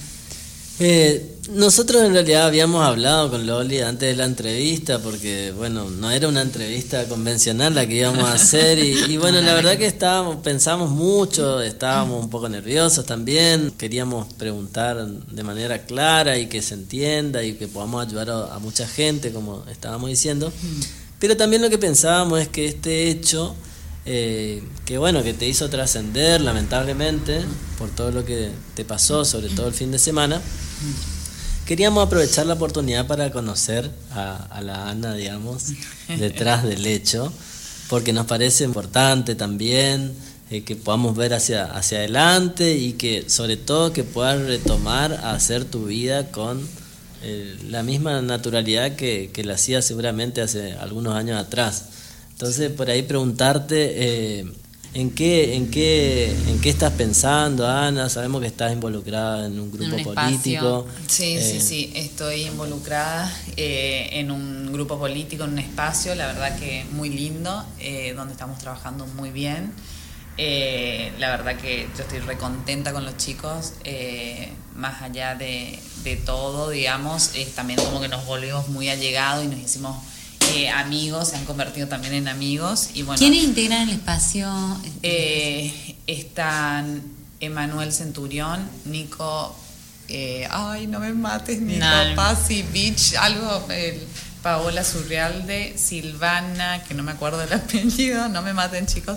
Eh, 0.78 1.30
nosotros 1.50 2.02
en 2.02 2.14
realidad 2.14 2.46
habíamos 2.46 2.84
hablado 2.84 3.30
con 3.30 3.46
Loli 3.46 3.80
antes 3.80 4.08
de 4.08 4.16
la 4.16 4.24
entrevista, 4.24 4.98
porque 4.98 5.52
bueno, 5.56 5.90
no 5.90 6.10
era 6.10 6.26
una 6.26 6.40
entrevista 6.40 7.04
convencional 7.04 7.74
la 7.74 7.86
que 7.86 7.96
íbamos 7.96 8.24
a 8.24 8.32
hacer, 8.32 8.78
y, 8.78 9.12
y 9.12 9.16
bueno, 9.18 9.40
la 9.42 9.54
verdad 9.54 9.76
que 9.76 9.86
estábamos, 9.86 10.36
pensamos 10.36 10.90
mucho, 10.90 11.60
estábamos 11.60 12.24
un 12.24 12.30
poco 12.30 12.48
nerviosos 12.48 13.04
también, 13.04 13.72
queríamos 13.76 14.32
preguntar 14.34 15.06
de 15.06 15.42
manera 15.42 15.84
clara 15.84 16.38
y 16.38 16.46
que 16.46 16.62
se 16.62 16.74
entienda 16.74 17.42
y 17.42 17.54
que 17.54 17.68
podamos 17.68 18.06
ayudar 18.06 18.30
a, 18.30 18.54
a 18.54 18.58
mucha 18.58 18.88
gente, 18.88 19.32
como 19.32 19.64
estábamos 19.70 20.08
diciendo. 20.08 20.50
Pero 21.18 21.36
también 21.36 21.62
lo 21.62 21.70
que 21.70 21.78
pensábamos 21.78 22.40
es 22.40 22.48
que 22.48 22.66
este 22.66 23.08
hecho, 23.08 23.54
eh, 24.06 24.62
que 24.84 24.98
bueno, 24.98 25.22
que 25.22 25.32
te 25.32 25.48
hizo 25.48 25.70
trascender 25.70 26.40
lamentablemente 26.40 27.40
por 27.78 27.90
todo 27.90 28.10
lo 28.10 28.24
que 28.24 28.50
te 28.74 28.84
pasó, 28.84 29.24
sobre 29.24 29.48
todo 29.48 29.66
el 29.66 29.74
fin 29.74 29.90
de 29.90 29.98
semana, 29.98 30.40
queríamos 31.66 32.06
aprovechar 32.06 32.46
la 32.46 32.54
oportunidad 32.54 33.06
para 33.06 33.30
conocer 33.30 33.90
a, 34.12 34.36
a 34.50 34.60
la 34.60 34.88
Ana, 34.90 35.14
digamos, 35.14 35.72
detrás 36.18 36.64
del 36.64 36.86
hecho, 36.86 37.32
porque 37.88 38.12
nos 38.12 38.26
parece 38.26 38.64
importante 38.64 39.34
también 39.34 40.14
eh, 40.50 40.62
que 40.62 40.76
podamos 40.76 41.16
ver 41.16 41.32
hacia, 41.32 41.64
hacia 41.64 41.98
adelante 41.98 42.76
y 42.76 42.92
que 42.92 43.30
sobre 43.30 43.56
todo 43.56 43.94
que 43.94 44.04
puedas 44.04 44.42
retomar 44.42 45.12
a 45.14 45.32
hacer 45.32 45.64
tu 45.64 45.86
vida 45.86 46.30
con 46.30 46.60
eh, 47.22 47.56
la 47.70 47.82
misma 47.82 48.20
naturalidad 48.20 48.94
que, 48.94 49.30
que 49.32 49.42
la 49.42 49.54
hacía 49.54 49.80
seguramente 49.80 50.42
hace 50.42 50.74
algunos 50.74 51.14
años 51.14 51.40
atrás. 51.40 51.86
Entonces, 52.34 52.70
por 52.72 52.90
ahí 52.90 53.02
preguntarte 53.02 54.40
eh, 54.40 54.44
en 54.92 55.10
qué, 55.12 55.54
en 55.54 55.70
qué, 55.70 56.30
en 56.48 56.60
qué 56.60 56.68
estás 56.68 56.92
pensando, 56.94 57.64
Ana. 57.68 58.08
Sabemos 58.08 58.40
que 58.40 58.48
estás 58.48 58.72
involucrada 58.72 59.46
en 59.46 59.60
un 59.60 59.70
grupo 59.70 59.94
un 59.96 60.02
político. 60.02 60.86
Sí, 61.06 61.36
Eh, 61.36 61.40
sí, 61.52 61.60
sí, 61.60 61.92
estoy 61.94 62.42
involucrada 62.42 63.32
eh, 63.56 64.08
en 64.12 64.32
un 64.32 64.72
grupo 64.72 64.98
político, 64.98 65.44
en 65.44 65.50
un 65.50 65.58
espacio, 65.60 66.14
la 66.16 66.26
verdad 66.26 66.58
que 66.58 66.84
muy 66.90 67.08
lindo, 67.08 67.64
eh, 67.78 68.14
donde 68.16 68.32
estamos 68.32 68.58
trabajando 68.58 69.06
muy 69.06 69.30
bien. 69.30 69.72
Eh, 70.36 71.12
la 71.20 71.30
verdad 71.30 71.56
que 71.56 71.86
yo 71.96 72.02
estoy 72.02 72.18
recontenta 72.18 72.92
con 72.92 73.04
los 73.04 73.16
chicos, 73.16 73.74
eh, 73.84 74.50
más 74.74 75.02
allá 75.02 75.36
de, 75.36 75.78
de 76.02 76.16
todo, 76.16 76.70
digamos, 76.70 77.30
también 77.54 77.78
como 77.78 78.00
que 78.00 78.08
nos 78.08 78.26
volvimos 78.26 78.66
muy 78.68 78.88
allegados 78.88 79.44
y 79.44 79.46
nos 79.46 79.60
hicimos 79.60 79.96
eh, 80.54 80.68
amigos, 80.70 81.28
se 81.30 81.36
han 81.36 81.44
convertido 81.44 81.88
también 81.88 82.14
en 82.14 82.28
amigos. 82.28 82.90
Y 82.94 83.02
bueno, 83.02 83.18
¿Quiénes 83.18 83.42
integran 83.44 83.88
el 83.88 83.94
espacio? 83.96 84.48
eh, 85.02 85.96
están 86.06 87.02
Emanuel 87.40 87.92
Centurión, 87.92 88.68
Nico, 88.84 89.56
eh, 90.08 90.46
ay, 90.50 90.86
no 90.86 91.00
me 91.00 91.12
mates, 91.12 91.60
Nico, 91.60 91.84
No. 91.84 92.14
Pasi, 92.14 92.62
Beach, 92.72 93.14
algo, 93.18 93.66
el 93.70 94.00
Paola 94.42 94.84
Surrealde, 94.84 95.74
Silvana, 95.78 96.82
que 96.84 96.94
no 96.94 97.02
me 97.02 97.12
acuerdo 97.12 97.38
del 97.38 97.52
apellido, 97.54 98.28
no 98.28 98.42
me 98.42 98.52
maten 98.52 98.86
chicos, 98.86 99.16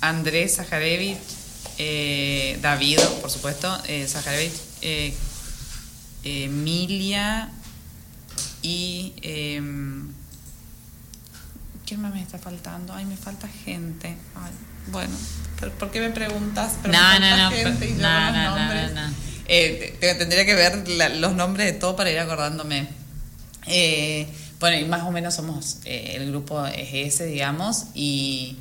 Andrés 0.00 0.56
Zaharevich, 0.56 1.16
eh, 1.78 2.58
David, 2.60 2.98
por 3.20 3.30
supuesto, 3.30 3.74
Zaharevich, 4.06 4.52
eh, 4.82 5.14
Emilia 6.24 7.50
y... 8.62 9.12
em, 9.22 10.08
¿Quién 11.86 12.00
más 12.00 12.14
me 12.14 12.22
está 12.22 12.38
faltando? 12.38 12.94
Ay, 12.94 13.04
me 13.04 13.16
falta 13.16 13.48
gente. 13.48 14.08
Ay, 14.34 14.52
bueno, 14.90 15.14
¿pero 15.60 15.72
¿por 15.72 15.90
qué 15.90 16.00
me 16.00 16.10
preguntas? 16.10 16.74
Pero 16.82 16.94
me 16.94 16.98
No, 16.98 17.04
falta 17.06 17.36
no, 17.36 17.36
no, 17.50 17.50
gente 17.56 17.86
y 17.86 17.90
yo 17.90 18.02
no, 18.02 18.20
los 18.24 18.32
no, 18.32 18.42
no, 18.50 18.56
nombres. 18.56 18.92
no, 18.94 19.08
no. 19.08 19.14
Eh, 19.46 19.96
te- 20.00 20.06
te- 20.08 20.14
tendría 20.14 20.46
que 20.46 20.54
ver 20.54 20.88
la- 20.88 21.08
los 21.10 21.34
nombres 21.34 21.66
de 21.72 21.78
todo 21.78 21.96
para 21.96 22.10
ir 22.10 22.18
acordándome. 22.18 22.88
Eh, 23.66 24.26
bueno, 24.60 24.78
y 24.78 24.84
más 24.88 25.02
o 25.02 25.10
menos 25.10 25.34
somos, 25.34 25.78
eh, 25.84 26.14
el 26.16 26.28
grupo 26.30 26.64
es 26.66 26.88
ese, 26.92 27.26
digamos, 27.26 27.86
y 27.94 28.56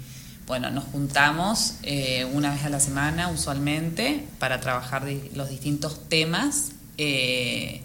bueno, 0.47 0.69
nos 0.71 0.83
juntamos 0.85 1.75
eh, 1.83 2.25
una 2.33 2.51
vez 2.51 2.63
a 2.65 2.69
la 2.69 2.79
semana 2.79 3.29
usualmente 3.29 4.25
para 4.39 4.59
trabajar 4.59 5.05
di- 5.05 5.29
los 5.35 5.47
distintos 5.49 6.09
temas. 6.09 6.71
eh, 6.97 7.81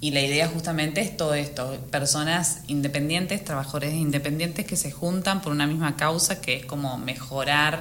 y 0.00 0.12
la 0.12 0.20
idea 0.20 0.46
justamente 0.46 1.00
es 1.00 1.16
todo 1.16 1.34
esto, 1.34 1.76
personas 1.90 2.60
independientes, 2.68 3.44
trabajadores 3.44 3.94
independientes 3.94 4.64
que 4.64 4.76
se 4.76 4.92
juntan 4.92 5.42
por 5.42 5.52
una 5.52 5.66
misma 5.66 5.96
causa 5.96 6.40
que 6.40 6.56
es 6.56 6.64
como 6.64 6.98
mejorar 6.98 7.80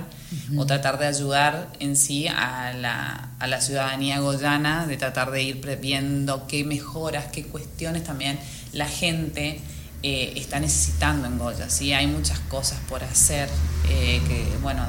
o 0.57 0.65
tratar 0.65 0.97
de 0.97 1.05
ayudar 1.05 1.71
en 1.79 1.95
sí 1.95 2.27
a 2.27 2.73
la, 2.73 3.29
a 3.37 3.47
la 3.47 3.61
ciudadanía 3.61 4.19
goyana, 4.19 4.87
de 4.87 4.97
tratar 4.97 5.29
de 5.29 5.43
ir 5.43 5.77
viendo 5.79 6.47
qué 6.47 6.63
mejoras, 6.63 7.25
qué 7.27 7.43
cuestiones 7.43 8.03
también 8.03 8.39
la 8.73 8.87
gente 8.87 9.61
eh, 10.03 10.33
está 10.35 10.59
necesitando 10.59 11.27
en 11.27 11.37
Goya. 11.37 11.69
¿sí? 11.69 11.93
Hay 11.93 12.07
muchas 12.07 12.39
cosas 12.39 12.79
por 12.89 13.03
hacer, 13.03 13.49
eh, 13.89 14.21
que 14.27 14.47
bueno, 14.61 14.83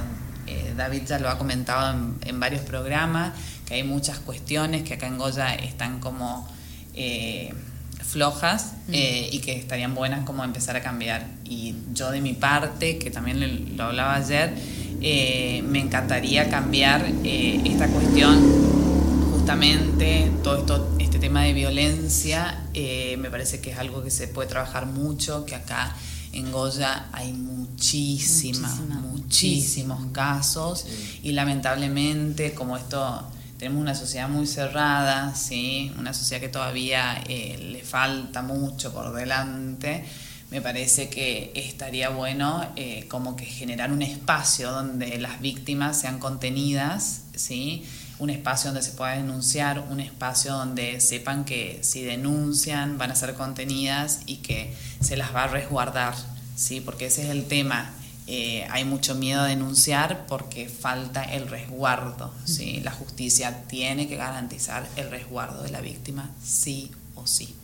eh, 0.47 0.73
David 0.77 1.03
ya 1.07 1.19
lo 1.19 1.29
ha 1.29 1.39
comentado 1.39 1.95
en, 1.95 2.17
en 2.27 2.41
varios 2.41 2.63
programas, 2.63 3.33
que 3.67 3.75
hay 3.75 3.83
muchas 3.83 4.19
cuestiones 4.19 4.83
que 4.83 4.95
acá 4.95 5.07
en 5.07 5.19
Goya 5.19 5.55
están 5.55 6.01
como 6.01 6.49
eh, 6.99 7.55
flojas 8.03 8.73
eh, 8.91 9.29
y 9.33 9.39
que 9.41 9.53
estarían 9.57 9.95
buenas 9.95 10.25
como 10.25 10.43
empezar 10.45 10.77
a 10.77 10.83
cambiar. 10.83 11.27
Y 11.45 11.75
yo 11.95 12.11
de 12.11 12.21
mi 12.21 12.33
parte, 12.33 12.99
que 12.99 13.11
también 13.11 13.39
le- 13.41 13.77
lo 13.77 13.85
hablaba 13.85 14.15
ayer, 14.17 14.53
eh, 15.01 15.63
me 15.69 15.79
encantaría 15.81 16.49
cambiar 16.51 17.05
eh, 17.25 17.61
esta 17.65 17.87
cuestión 17.89 18.35
justamente 19.33 20.31
todo 20.43 20.57
esto, 20.59 20.97
este 20.99 21.19
tema 21.19 21.43
de 21.43 21.53
violencia, 21.53 22.65
eh, 22.75 23.17
me 23.19 23.31
parece 23.31 23.61
que 23.61 23.71
es 23.71 23.79
algo 23.79 24.03
que 24.03 24.11
se 24.11 24.29
puede 24.29 24.49
trabajar 24.49 24.87
mucho, 24.87 25.45
que 25.47 25.55
acá 25.55 25.95
en 26.33 26.51
Goya 26.53 27.07
hay 27.13 27.33
muchísimas, 27.33 28.79
Muchísima, 28.81 29.01
muchísimos 29.01 30.13
casos 30.13 30.87
y 31.23 31.33
lamentablemente 31.33 32.53
como 32.55 32.77
esto 32.77 33.23
tenemos 33.59 33.83
una 33.83 33.95
sociedad 33.95 34.29
muy 34.29 34.47
cerrada, 34.47 35.35
¿sí? 35.35 35.93
una 35.99 36.15
sociedad 36.15 36.41
que 36.41 36.49
todavía 36.49 37.23
eh, 37.29 37.59
le 37.73 37.83
falta 37.83 38.41
mucho 38.41 38.93
por 38.93 39.13
delante, 39.13 40.05
me 40.51 40.63
parece 40.63 41.11
que 41.11 41.53
estaría 41.55 42.09
bueno 42.09 42.65
eh, 42.77 43.05
como 43.09 43.37
que 43.37 43.45
generar 43.45 43.93
un 43.93 44.01
espacio 44.01 44.71
donde 44.71 45.19
las 45.19 45.41
víctimas 45.41 46.01
sean 46.01 46.21
contenidas, 46.21 47.23
¿sí? 47.35 47.85
un 48.19 48.31
espacio 48.31 48.71
donde 48.71 48.83
se 48.83 48.93
pueda 48.93 49.13
denunciar, 49.13 49.81
un 49.91 50.01
espacio 50.01 50.53
donde 50.53 51.01
sepan 51.01 51.45
que 51.45 51.81
si 51.83 52.03
denuncian 52.03 52.97
van 52.97 53.11
a 53.11 53.17
ser 53.17 53.35
contenidas 53.35 54.21
y 54.27 54.37
que 54.37 54.73
se 55.01 55.17
las 55.17 55.35
va 55.35 55.45
a 55.45 55.49
resguardar, 55.49 56.15
¿sí? 56.57 56.81
porque 56.81 57.07
ese 57.07 57.25
es 57.25 57.31
el 57.31 57.47
tema. 57.47 57.93
Eh, 58.31 58.67
hay 58.69 58.85
mucho 58.85 59.15
miedo 59.15 59.41
a 59.41 59.47
denunciar 59.47 60.27
porque 60.27 60.69
falta 60.69 61.23
el 61.23 61.49
resguardo. 61.49 62.35
La 62.83 62.93
justicia 62.93 63.65
tiene 63.69 64.07
que 64.07 64.17
garantizar 64.17 64.87
el 64.97 65.11
resguardo 65.11 65.63
de 65.63 65.71
la 65.71 65.81
víctima, 65.81 66.31
sí 66.45 66.91
o 67.15 67.27
sí. 67.27 67.55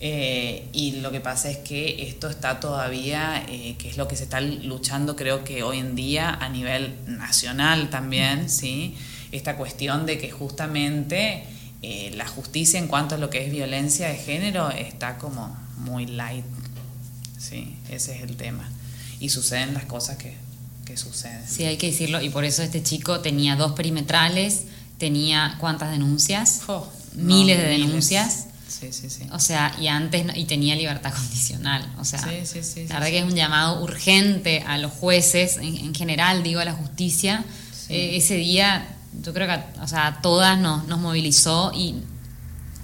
Eh, 0.00 0.68
y 0.72 0.96
lo 1.00 1.12
que 1.12 1.20
pasa 1.20 1.48
es 1.48 1.58
que 1.58 2.08
esto 2.08 2.28
está 2.28 2.58
todavía, 2.58 3.46
eh, 3.48 3.76
que 3.78 3.88
es 3.88 3.96
lo 3.96 4.08
que 4.08 4.16
se 4.16 4.24
está 4.24 4.40
luchando 4.40 5.14
creo 5.14 5.44
que 5.44 5.62
hoy 5.62 5.78
en 5.78 5.94
día 5.94 6.30
a 6.30 6.48
nivel 6.48 6.96
nacional 7.06 7.88
también, 7.88 8.50
¿sí? 8.50 8.96
esta 9.30 9.56
cuestión 9.56 10.06
de 10.06 10.18
que 10.18 10.32
justamente 10.32 11.44
la 12.14 12.26
justicia 12.26 12.78
en 12.78 12.88
cuanto 12.88 13.14
a 13.14 13.18
lo 13.18 13.30
que 13.30 13.44
es 13.44 13.50
violencia 13.52 14.08
de 14.08 14.16
género 14.16 14.70
está 14.70 15.18
como 15.18 15.56
muy 15.78 16.06
light. 16.06 16.44
Sí, 17.38 17.76
ese 17.88 18.16
es 18.16 18.22
el 18.22 18.36
tema 18.36 18.68
y 19.22 19.28
suceden 19.28 19.72
las 19.72 19.84
cosas 19.84 20.16
que, 20.16 20.34
que 20.84 20.96
suceden. 20.96 21.46
Sí, 21.48 21.62
hay 21.62 21.76
que 21.76 21.86
decirlo, 21.86 22.20
y 22.20 22.28
por 22.28 22.44
eso 22.44 22.60
este 22.64 22.82
chico 22.82 23.20
tenía 23.20 23.54
dos 23.54 23.72
perimetrales, 23.72 24.64
tenía 24.98 25.56
cuántas 25.60 25.92
denuncias, 25.92 26.62
miles 27.14 27.56
de 27.56 27.68
denuncias. 27.68 28.46
Sí, 28.66 28.92
sí, 28.92 29.08
sí. 29.08 29.22
O 29.30 29.38
sea, 29.38 29.76
y 29.80 29.86
antes 29.86 30.26
y 30.34 30.44
tenía 30.46 30.74
libertad 30.74 31.14
condicional. 31.16 31.88
O 32.00 32.04
sea, 32.04 32.20
la 32.20 32.32
verdad 32.32 33.06
que 33.06 33.18
es 33.18 33.24
un 33.24 33.36
llamado 33.36 33.80
urgente 33.80 34.64
a 34.66 34.76
los 34.78 34.90
jueces, 34.90 35.58
en, 35.58 35.94
general, 35.94 36.42
digo, 36.42 36.58
a 36.58 36.64
la 36.64 36.72
justicia. 36.72 37.44
Eh, 37.90 38.16
ese 38.16 38.34
día, 38.34 38.88
yo 39.22 39.32
creo 39.32 39.46
que 39.46 39.80
o 39.80 39.86
sea, 39.86 40.08
a 40.08 40.20
todas 40.20 40.58
nos, 40.58 40.88
nos 40.88 40.98
movilizó 40.98 41.70
y 41.72 41.94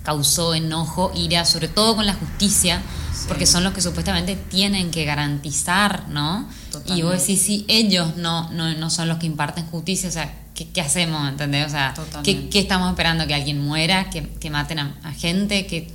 causó 0.03 0.55
enojo, 0.55 1.13
ira, 1.15 1.45
sobre 1.45 1.69
todo 1.69 1.97
con 1.97 2.07
la 2.07 2.15
justicia, 2.15 2.83
porque 3.27 3.47
son 3.47 3.65
los 3.65 3.73
que 3.73 3.81
supuestamente 3.81 4.37
tienen 4.37 4.91
que 4.91 5.05
garantizar, 5.05 6.09
¿no? 6.09 6.49
Y 6.87 7.03
vos 7.03 7.13
decís, 7.13 7.43
si 7.43 7.65
ellos 7.69 8.17
no, 8.17 8.51
no, 8.51 8.73
no 8.75 8.91
son 8.91 9.09
los 9.09 9.19
que 9.19 9.27
imparten 9.27 9.67
justicia, 9.67 10.09
o 10.09 10.13
sea, 10.13 10.33
¿qué, 10.67 10.81
hacemos? 10.81 11.29
¿Entendés? 11.29 11.67
O 11.67 11.71
sea, 11.71 11.95
¿qué, 12.23 12.49
estamos 12.55 12.91
esperando? 12.91 13.27
¿Que 13.27 13.35
alguien 13.35 13.61
muera? 13.61 14.11
¿Que, 14.11 14.23
que 14.23 14.51
maten 14.51 14.79
a, 14.79 15.15
gente? 15.17 15.67
que 15.67 15.91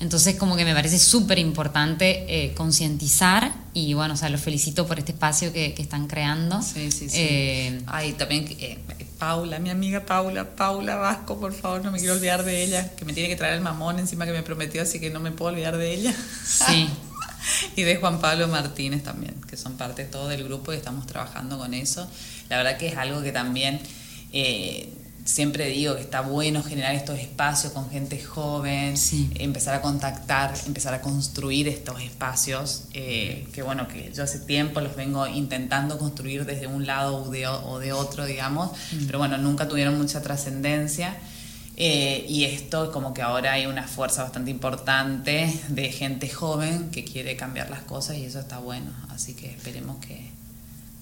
Entonces, 0.00 0.36
como 0.36 0.56
que 0.56 0.64
me 0.64 0.74
parece 0.74 0.98
súper 0.98 1.38
importante 1.38 2.26
eh, 2.28 2.54
concientizar 2.54 3.52
y 3.72 3.94
bueno, 3.94 4.14
o 4.14 4.16
sea, 4.16 4.28
los 4.28 4.40
felicito 4.40 4.86
por 4.86 4.98
este 4.98 5.12
espacio 5.12 5.52
que, 5.52 5.74
están 5.78 6.06
creando. 6.06 6.62
Sí, 6.62 6.90
sí, 6.90 7.08
sí. 7.08 7.16
Eh, 7.18 7.82
Ay, 7.86 8.12
también 8.12 8.46
eh, 8.58 8.78
Paula, 9.18 9.58
mi 9.58 9.70
amiga 9.70 10.04
Paula, 10.04 10.56
Paula 10.56 10.96
Vasco, 10.96 11.38
por 11.38 11.52
favor, 11.52 11.82
no 11.84 11.90
me 11.90 11.98
quiero 11.98 12.14
olvidar 12.14 12.44
de 12.44 12.64
ella, 12.64 12.94
que 12.96 13.04
me 13.04 13.12
tiene 13.12 13.28
que 13.28 13.36
traer 13.36 13.54
el 13.54 13.60
mamón 13.60 13.98
encima 13.98 14.26
que 14.26 14.32
me 14.32 14.42
prometió, 14.42 14.82
así 14.82 15.00
que 15.00 15.10
no 15.10 15.20
me 15.20 15.30
puedo 15.30 15.52
olvidar 15.52 15.76
de 15.76 15.94
ella. 15.94 16.14
Sí. 16.44 16.88
y 17.76 17.82
de 17.82 17.96
Juan 17.96 18.20
Pablo 18.20 18.48
Martínez 18.48 19.02
también, 19.02 19.34
que 19.48 19.56
son 19.56 19.76
parte 19.76 20.04
todo 20.04 20.28
del 20.28 20.44
grupo 20.44 20.72
y 20.72 20.76
estamos 20.76 21.06
trabajando 21.06 21.58
con 21.58 21.74
eso. 21.74 22.08
La 22.48 22.56
verdad 22.56 22.76
que 22.76 22.88
es 22.88 22.96
algo 22.96 23.22
que 23.22 23.32
también 23.32 23.80
eh, 24.32 24.92
siempre 25.24 25.66
digo 25.68 25.96
que 25.96 26.02
está 26.02 26.20
bueno 26.20 26.62
generar 26.62 26.94
estos 26.94 27.18
espacios 27.18 27.72
con 27.72 27.90
gente 27.90 28.22
joven, 28.22 28.94
empezar 29.34 29.74
a 29.74 29.82
contactar, 29.82 30.54
empezar 30.66 30.94
a 30.94 31.00
construir 31.00 31.68
estos 31.68 32.00
espacios, 32.00 32.84
eh, 32.94 33.46
que 33.52 33.62
bueno, 33.62 33.88
que 33.88 34.12
yo 34.14 34.22
hace 34.22 34.38
tiempo 34.38 34.80
los 34.80 34.94
vengo 34.94 35.26
intentando 35.26 35.98
construir 35.98 36.44
desde 36.44 36.66
un 36.66 36.86
lado 36.86 37.24
o 37.24 37.30
de, 37.30 37.46
o 37.46 37.78
de 37.78 37.92
otro, 37.92 38.24
digamos, 38.24 38.70
mm. 38.92 39.06
pero 39.06 39.18
bueno, 39.18 39.36
nunca 39.36 39.68
tuvieron 39.68 39.98
mucha 39.98 40.22
trascendencia. 40.22 41.16
Eh, 41.78 42.24
y 42.26 42.44
esto 42.44 42.90
como 42.90 43.12
que 43.12 43.20
ahora 43.20 43.52
hay 43.52 43.66
una 43.66 43.86
fuerza 43.86 44.22
bastante 44.22 44.50
importante 44.50 45.52
de 45.68 45.92
gente 45.92 46.28
joven 46.30 46.90
que 46.90 47.04
quiere 47.04 47.36
cambiar 47.36 47.68
las 47.68 47.80
cosas 47.80 48.16
y 48.16 48.24
eso 48.24 48.40
está 48.40 48.58
bueno. 48.58 48.90
Así 49.10 49.34
que 49.34 49.50
esperemos 49.50 49.98
que 49.98 50.30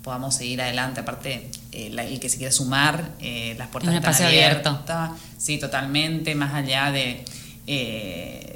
podamos 0.02 0.34
seguir 0.34 0.60
adelante. 0.60 1.00
Aparte, 1.00 1.48
eh, 1.70 1.94
el 1.96 2.18
que 2.18 2.28
se 2.28 2.38
quiera 2.38 2.52
sumar, 2.52 3.12
eh, 3.20 3.54
las 3.56 3.68
puertas 3.68 3.94
están 3.94 4.26
abiertas. 4.26 5.12
Sí, 5.38 5.58
totalmente, 5.58 6.34
más 6.34 6.52
allá 6.54 6.90
de 6.90 7.24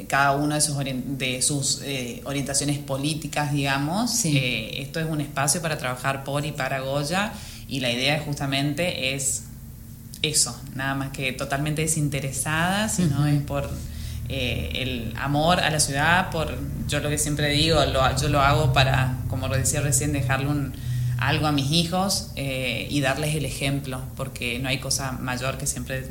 cada 0.08 0.32
uno 0.32 0.54
de 0.54 0.60
sus, 0.60 0.76
de 0.76 1.40
sus 1.40 1.82
orientaciones 2.24 2.78
políticas, 2.78 3.52
digamos. 3.52 4.24
esto 4.24 5.00
es 5.00 5.06
un 5.06 5.20
espacio 5.20 5.62
para 5.62 5.78
trabajar 5.78 6.24
por 6.24 6.44
y 6.44 6.52
para 6.52 6.80
Goya 6.80 7.32
y 7.68 7.80
la 7.80 7.90
idea 7.92 8.20
justamente 8.24 9.14
es 9.14 9.44
eso, 10.22 10.58
nada 10.74 10.94
más 10.94 11.10
que 11.10 11.32
totalmente 11.32 11.82
desinteresada, 11.82 12.88
sino 12.88 13.26
es 13.26 13.40
por 13.42 13.70
eh, 14.28 14.70
el 14.74 15.14
amor 15.16 15.60
a 15.60 15.70
la 15.70 15.80
ciudad, 15.80 16.30
por 16.30 16.58
yo 16.88 17.00
lo 17.00 17.08
que 17.08 17.18
siempre 17.18 17.50
digo, 17.50 17.84
lo, 17.86 18.16
yo 18.20 18.28
lo 18.28 18.40
hago 18.40 18.72
para, 18.72 19.16
como 19.28 19.48
lo 19.48 19.56
decía 19.56 19.80
recién, 19.80 20.12
dejarle 20.12 20.48
un, 20.48 20.74
algo 21.18 21.46
a 21.46 21.52
mis 21.52 21.70
hijos 21.72 22.28
eh, 22.36 22.86
y 22.90 23.00
darles 23.00 23.34
el 23.34 23.44
ejemplo, 23.44 24.00
porque 24.16 24.58
no 24.58 24.68
hay 24.68 24.78
cosa 24.78 25.12
mayor 25.12 25.58
que 25.58 25.66
siempre 25.66 26.06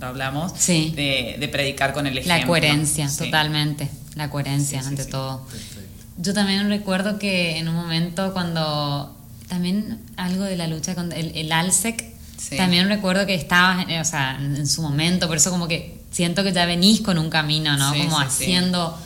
lo 0.00 0.06
hablamos, 0.06 0.52
de, 0.66 1.48
predicar 1.52 1.92
con 1.92 2.06
el 2.06 2.18
ejemplo. 2.18 2.38
La 2.38 2.46
coherencia, 2.46 3.08
totalmente, 3.16 3.88
la 4.16 4.28
coherencia 4.28 4.80
ante 4.80 5.04
todo. 5.04 5.46
Yo 6.18 6.34
también 6.34 6.68
recuerdo 6.68 7.18
que 7.18 7.58
en 7.58 7.68
un 7.68 7.74
momento 7.74 8.32
cuando 8.32 9.16
también 9.48 10.00
algo 10.16 10.44
de 10.44 10.56
la 10.56 10.66
lucha 10.66 10.94
con 10.94 11.12
el, 11.12 11.36
el 11.36 11.52
ALSEC 11.52 12.11
también 12.56 12.88
recuerdo 12.88 13.26
que 13.26 13.34
estabas, 13.34 13.86
o 14.00 14.04
sea, 14.04 14.38
en 14.40 14.66
su 14.66 14.82
momento, 14.82 15.28
por 15.28 15.36
eso 15.36 15.50
como 15.50 15.68
que 15.68 16.00
siento 16.10 16.42
que 16.44 16.52
ya 16.52 16.66
venís 16.66 17.00
con 17.00 17.18
un 17.18 17.30
camino, 17.30 17.76
¿no? 17.76 17.92
como 17.92 18.18
haciendo 18.18 18.98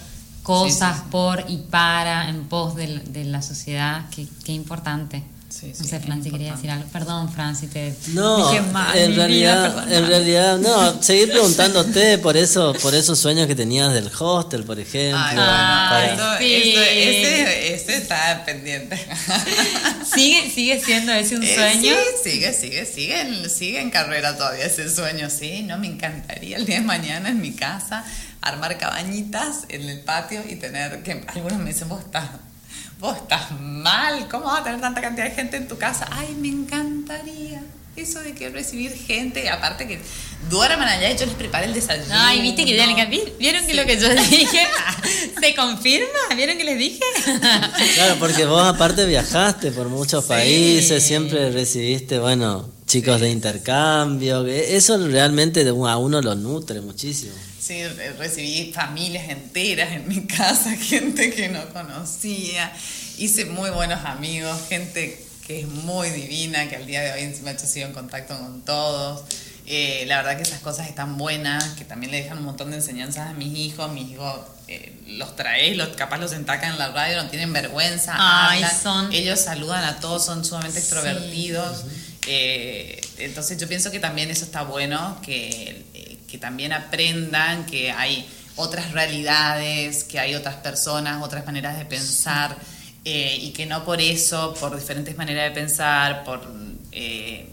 cosas 0.43 1.03
por 1.11 1.45
y 1.49 1.57
para, 1.57 2.29
en 2.29 2.45
pos 2.45 2.77
de, 2.77 3.25
la 3.25 3.43
sociedad, 3.43 4.07
qué, 4.11 4.27
qué 4.45 4.53
importante. 4.53 5.23
Sí, 5.49 5.73
no 5.79 5.85
sé, 5.85 6.01
Franci 6.01 6.31
quería 6.31 6.55
decir 6.55 6.71
algo. 6.71 6.89
Perdón, 6.91 7.33
Franci, 7.33 7.69
te 7.69 7.95
no, 8.09 8.51
dije 8.51 8.63
mal. 8.73 8.99
En 8.99 9.15
realidad, 9.15 9.93
en 9.93 10.07
realidad, 10.07 10.59
no, 10.59 11.03
seguir 11.03 11.31
preguntándote 11.31 12.19
por 12.19 12.37
eso, 12.37 12.75
por 12.83 12.95
esos 12.95 13.19
sueños 13.19 13.47
que 13.47 13.55
tenías 13.55 13.95
del 13.95 14.11
hostel, 14.19 14.65
por 14.65 14.81
ejemplo. 14.81 15.21
Ay, 15.21 16.17
ese, 16.41 17.75
ese, 17.75 17.97
está 17.97 18.45
pendiente. 18.45 18.99
¿Sigue, 20.15 20.51
¿Sigue 20.51 20.81
siendo 20.83 21.13
ese 21.13 21.37
un 21.37 21.45
eh, 21.45 21.55
sueño? 21.55 21.95
sí, 22.23 22.31
sigue, 22.31 22.53
sigue, 22.53 22.85
sigue 22.85 23.21
en, 23.21 23.49
sigue 23.49 23.81
en 23.81 23.91
carrera 23.91 24.37
todavía 24.37 24.67
ese 24.67 24.93
sueño, 24.93 25.31
sí. 25.31 25.63
No, 25.63 25.79
me 25.79 25.87
encantaría 25.87 26.57
el 26.57 26.67
día 26.67 26.81
de 26.81 26.85
mañana 26.85 27.29
en 27.29 27.41
mi 27.41 27.53
casa 27.53 28.05
armar 28.41 28.79
cabañitas 28.79 29.65
en 29.69 29.89
el 29.89 30.01
patio 30.01 30.43
y 30.49 30.57
tener 30.57 31.03
que 31.03 31.25
algunos 31.29 31.59
me 31.59 31.73
dicen, 31.73 31.89
vos 31.89 32.01
estás 32.01 32.31
vos 32.99 33.17
estás 33.17 33.51
mal, 33.61 34.29
¿cómo 34.29 34.45
vas 34.45 34.61
a 34.61 34.65
tener 34.65 34.81
tanta 34.81 35.01
cantidad 35.01 35.27
de 35.27 35.35
gente 35.35 35.57
en 35.57 35.69
tu 35.69 35.77
casa? 35.77 36.09
Ay, 36.11 36.35
me 36.41 36.49
encantaría. 36.49 37.63
Eso 37.97 38.21
de 38.21 38.35
que 38.35 38.51
recibir 38.51 38.93
gente, 38.93 39.49
aparte 39.49 39.89
que 39.89 39.99
duerman 40.51 40.87
allá 40.87 41.11
y 41.11 41.17
yo 41.17 41.25
les 41.25 41.35
prepare 41.35 41.65
el 41.65 41.73
desayuno. 41.73 42.11
Ay, 42.11 42.43
viste 42.43 42.67
que 42.67 42.77
ya 42.77 42.87
le 42.87 42.95
¿Vieron 43.39 43.67
que 43.67 43.75
lo 43.75 43.87
que 43.87 43.99
yo 43.99 44.09
dije 44.31 44.67
se 45.41 45.55
confirma? 45.55 46.35
¿Vieron 46.37 46.59
que 46.59 46.65
les 46.65 46.79
dije? 46.79 47.01
claro, 47.95 48.17
porque 48.21 48.45
vos 48.45 48.67
aparte 48.67 49.07
viajaste 49.07 49.71
por 49.73 49.89
muchos 49.89 50.25
países, 50.25 51.03
siempre 51.03 51.51
recibiste, 51.51 52.19
bueno, 52.19 52.69
chicos 52.87 53.19
de 53.19 53.31
intercambio. 53.31 54.47
Eso 54.47 54.99
realmente 55.09 55.67
a 55.67 55.97
uno 55.97 56.21
lo 56.21 56.35
nutre 56.35 56.83
muchísimo. 56.83 57.33
Sí, 57.67 57.83
recibí 58.17 58.73
familias 58.73 59.29
enteras 59.29 59.91
en 59.91 60.07
mi 60.07 60.25
casa, 60.25 60.71
gente 60.81 61.33
que 61.33 61.49
no 61.49 61.69
conocía, 61.71 62.73
hice 63.19 63.45
muy 63.47 63.71
buenos 63.71 64.05
amigos, 64.05 64.57
gente 64.69 65.21
que 65.45 65.63
es 65.63 65.67
muy 65.67 66.11
divina, 66.11 66.69
que 66.69 66.77
al 66.77 66.87
día 66.87 67.01
de 67.01 67.13
hoy 67.15 67.23
encima 67.23 67.51
he 67.51 67.59
sido 67.59 67.89
en 67.89 67.93
contacto 67.93 68.39
con 68.39 68.65
todos. 68.65 69.25
Eh, 69.67 70.05
la 70.07 70.19
verdad 70.19 70.37
que 70.37 70.45
esas 70.45 70.61
cosas 70.61 70.87
están 70.89 71.19
buenas, 71.19 71.71
que 71.71 71.85
también 71.85 72.13
le 72.13 72.23
dejan 72.23 72.39
un 72.39 72.45
montón 72.45 72.71
de 72.71 72.77
enseñanzas 72.77 73.31
a 73.31 73.33
mis 73.33 73.59
hijos. 73.59 73.91
Mis 73.91 74.13
hijos 74.13 74.43
eh, 74.69 74.95
los 75.09 75.35
traes, 75.35 75.77
los, 75.77 75.89
capaz 75.97 76.19
los 76.19 76.35
entacan 76.35 76.71
en 76.71 76.79
la 76.79 76.93
radio, 76.93 77.21
no 77.21 77.29
tienen 77.31 77.53
vergüenza. 77.53 78.17
son... 78.81 79.13
Ellos 79.13 79.41
saludan 79.41 79.83
a 79.83 79.99
todos, 79.99 80.25
son 80.25 80.45
sumamente 80.45 80.79
extrovertidos. 80.79 81.85
Eh, 82.29 83.01
entonces 83.19 83.59
yo 83.59 83.67
pienso 83.67 83.91
que 83.91 83.99
también 83.99 84.31
eso 84.31 84.45
está 84.45 84.63
bueno, 84.63 85.21
que 85.21 85.85
que 86.29 86.39
también 86.39 86.73
aprendan 86.73 87.67
que 87.67 87.91
hay 87.91 88.29
otras 88.57 88.93
realidades, 88.93 90.05
que 90.05 90.19
hay 90.19 90.35
otras 90.35 90.57
personas, 90.57 91.23
otras 91.23 91.45
maneras 91.47 91.79
de 91.79 91.85
pensar, 91.85 92.57
eh, 93.05 93.39
y 93.41 93.53
que 93.53 93.67
no 93.67 93.85
por 93.85 94.01
eso, 94.01 94.55
por 94.55 94.75
diferentes 94.75 95.17
maneras 95.17 95.51
de 95.51 95.61
pensar, 95.61 96.25
por, 96.25 96.41
eh, 96.93 97.49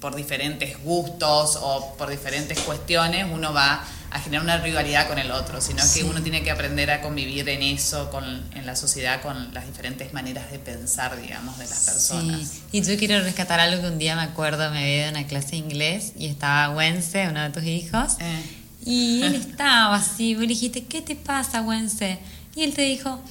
por 0.00 0.14
diferentes 0.14 0.82
gustos 0.82 1.58
o 1.62 1.94
por 1.96 2.10
diferentes 2.10 2.58
cuestiones, 2.60 3.26
uno 3.30 3.52
va 3.54 3.84
a 4.12 4.20
generar 4.20 4.44
una 4.44 4.58
rivalidad 4.58 5.08
con 5.08 5.18
el 5.18 5.30
otro, 5.30 5.60
sino 5.60 5.82
que 5.94 6.04
uno 6.04 6.22
tiene 6.22 6.42
que 6.42 6.50
aprender 6.50 6.90
a 6.90 7.00
convivir 7.00 7.48
en 7.48 7.62
eso, 7.62 8.10
con, 8.10 8.24
en 8.54 8.66
la 8.66 8.76
sociedad, 8.76 9.22
con 9.22 9.54
las 9.54 9.66
diferentes 9.66 10.12
maneras 10.12 10.50
de 10.50 10.58
pensar, 10.58 11.20
digamos, 11.20 11.58
de 11.58 11.66
las 11.66 11.80
personas. 11.80 12.52
Y 12.72 12.82
yo 12.82 12.96
quiero 12.98 13.22
rescatar 13.22 13.58
algo 13.58 13.82
que 13.82 13.88
un 13.88 13.98
día 13.98 14.14
me 14.14 14.22
acuerdo, 14.22 14.70
me 14.70 14.84
vi 14.84 14.98
de 14.98 15.08
una 15.08 15.26
clase 15.26 15.52
de 15.52 15.56
inglés 15.56 16.12
y 16.16 16.26
estaba 16.26 16.74
Wense, 16.74 17.28
uno 17.28 17.42
de 17.42 17.50
tus 17.50 17.64
hijos, 17.64 18.16
eh. 18.20 18.42
y 18.84 19.22
él 19.22 19.34
estaba 19.50 19.96
así, 19.96 20.34
vos 20.34 20.42
le 20.42 20.48
dijiste, 20.48 20.84
¿qué 20.84 21.00
te 21.00 21.16
pasa, 21.16 21.62
Wense? 21.62 22.18
Y 22.54 22.64
él 22.64 22.74
te 22.74 22.82
dijo, 22.82 23.22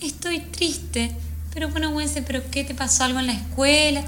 estoy 0.00 0.40
triste 0.40 1.14
pero 1.52 1.68
bueno, 1.68 1.90
Wense, 1.90 2.22
¿pero 2.22 2.42
qué 2.50 2.64
te 2.64 2.74
pasó 2.74 3.04
algo 3.04 3.18
en 3.18 3.26
la 3.26 3.32
escuela? 3.32 4.04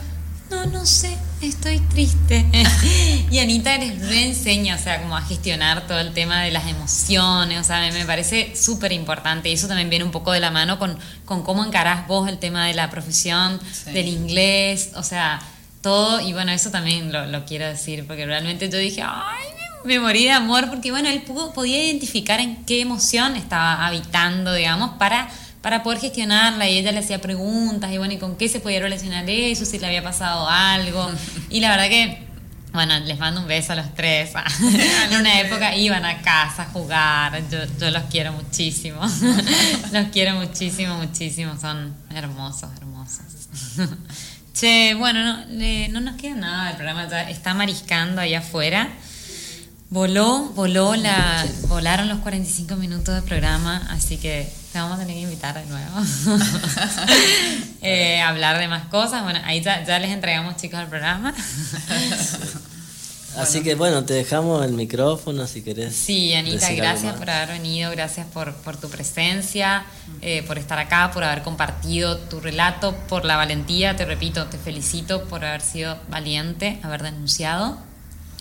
No, 0.52 0.66
no 0.66 0.84
sé, 0.84 1.16
estoy 1.40 1.80
triste. 1.80 2.44
y 3.30 3.38
Anita 3.38 3.78
les 3.78 4.06
reenseña, 4.06 4.76
o 4.76 4.78
sea, 4.78 5.00
como 5.00 5.16
a 5.16 5.22
gestionar 5.22 5.86
todo 5.86 5.98
el 5.98 6.12
tema 6.12 6.42
de 6.42 6.50
las 6.50 6.68
emociones, 6.68 7.58
o 7.58 7.64
sea, 7.64 7.90
me 7.90 8.04
parece 8.04 8.54
súper 8.54 8.92
importante. 8.92 9.48
Y 9.48 9.54
eso 9.54 9.66
también 9.66 9.88
viene 9.88 10.04
un 10.04 10.10
poco 10.10 10.30
de 10.30 10.40
la 10.40 10.50
mano 10.50 10.78
con, 10.78 10.98
con 11.24 11.42
cómo 11.42 11.64
encarás 11.64 12.06
vos 12.06 12.28
el 12.28 12.38
tema 12.38 12.66
de 12.66 12.74
la 12.74 12.90
profesión, 12.90 13.58
del 13.86 14.08
inglés, 14.08 14.90
o 14.94 15.02
sea, 15.02 15.40
todo. 15.80 16.20
Y 16.20 16.34
bueno, 16.34 16.52
eso 16.52 16.70
también 16.70 17.10
lo, 17.12 17.24
lo, 17.24 17.46
quiero 17.46 17.66
decir, 17.66 18.06
porque 18.06 18.26
realmente 18.26 18.68
yo 18.68 18.76
dije, 18.76 19.02
ay, 19.02 19.46
me 19.84 19.98
morí 20.00 20.24
de 20.24 20.32
amor, 20.32 20.68
porque 20.68 20.90
bueno, 20.90 21.08
él 21.08 21.22
pudo, 21.22 21.54
podía 21.54 21.82
identificar 21.82 22.40
en 22.40 22.62
qué 22.66 22.82
emoción 22.82 23.36
estaba 23.36 23.86
habitando, 23.86 24.52
digamos, 24.52 24.98
para 24.98 25.30
para 25.62 25.84
poder 25.84 26.00
gestionarla 26.00 26.68
y 26.68 26.76
ella 26.76 26.90
le 26.90 26.98
hacía 26.98 27.20
preguntas 27.20 27.90
y 27.92 27.98
bueno, 27.98 28.12
¿y 28.12 28.18
con 28.18 28.36
qué 28.36 28.48
se 28.48 28.58
podía 28.58 28.80
relacionar 28.80 29.24
eso? 29.30 29.64
Si 29.64 29.78
le 29.78 29.86
había 29.86 30.02
pasado 30.02 30.48
algo. 30.48 31.10
Y 31.50 31.60
la 31.60 31.70
verdad 31.70 31.88
que, 31.88 32.26
bueno, 32.72 32.98
les 33.00 33.18
mando 33.18 33.42
un 33.42 33.46
beso 33.46 33.72
a 33.72 33.76
los 33.76 33.94
tres. 33.94 34.32
en 35.10 35.18
una 35.18 35.40
época 35.40 35.76
iban 35.76 36.04
a 36.04 36.20
casa 36.20 36.64
a 36.64 36.66
jugar, 36.66 37.40
yo, 37.48 37.58
yo 37.78 37.90
los 37.90 38.02
quiero 38.04 38.32
muchísimo. 38.32 39.00
los 39.92 40.08
quiero 40.08 40.34
muchísimo, 40.34 40.96
muchísimo, 40.96 41.56
son 41.60 41.94
hermosos, 42.14 42.70
hermosos. 42.76 43.22
che, 44.54 44.94
bueno, 44.94 45.46
no, 45.46 45.88
no 45.90 46.00
nos 46.00 46.16
queda 46.20 46.34
nada, 46.34 46.70
el 46.70 46.76
programa 46.76 47.08
ya 47.08 47.30
está 47.30 47.54
mariscando 47.54 48.20
ahí 48.20 48.34
afuera. 48.34 48.88
Voló, 49.90 50.50
voló 50.54 50.96
la, 50.96 51.46
volaron 51.68 52.08
los 52.08 52.20
45 52.20 52.76
minutos 52.76 53.14
de 53.14 53.22
programa, 53.22 53.86
así 53.90 54.16
que 54.16 54.50
te 54.72 54.78
vamos 54.78 54.96
a 54.96 55.00
tener 55.00 55.14
que 55.14 55.22
invitar 55.22 55.54
de 55.54 55.66
nuevo. 55.66 56.00
eh, 57.82 58.22
hablar 58.22 58.58
de 58.58 58.68
más 58.68 58.86
cosas. 58.86 59.22
Bueno, 59.22 59.38
ahí 59.44 59.60
ya, 59.60 59.84
ya 59.84 59.98
les 59.98 60.10
entregamos 60.10 60.56
chicos 60.56 60.80
al 60.80 60.88
programa. 60.88 61.34
Así 63.36 63.62
que 63.62 63.74
bueno, 63.74 64.04
te 64.04 64.14
dejamos 64.14 64.64
el 64.64 64.72
micrófono 64.72 65.46
si 65.46 65.62
querés. 65.62 65.94
Sí, 65.94 66.34
Anita, 66.34 66.70
gracias 66.72 67.14
por 67.16 67.30
haber 67.30 67.48
venido, 67.48 67.90
gracias 67.90 68.26
por, 68.26 68.54
por 68.56 68.76
tu 68.76 68.90
presencia, 68.90 69.84
eh, 70.20 70.42
por 70.46 70.58
estar 70.58 70.78
acá, 70.78 71.10
por 71.12 71.24
haber 71.24 71.42
compartido 71.42 72.18
tu 72.18 72.40
relato, 72.40 72.94
por 73.08 73.24
la 73.24 73.36
valentía, 73.36 73.96
te 73.96 74.04
repito, 74.04 74.46
te 74.46 74.58
felicito 74.58 75.24
por 75.24 75.44
haber 75.44 75.62
sido 75.62 75.98
valiente, 76.08 76.78
haber 76.82 77.02
denunciado. 77.02 77.78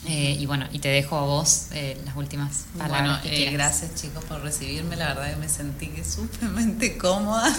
Eh, 0.07 0.35
y 0.39 0.47
bueno, 0.47 0.67
y 0.71 0.79
te 0.79 0.89
dejo 0.89 1.15
a 1.15 1.21
vos 1.21 1.67
eh, 1.73 1.95
las 2.05 2.15
últimas 2.15 2.65
palabras. 2.75 3.21
Bueno, 3.21 3.35
eh, 3.35 3.51
gracias 3.51 3.93
chicos 3.95 4.23
por 4.23 4.41
recibirme, 4.41 4.95
la 4.95 5.09
verdad 5.09 5.31
que 5.31 5.35
me 5.35 5.49
sentí 5.49 5.91
súpermente 6.03 6.97
cómoda, 6.97 7.55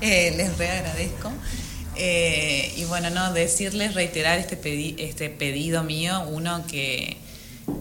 les 0.00 0.56
reagradezco. 0.56 1.32
y 1.96 2.84
bueno, 2.84 3.10
no, 3.10 3.32
decirles, 3.32 3.94
reiterar 3.94 4.38
este, 4.38 5.04
este 5.04 5.30
pedido 5.30 5.82
mío, 5.82 6.24
uno 6.28 6.64
que, 6.68 7.16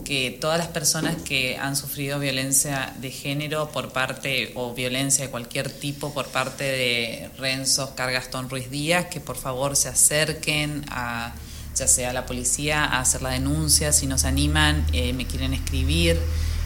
que 0.03 0.31
todas 0.41 0.57
las 0.57 0.69
personas 0.69 1.17
que 1.21 1.57
han 1.57 1.75
sufrido 1.75 2.17
violencia 2.17 2.95
de 2.99 3.11
género 3.11 3.69
por 3.69 3.91
parte, 3.91 4.53
o 4.55 4.73
violencia 4.73 5.25
de 5.25 5.29
cualquier 5.29 5.69
tipo 5.69 6.11
por 6.15 6.29
parte 6.29 6.63
de 6.63 7.29
Renzo 7.37 7.93
Cargastón 7.93 8.49
Ruiz 8.49 8.71
Díaz, 8.71 9.05
que 9.05 9.19
por 9.19 9.37
favor 9.37 9.75
se 9.75 9.89
acerquen 9.89 10.83
a 10.89 11.35
ya 11.76 11.88
sea 11.88 12.13
la 12.13 12.26
policía, 12.26 12.84
a 12.86 12.99
hacer 12.99 13.21
la 13.21 13.30
denuncia, 13.30 13.91
si 13.91 14.07
nos 14.07 14.26
animan, 14.26 14.86
eh, 14.93 15.13
me 15.13 15.26
quieren 15.26 15.53
escribir, 15.53 16.19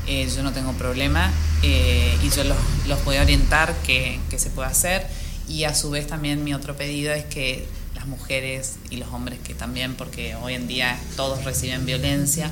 eh, 0.08 0.30
yo 0.34 0.43
no 0.43 0.53
tengo 0.53 0.74
problema 0.74 1.32
eh, 1.64 2.18
y 2.24 2.30
yo 2.30 2.43
los, 2.43 2.58
los 2.88 3.03
voy 3.03 3.18
a 3.18 3.22
orientar 3.22 3.76
qué, 3.86 4.20
se 4.38 4.49
puede 4.49 4.70
hacer. 4.70 5.08
Y 5.49 5.64
a 5.64 5.74
su 5.74 5.89
vez 5.89 6.08
también 6.08 6.43
mi 6.43 6.53
otro 6.53 6.76
pedido 6.76 7.14
es 7.14 7.24
que 7.26 7.66
las 7.95 8.05
mujeres 8.05 8.76
y 8.89 8.97
los 8.97 9.10
hombres 9.10 9.39
que 9.39 9.53
también, 9.53 9.95
porque 9.95 10.36
hoy 10.36 10.55
en 10.55 10.68
día 10.68 10.99
todos 11.16 11.45
reciben 11.45 11.86
violencia, 11.86 12.51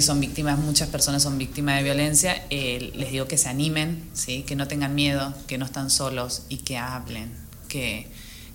son 0.00 0.20
víctimas, 0.20 0.58
muchas 0.58 0.88
personas 0.90 1.22
son 1.22 1.38
víctimas 1.38 1.78
de 1.78 1.82
violencia, 1.82 2.44
les 2.50 3.10
digo 3.10 3.26
que 3.26 3.36
se 3.36 3.48
animen, 3.48 4.08
¿sí? 4.12 4.42
que 4.42 4.54
no 4.54 4.68
tengan 4.68 4.94
miedo, 4.94 5.34
que 5.48 5.58
no 5.58 5.64
están 5.64 5.90
solos 5.90 6.42
y 6.48 6.58
que 6.58 6.76
hablen, 6.78 7.32
que 7.68 8.06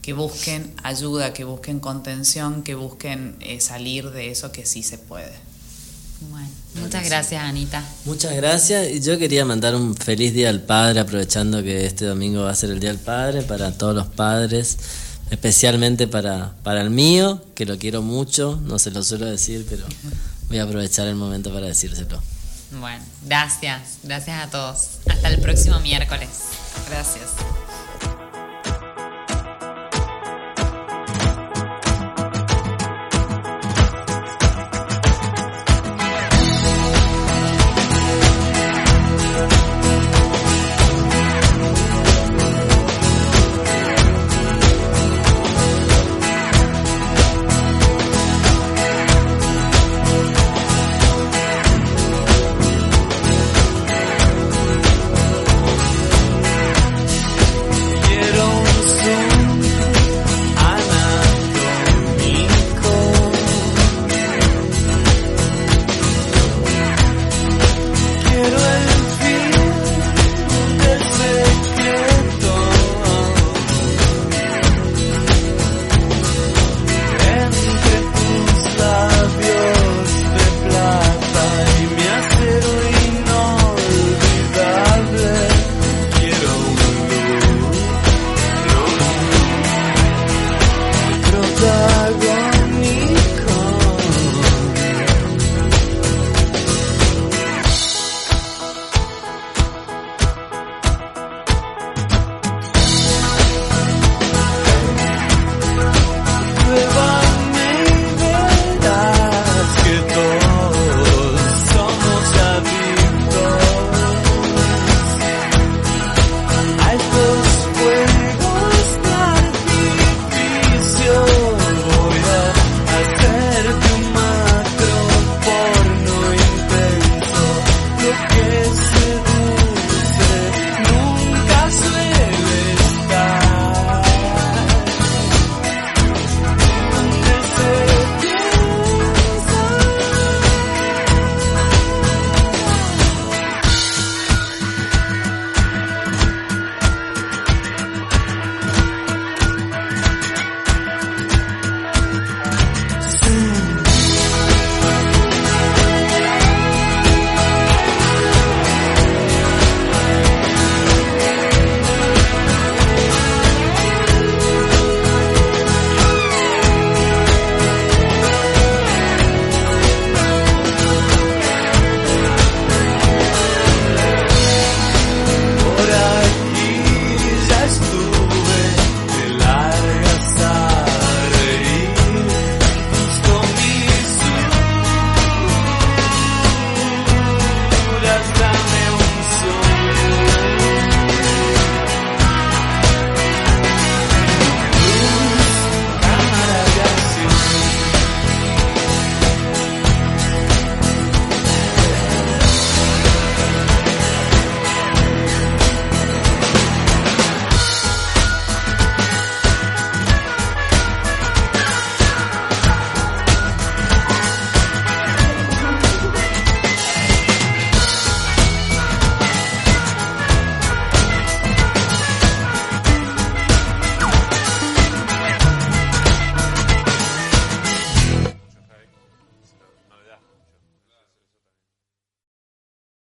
que 0.06 0.14
busquen 0.14 0.72
ayuda, 0.84 1.34
que 1.34 1.46
busquen 1.46 1.80
contención, 1.80 2.62
que 2.62 2.76
busquen 2.76 3.38
eh, 3.40 3.60
salir 3.60 4.12
de 4.12 4.30
eso 4.30 4.52
que 4.52 4.64
sí 4.64 4.84
se 4.84 5.00
puede. 5.00 5.34
Bueno, 6.30 6.48
muchas 6.76 7.06
gracias 7.06 7.44
Anita. 7.44 7.84
Muchas 8.06 8.36
gracias. 8.36 8.88
Y 8.92 9.02
yo 9.02 9.18
quería 9.18 9.46
mandar 9.46 9.74
un 9.74 9.96
feliz 9.96 10.32
Día 10.36 10.50
al 10.50 10.62
Padre, 10.62 11.00
aprovechando 11.00 11.64
que 11.64 11.88
este 11.88 12.06
domingo 12.06 12.44
va 12.44 12.52
a 12.52 12.56
ser 12.56 12.70
el 12.70 12.80
Día 12.80 12.92
del 12.92 13.00
Padre, 13.00 13.42
para 13.42 13.72
todos 13.72 13.96
los 13.96 14.06
padres, 14.06 14.78
especialmente 15.32 16.06
para, 16.06 16.54
para 16.62 16.82
el 16.82 16.92
mío, 16.92 17.44
que 17.56 17.66
lo 17.66 17.80
quiero 17.80 18.04
mucho, 18.04 18.62
no 18.64 18.78
se 18.78 18.92
lo 18.92 19.04
suelo 19.04 19.26
decir, 19.26 19.66
pero 19.68 19.86
voy 20.50 20.60
a 20.60 20.66
aprovechar 20.66 21.08
el 21.08 21.16
momento 21.16 21.52
para 21.52 21.66
decírselo. 21.66 22.22
Bueno, 22.80 23.04
gracias, 23.24 23.98
gracias 24.04 24.40
a 24.40 24.52
todos. 24.52 25.00
Hasta 25.10 25.30
el 25.30 25.42
próximo 25.42 25.80
miércoles. 25.80 26.30
Gracias. 26.92 27.32